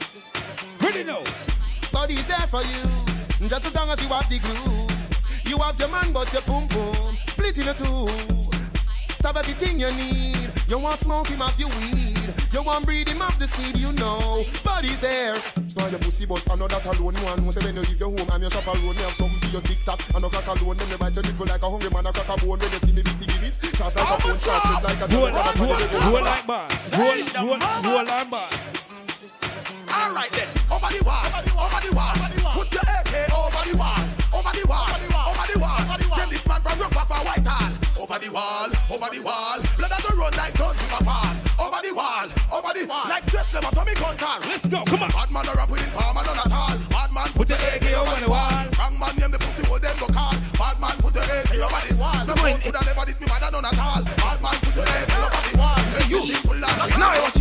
[0.83, 1.23] Ready now.
[1.93, 4.87] Body's there for you, just as long as you have the glue.
[5.51, 8.09] You have your man, but your pum pum split in two.
[9.25, 10.51] Have everything you need.
[10.67, 12.35] You want smoke him off your weed.
[12.53, 14.45] You want breed him off the seed, you know.
[14.65, 15.35] Body's there.
[15.75, 17.15] Try your pussy, but I know that alone.
[17.15, 19.39] One who say when you leave your home and your shop alone, you have something
[19.41, 20.01] for your TikTok.
[20.15, 22.07] And no crack alone, then you bite your nipple like a hungry man.
[22.07, 23.59] A crack a bone when you see me with the Guinness.
[23.77, 26.97] Charge like a phone, charge like a Roll, roll, roll like boss.
[26.97, 28.55] Roll, roll, roll like boss.
[29.93, 30.49] All right then,
[30.91, 31.27] over the wall,
[31.63, 34.03] over the wall, put your AK over the wall,
[34.35, 34.91] over the wall,
[35.31, 35.81] over the wall.
[36.19, 37.71] Then this man from Rock Papa Whitehall,
[38.01, 39.59] over the wall, over the wall.
[39.79, 41.35] Blood has to run like don't give a fall.
[41.61, 44.41] Over the wall, over the wall, like trip them to me control.
[44.51, 45.11] Let's go, come on.
[45.11, 46.77] Bad man a rap with informer, none at all.
[46.91, 48.65] Bad man put the AK over the wall.
[48.79, 50.35] Wrong man name the pussy, hold them go call.
[50.59, 52.21] Bad man put the AK over the wall.
[52.27, 54.03] No one could have never did me mother none at all.
[54.03, 55.79] Bad man put the AK over the wall.
[56.11, 56.19] You,
[56.51, 57.40] what you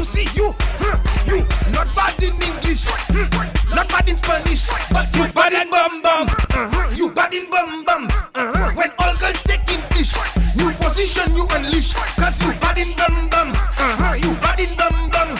[0.00, 0.96] You see you, huh,
[1.26, 6.00] you not bad in English, hmm, not bad in Spanish, but you bad in bum
[6.00, 6.26] bum.
[6.26, 8.08] Uh-huh, you bad in bum bum.
[8.34, 8.72] Uh-huh.
[8.72, 10.16] When all girls taking fish,
[10.56, 13.52] new position you unleash, cause you bad in bum bum.
[13.52, 15.36] Uh-huh, you bad in bum bum.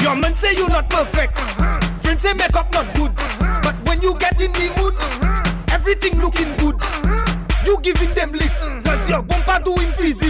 [0.00, 1.32] Your man say you not perfect,
[2.04, 3.16] friends say makeup not good,
[3.64, 4.92] but when you get in the mood,
[5.72, 6.76] everything looking good.
[7.64, 10.25] You giving them licks, cause your bumper doing physics.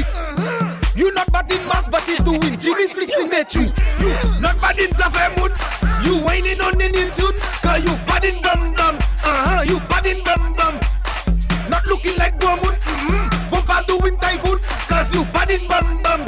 [1.86, 3.78] You not bad in you doing Jimmy flips in matrix.
[4.00, 4.08] You
[4.40, 5.50] not bad in Zafemun.
[6.04, 8.96] You whining on the new tune, cause you bad in bum bum.
[9.22, 10.80] Uh huh, you bad in bum bum.
[11.70, 12.74] Not looking like Gomun.
[12.74, 13.50] Mm-hmm.
[13.50, 14.58] Bumper doing typhoon,
[14.88, 16.20] cause you bad in bum bum.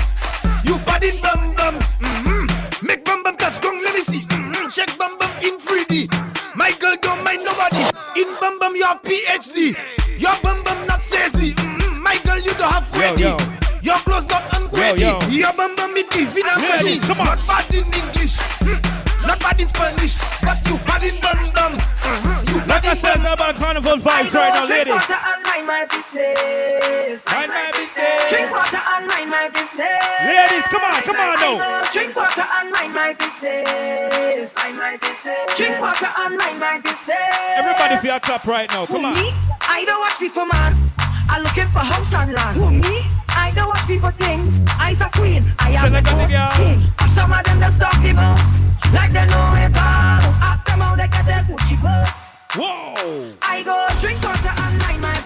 [0.63, 1.75] You bad in bum bum.
[2.07, 2.87] Mm-hmm.
[2.87, 4.21] Make bum bum touch gong, let me see.
[4.29, 4.69] Mm-hmm.
[4.69, 6.07] Shake bum bum in 3D.
[6.55, 7.83] My girl don't mind nobody.
[8.15, 9.75] In bum bum you have PhD.
[10.21, 11.51] Your bum bum not sassy.
[11.55, 12.01] Mm-hmm.
[12.01, 13.23] My girl you don't have Freddy.
[13.23, 13.37] yo.
[13.83, 14.58] Your clothes not unquery.
[14.89, 15.21] Yo, yo.
[15.29, 16.57] Your bum bum it give in a
[17.05, 17.27] come on.
[17.29, 18.41] Not bad in English.
[18.65, 18.81] Mm.
[19.21, 20.17] Not bad in Spanish.
[20.41, 21.77] But you bad in bum bum.
[21.77, 22.41] Uh-huh.
[22.49, 24.89] You Like I said, it's about carnival vibes right now, ladies.
[24.89, 27.21] Drink water and mind my business.
[27.29, 28.19] Mind my business.
[28.33, 30.05] Drink water and mind my business.
[30.25, 31.85] Ladies, come on, come on now.
[31.93, 34.57] Drink water and mind my business.
[34.57, 35.45] Mind my business.
[35.53, 37.61] Drink water and mind my business.
[37.61, 38.89] Everybody feel a clap right now.
[38.89, 39.21] Come Who, on.
[39.21, 39.37] Me?
[39.69, 40.73] I don't watch people, man.
[41.29, 42.57] I'm looking for house and land.
[42.57, 43.05] Who me?
[43.59, 44.63] Don't watch people things.
[44.79, 45.43] I's a queen.
[45.59, 46.79] I am a king.
[47.11, 48.63] Some of them just stop the bus,
[48.95, 50.23] like they know it all.
[50.47, 52.39] Ask them how they get their Gucci bus.
[52.55, 53.35] Whoa.
[53.43, 55.18] I go drink water and mind my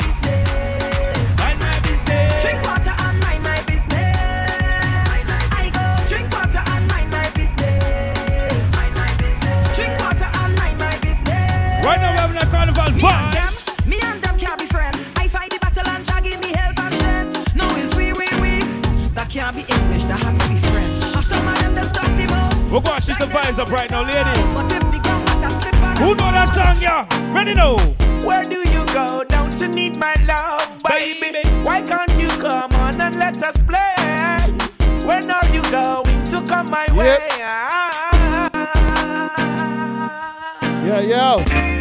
[22.72, 24.54] We're going to shift the vibes up right now, ladies.
[24.54, 27.06] But if the gun got a slip and Who know that song, yeah?
[27.30, 27.76] Ready now?
[28.26, 29.24] Where do you go?
[29.24, 31.46] Don't you need my love, baby?
[31.64, 33.92] Why can't you come on and let us play?
[35.06, 37.18] When are you going to come my way?
[40.82, 41.71] Yeah, yo.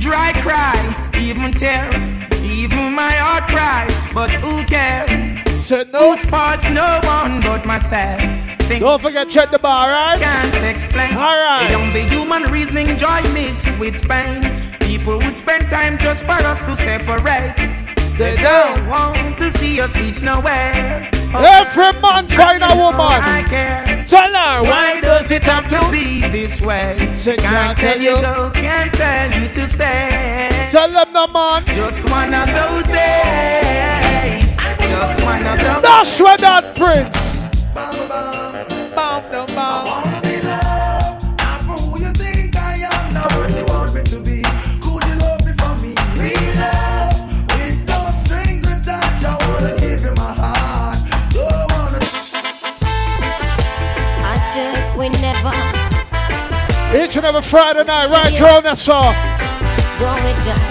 [0.00, 0.76] Dry cry,
[1.20, 3.86] even tears, even my heart cry.
[4.14, 5.36] But who cares?
[5.62, 6.14] Said no.
[6.14, 8.20] Whose fault's no one but myself.
[8.62, 10.18] Think Don't forget check the bar, right?
[10.20, 11.12] Can't explain.
[11.14, 11.68] All right.
[11.68, 14.42] Beyond the human reasoning, joy mixed with pain.
[14.80, 17.85] People would spend time just for us to separate.
[18.18, 21.10] They don't want to see us reach nowhere.
[21.34, 23.00] Every man find a woman.
[23.00, 23.84] Oh, I care.
[24.06, 26.96] Tell her Why does it have to be this way?
[26.98, 30.68] Can't tell you go, can't tell you to stay.
[30.70, 31.62] Tell them no man.
[31.66, 34.56] Just one of those days.
[34.88, 35.82] Just one of those.
[35.82, 38.45] Dash with that prince.
[56.94, 59.12] Each and every Friday night, right, Joe Nassau?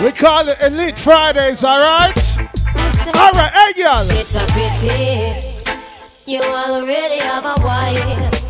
[0.03, 2.17] We call it Elite Fridays, alright?
[3.07, 4.09] Alright, hey, y'all.
[4.11, 5.55] It's a pity
[6.27, 8.43] you already have a wife.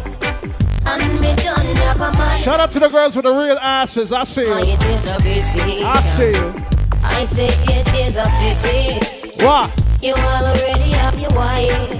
[0.88, 2.42] And me don't have a man.
[2.42, 4.14] Shout out to the girls with the real asses.
[4.14, 4.56] I see you.
[4.56, 5.84] it is a pity.
[5.84, 6.54] I see you.
[7.04, 9.44] I say it is a pity.
[9.44, 9.72] What?
[10.02, 11.92] You already have your wife.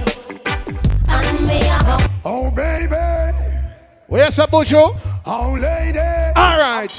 [1.08, 3.45] And me have a Oh, baby.
[4.08, 4.96] Where's the bujo?
[5.26, 5.98] Oh, lady.
[5.98, 6.90] All right.